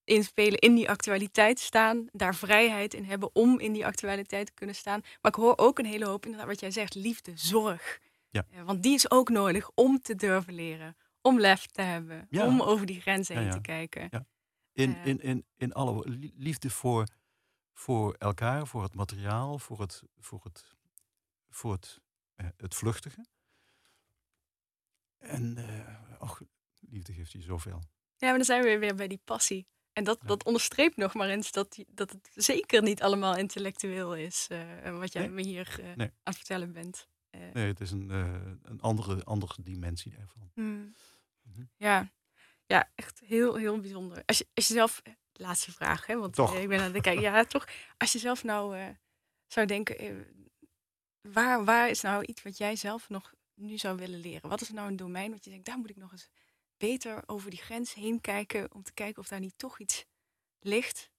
inspelen 0.04 0.60
in 0.60 0.76
die 0.76 0.90
actualiteit 0.90 1.60
staan. 1.60 2.08
Daar 2.12 2.36
vrijheid 2.36 2.94
in 2.94 3.04
hebben 3.06 3.30
om 3.34 3.60
in 3.60 3.74
die 3.74 3.86
actualiteit 3.86 4.46
te 4.46 4.54
kunnen 4.54 4.76
staan. 4.76 5.00
Maar 5.22 5.32
ik 5.32 5.36
hoor 5.36 5.58
ook 5.58 5.80
een 5.80 5.86
hele 5.86 6.06
hoop, 6.06 6.24
inderdaad, 6.26 6.48
wat 6.50 6.60
jij 6.60 6.72
zegt, 6.72 6.96
liefde, 6.96 7.32
zorg. 7.36 8.00
Ja. 8.30 8.46
Want 8.64 8.84
die 8.84 8.94
is 8.94 9.12
ook 9.12 9.30
nodig 9.30 9.70
om 9.76 10.02
te 10.02 10.16
durven 10.16 10.54
leren. 10.54 10.96
Om 11.30 11.40
lef 11.40 11.66
te 11.66 11.82
hebben. 11.82 12.28
Ja. 12.30 12.46
Om 12.48 12.62
over 12.62 12.86
die 12.86 13.02
grenzen 13.02 13.38
heen 13.38 13.52
te 13.52 13.62
kijken. 13.62 14.08
Ja. 14.12 14.26
In, 14.72 14.96
Eh. 14.96 15.06
in, 15.06 15.20
in, 15.22 15.46
in 15.58 15.74
alle 15.74 16.04
liefde 16.36 16.70
voor, 16.70 17.08
voor 17.74 18.14
elkaar, 18.14 18.68
voor 18.68 18.84
het 18.84 18.96
materiaal, 18.96 19.60
voor 19.60 19.80
het, 19.82 20.04
voor 20.20 20.44
het, 20.44 20.76
voor 21.50 21.72
het, 21.72 22.00
eh, 22.36 22.48
het 22.58 22.76
vluchtige. 22.76 23.26
En 25.18 25.58
eh, 25.58 26.22
och, 26.22 26.42
liefde 26.80 27.14
geeft 27.14 27.32
je 27.32 27.42
zoveel. 27.42 27.82
Ja, 28.18 28.28
maar 28.28 28.36
dan 28.36 28.46
zijn 28.46 28.64
we 28.64 28.78
weer 28.78 28.96
bij 28.96 29.08
die 29.08 29.22
passie. 29.26 29.68
En 29.94 30.04
dat, 30.04 30.18
Ja. 30.22 30.28
dat 30.28 30.44
onderstreept 30.44 30.96
nog 30.98 31.14
maar 31.14 31.30
eens 31.30 31.52
dat, 31.52 31.72
die- 31.72 31.88
dat 31.90 32.10
het 32.12 32.30
zeker 32.34 32.82
niet 32.82 33.02
allemaal 33.02 33.36
intellectueel 33.38 34.16
is. 34.16 34.48
eh, 34.50 34.98
wat 34.98 35.14
jij 35.14 35.22
Nee. 35.28 35.32
me 35.32 35.42
hier 35.42 35.80
eh, 35.80 35.96
Nee. 35.96 36.08
aan 36.08 36.14
het 36.24 36.36
vertellen 36.36 36.72
bent. 36.74 37.08
Nee, 37.54 37.68
het 37.68 37.80
is 37.80 37.92
een, 37.92 38.10
een 38.64 38.82
andere, 38.82 39.24
andere 39.24 39.56
dimensie 39.64 40.12
daarvan. 40.12 40.52
hmm. 40.54 40.94
Mhm. 41.52 41.64
Ja. 41.78 42.12
ja, 42.66 42.91
echt 42.95 43.20
heel, 43.26 43.56
heel 43.56 43.80
bijzonder. 43.80 44.24
Als 44.26 44.38
je, 44.38 44.47
als 44.54 44.68
je 44.68 44.74
zelf, 44.74 45.02
laatste 45.34 45.72
vraag, 45.72 46.06
hè, 46.06 46.18
want 46.18 46.34
Toch. 46.36 46.56
eh, 46.56 46.62
ik 46.62 46.68
ben 46.68 46.80
aan 46.80 46.93
het 46.93 47.02
kijken. 47.02 47.22
Ja, 47.24 47.43
toch. 47.43 47.68
Als 47.97 48.12
je 48.12 48.20
zelf 48.20 48.43
nou 48.43 48.78
eh, 48.78 48.88
zou 49.47 49.66
denken, 49.68 49.97
eh, 49.97 50.14
waar, 51.22 51.66
waar 51.66 51.89
is 51.89 52.02
nou 52.02 52.24
iets 52.26 52.41
wat 52.41 52.58
jij 52.58 52.76
zelf 52.76 53.10
nog 53.10 53.34
nu 53.54 53.78
zou 53.78 53.97
willen 53.97 54.20
leren? 54.20 54.50
Wat 54.50 54.62
is 54.62 54.70
nou 54.70 54.88
een 54.88 54.95
domein 54.95 55.32
wat 55.32 55.43
je 55.43 55.50
denkt, 55.50 55.66
daar 55.66 55.78
moet 55.78 55.89
ik 55.89 55.95
nog 55.95 56.12
eens 56.12 56.30
beter 56.78 57.24
over 57.26 57.50
die 57.50 57.60
grens 57.62 57.93
heen 57.93 58.22
kijken, 58.22 58.74
om 58.74 58.84
te 58.84 58.93
kijken 58.93 59.22
of 59.22 59.28
daar 59.28 59.39
niet 59.39 59.58
toch 59.58 59.80
iets 59.80 60.06
ligt 60.60 61.10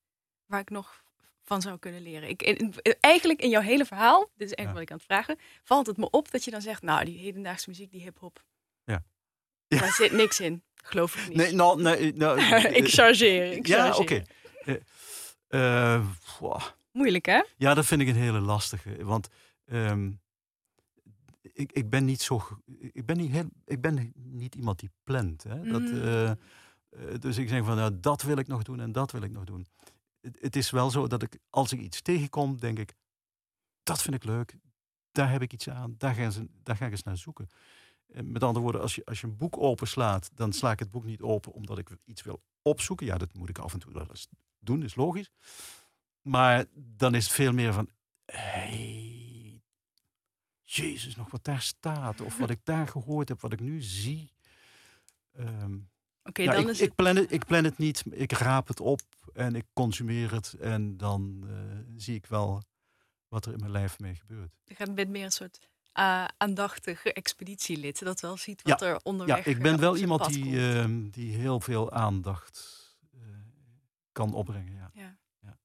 waar 0.46 0.60
ik 0.60 0.70
nog 0.70 1.02
van 1.42 1.62
zou 1.62 1.78
kunnen 1.78 2.02
leren. 2.02 2.28
Ik, 2.28 2.42
in- 2.42 2.74
eigenlijk 3.00 3.40
in 3.40 3.48
jouw 3.48 3.60
hele 3.62 3.84
verhaal, 3.84 4.20
dit 4.34 4.50
is 4.50 4.54
eigenlijk 4.54 4.66
Ja. 4.66 4.72
wat 4.72 4.82
ik 4.82 4.90
aan 4.90 4.96
het 4.96 5.06
vragen, 5.06 5.38
valt 5.64 5.86
het 5.86 5.96
me 5.96 6.10
op 6.10 6.30
dat 6.30 6.44
je 6.44 6.50
dan 6.50 6.62
zegt, 6.62 6.82
nou, 6.82 7.04
die 7.04 7.18
hedendaagse 7.18 7.68
muziek, 7.68 7.90
die 7.90 8.00
hip-hop, 8.02 8.44
Ja. 8.84 9.02
Daar 9.78 9.92
zit 9.92 10.12
niks 10.12 10.40
in. 10.40 10.62
Geloof 10.74 11.16
ik 11.16 11.28
niet. 11.28 11.36
Nee, 11.36 11.52
nou, 11.52 11.82
nee, 11.82 12.12
nou, 12.12 12.40
ik 12.80 12.86
eh, 12.86 12.92
chargeer. 12.92 13.52
Ik 13.52 13.66
Ja, 13.66 13.96
oké. 13.96 14.22
Eh, 14.64 15.94
eh, 15.94 16.06
wow. 16.38 16.60
Moeilijk, 16.92 17.26
hè? 17.26 17.42
Ja, 17.56 17.74
dat 17.74 17.86
vind 17.86 18.00
ik 18.00 18.08
een 18.08 18.14
hele 18.14 18.40
lastige. 18.40 19.04
Want 19.04 19.28
ehm, 19.66 20.10
ik, 21.52 21.72
ik 21.72 21.90
ben 21.90 22.04
niet 22.04 22.20
zo. 22.22 22.42
Ik 22.92 23.06
ben 23.06 23.16
niet, 23.16 23.30
heel, 23.30 23.48
ik 23.64 23.80
ben 23.80 24.12
niet 24.14 24.54
iemand 24.54 24.78
die 24.78 24.90
plant. 25.04 25.42
Hè? 25.42 25.62
Dat, 25.62 25.80
Mm. 25.80 26.02
eh, 26.02 26.30
dus 27.18 27.38
ik 27.38 27.48
zeg 27.48 27.64
van 27.64 27.76
nou, 27.76 28.00
dat 28.00 28.22
wil 28.22 28.36
ik 28.36 28.46
nog 28.46 28.62
doen 28.62 28.80
en 28.80 28.92
dat 28.92 29.10
wil 29.12 29.22
ik 29.22 29.30
nog 29.30 29.44
doen. 29.44 29.66
Het, 30.20 30.36
het 30.40 30.56
is 30.56 30.70
wel 30.70 30.90
zo 30.90 31.06
dat 31.06 31.22
ik, 31.22 31.38
als 31.50 31.72
ik 31.72 31.80
iets 31.80 32.02
tegenkom, 32.02 32.58
denk 32.60 32.78
ik, 32.78 32.92
dat 33.82 34.02
vind 34.02 34.14
ik 34.14 34.24
leuk. 34.24 34.54
Daar 35.12 35.30
heb 35.30 35.42
ik 35.42 35.52
iets 35.52 35.68
aan. 35.68 35.94
Daar 35.98 36.14
ga, 36.14 36.22
eens, 36.22 36.38
daar 36.62 36.76
ga 36.76 36.84
ik 36.86 36.90
eens 36.90 37.02
naar 37.02 37.16
zoeken. 37.16 37.48
Eh, 38.12 38.22
Met 38.22 38.42
andere 38.42 38.62
woorden, 38.64 38.80
als 38.80 38.94
je, 38.94 39.04
als 39.04 39.20
je 39.20 39.26
een 39.26 39.36
boek 39.36 39.56
openslaat, 39.56 40.30
dan 40.34 40.52
sla 40.52 40.70
ik 40.70 40.78
het 40.78 40.90
boek 40.90 41.04
niet 41.04 41.20
open 41.20 41.52
omdat 41.52 41.78
ik 41.78 41.90
iets 42.04 42.22
wil 42.22 42.42
opzoeken. 42.62 43.06
Ja, 43.06 43.18
dat 43.18 43.34
moet 43.34 43.48
ik 43.48 43.58
af 43.58 43.72
en 43.72 43.78
toe 43.78 43.92
wel 43.92 44.06
eens 44.08 44.28
doen, 44.58 44.82
is 44.82 44.94
logisch. 44.94 45.30
Maar 46.22 46.64
dan 46.74 47.14
is 47.14 47.24
het 47.24 47.32
veel 47.32 47.52
meer 47.52 47.72
van, 47.72 47.88
hey, 48.24 49.62
Jezus, 50.62 51.16
nog 51.16 51.30
wat 51.30 51.44
daar 51.44 51.60
staat. 51.60 52.20
Of 52.20 52.38
wat 52.38 52.50
ik 52.50 52.60
daar 52.64 52.88
gehoord 52.88 53.28
heb, 53.28 53.40
wat 53.40 53.52
ik 53.52 53.60
nu 53.60 53.82
zie. 53.82 54.32
Ehm, 55.32 55.78
Oké, 56.22 56.44
dan 56.44 56.62
ik, 56.62 56.68
is 56.68 56.80
ik, 56.80 56.94
plan 56.94 57.16
het, 57.16 57.32
ik 57.32 57.44
plan 57.44 57.64
het 57.64 57.78
niet, 57.78 58.04
ik 58.10 58.32
raap 58.32 58.68
het 58.68 58.80
op 58.80 59.00
en 59.32 59.54
ik 59.54 59.64
consumeer 59.72 60.32
het. 60.32 60.52
En 60.60 60.96
dan 60.96 61.44
eh, 61.48 61.54
zie 61.96 62.14
ik 62.14 62.26
wel 62.26 62.62
wat 63.28 63.46
er 63.46 63.52
in 63.52 63.58
mijn 63.58 63.70
lijf 63.70 63.98
mee 63.98 64.14
gebeurt. 64.14 64.54
Je 64.64 64.74
gaat 64.74 64.94
met 64.94 65.08
meer 65.08 65.24
een 65.24 65.30
soort 65.30 65.69
uh, 65.98 66.24
aandachtige 66.36 67.12
expeditielid, 67.12 67.98
dat 68.04 68.20
wel 68.20 68.36
ziet 68.36 68.62
wat 68.62 68.82
er 68.82 69.00
onderweg 69.02 69.44
Ja, 69.44 69.50
ik 69.50 69.62
ben 69.62 69.80
wel 69.80 69.96
iemand 69.96 70.28
die, 70.32 70.58
ehm, 70.58 71.08
die 71.10 71.36
heel 71.36 71.60
veel 71.60 71.92
aandacht 71.92 72.78
eh, 73.12 73.20
kan 74.12 74.34
opbrengen. 74.34 74.74
Ja. 74.74 74.90
Ja. 74.94 75.18
Ja. 75.40 75.58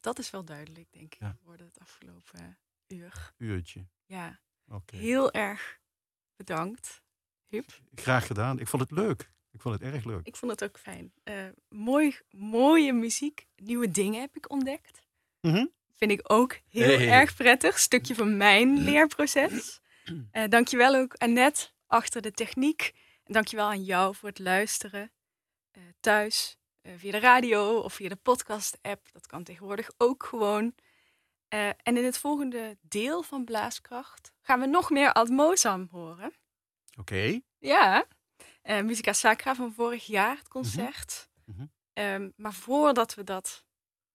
dat 0.00 0.18
is 0.18 0.30
wel 0.30 0.44
duidelijk, 0.44 0.92
denk 0.92 1.14
ik, 1.14 1.20
Ja. 1.20 1.36
geworden 1.38 1.66
het 1.66 1.78
afgelopen 1.78 2.58
uur. 2.88 3.32
Uurtje. 3.38 3.86
Ja, 4.06 4.40
Oké. 4.68 4.96
heel 4.96 5.32
erg 5.32 5.80
bedankt. 6.36 7.02
Huub, 7.46 7.80
Graag 7.94 8.26
gedaan. 8.26 8.58
Ik 8.58 8.68
vond 8.68 8.82
het 8.82 8.90
leuk. 8.90 9.30
Ik 9.50 9.60
vond 9.60 9.74
het 9.80 9.92
erg 9.94 10.04
leuk. 10.04 10.26
ik 10.26 10.36
vond 10.36 10.50
het 10.52 10.64
ook 10.64 10.78
fijn. 10.78 11.12
Eh, 11.22 11.48
mooi, 11.68 12.18
mooie 12.30 12.92
muziek, 12.92 13.46
nieuwe 13.56 13.90
dingen 13.90 14.20
heb 14.20 14.36
ik 14.36 14.50
ontdekt. 14.50 15.02
Mhm. 15.40 15.66
Vind 16.02 16.20
ik 16.20 16.32
ook 16.32 16.58
heel 16.68 16.98
Hey. 16.98 17.08
erg 17.10 17.34
prettig. 17.36 17.78
Stukje 17.78 18.14
van 18.14 18.36
mijn 18.36 18.78
leerproces. 18.78 19.80
Eh 20.32 20.48
dankjewel 20.48 20.94
ook 20.94 21.14
Annette 21.14 21.68
achter 21.86 22.22
de 22.22 22.30
techniek. 22.32 22.92
En 23.24 23.32
dankjewel 23.32 23.66
aan 23.66 23.82
jou 23.84 24.14
voor 24.14 24.28
het 24.28 24.38
luisteren 24.38 25.12
eh, 25.70 25.82
thuis, 26.00 26.56
eh, 26.80 26.92
via 26.96 27.10
de 27.12 27.18
radio 27.18 27.78
of 27.78 27.94
via 27.94 28.08
de 28.08 28.16
podcast-app. 28.16 29.12
Dat 29.12 29.26
kan 29.26 29.44
tegenwoordig 29.44 29.90
ook 29.96 30.24
gewoon. 30.24 30.74
En 31.48 31.76
in 31.96 32.04
het 32.04 32.18
volgende 32.18 32.76
deel 32.80 33.22
van 33.22 33.44
Blaaskracht 33.44 34.32
gaan 34.40 34.60
we 34.60 34.66
nog 34.66 34.90
meer 34.90 35.12
Ad 35.12 35.28
Mozam 35.28 35.88
horen. 35.90 36.32
Oké. 36.98 37.40
Ja, 37.58 38.06
Musica 38.62 39.12
Sacra 39.12 39.54
van 39.54 39.72
vorig 39.72 40.06
jaar, 40.06 40.36
het 40.36 40.48
concert. 40.48 41.28
Mhm. 41.44 41.66
Ehm, 41.92 42.30
maar 42.36 42.52
voordat 42.54 43.14
we 43.14 43.24
dat 43.24 43.64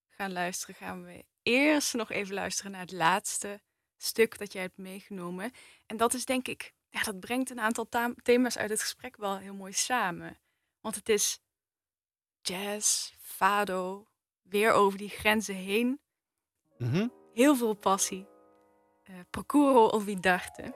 gaan 0.10 0.32
luisteren, 0.32 0.76
gaan 0.76 1.04
we 1.06 1.26
eerst 1.48 1.94
nog 1.94 2.12
even 2.12 2.34
luisteren 2.34 2.72
naar 2.72 2.82
het 2.82 2.92
laatste 2.92 3.62
stuk 3.98 4.38
dat 4.38 4.54
jij 4.54 4.62
hebt 4.62 4.78
meegenomen. 4.78 5.52
En 5.86 5.98
dat 5.98 6.14
is 6.14 6.26
denk 6.26 6.48
ik, 6.48 6.74
ja, 6.90 7.04
dat 7.04 7.20
brengt 7.20 7.50
een 7.50 7.60
aantal 7.60 7.90
ta- 7.90 8.14
thema's 8.24 8.58
uit 8.58 8.70
het 8.70 8.82
gesprek 8.82 9.18
wel 9.18 9.38
heel 9.38 9.54
mooi 9.54 9.74
samen. 9.74 10.40
Want 10.82 10.96
het 10.96 11.10
is 11.10 11.40
jazz, 12.42 13.14
fado, 13.20 14.08
weer 14.42 14.72
over 14.72 14.98
die 14.98 15.10
grenzen 15.10 15.56
heen. 15.56 16.00
Mhm. 16.78 17.08
Heel 17.34 17.56
veel 17.56 17.74
passie. 17.74 18.28
Eh 19.04 19.16
Procuro 19.30 19.86
Olvidarte 19.88 20.76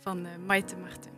van 0.00 0.26
eh 0.26 0.36
Maite 0.36 0.76
Martin. 0.76 1.12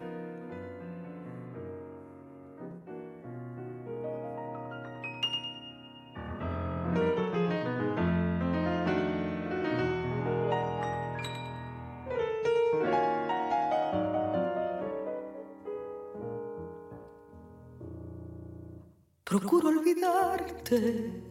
Procuro 19.47 19.68
olvidarte, 19.68 21.22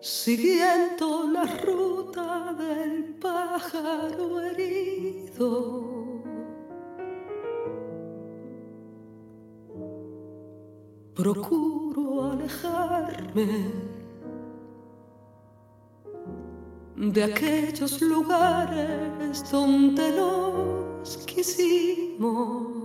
siguiendo 0.00 1.28
la 1.30 1.44
ruta 1.44 2.54
del 2.54 3.16
pájaro 3.16 4.40
herido. 4.40 6.22
Procuro 11.14 12.30
alejarme 12.30 13.72
de 16.96 17.24
aquellos 17.24 18.00
lugares 18.00 19.50
donde 19.50 20.12
nos 20.12 21.18
quisimos. 21.26 22.83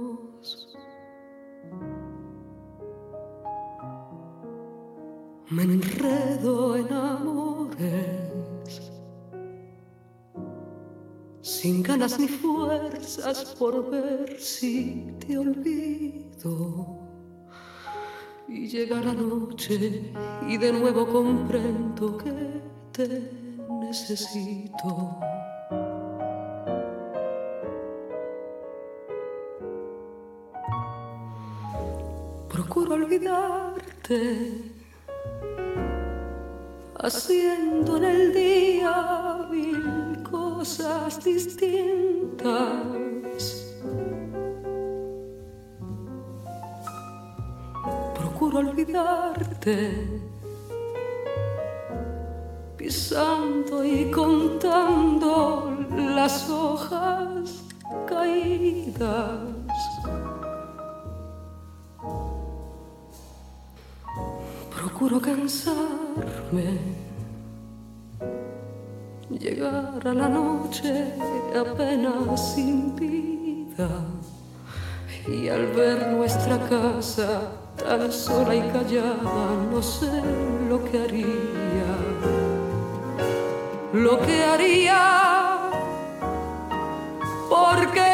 Me 5.52 5.64
enredo 5.64 6.76
en 6.76 6.94
amores 6.94 8.30
sin 11.42 11.82
ganas 11.82 12.20
ni 12.20 12.28
fuerzas 12.28 13.56
por 13.58 13.90
ver 13.90 14.40
si 14.40 15.12
te 15.20 15.40
olvido. 15.40 17.00
Y 18.48 18.68
llega 18.68 19.02
la 19.02 19.14
noche 19.14 20.14
y 20.48 20.58
de 20.58 20.72
nuevo 20.72 21.08
comprendo 21.08 22.16
que 22.16 22.62
te 22.92 23.32
necesito. 23.82 25.18
Procuro 32.50 32.94
olvidarte 32.94 34.79
haciendo 37.02 37.98
en 37.98 38.04
el 38.04 38.34
día 38.34 39.48
mil 39.50 40.22
cosas 40.24 41.24
distintas. 41.24 42.50
Procuro 48.16 48.60
olvidarte, 48.60 50.22
pisando 52.78 53.84
y 53.84 54.12
contando 54.12 55.78
las 55.96 56.50
hojas 56.50 57.64
caídas. 58.08 59.49
Procuro 65.00 65.22
cansarme, 65.22 66.78
llegar 69.30 70.06
a 70.06 70.14
la 70.14 70.28
noche 70.28 71.14
apenas 71.58 72.54
sin 72.54 72.98
vida. 72.98 73.88
Y 75.26 75.48
al 75.48 75.68
ver 75.68 76.06
nuestra 76.10 76.58
casa 76.68 77.44
tan 77.78 78.12
sola 78.12 78.54
y 78.54 78.62
callada 78.74 79.70
no 79.72 79.82
sé 79.82 80.22
lo 80.68 80.84
que 80.84 81.02
haría, 81.02 81.92
lo 83.94 84.20
que 84.20 84.44
haría 84.44 85.60
porque 87.50 88.09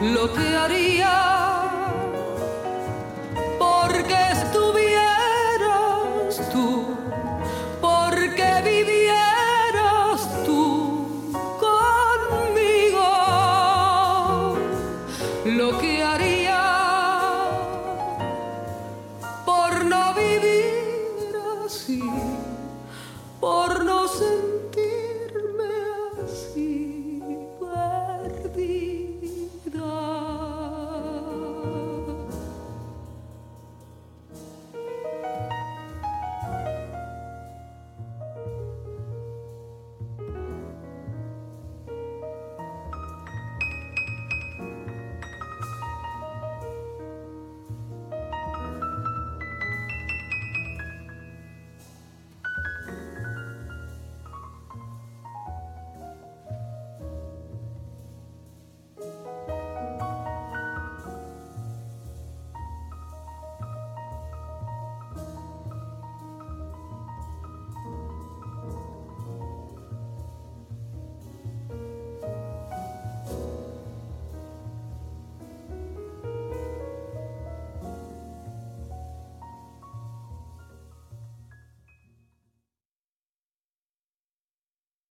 Lo 0.00 0.32
que 0.32 0.56
haría 0.56 1.29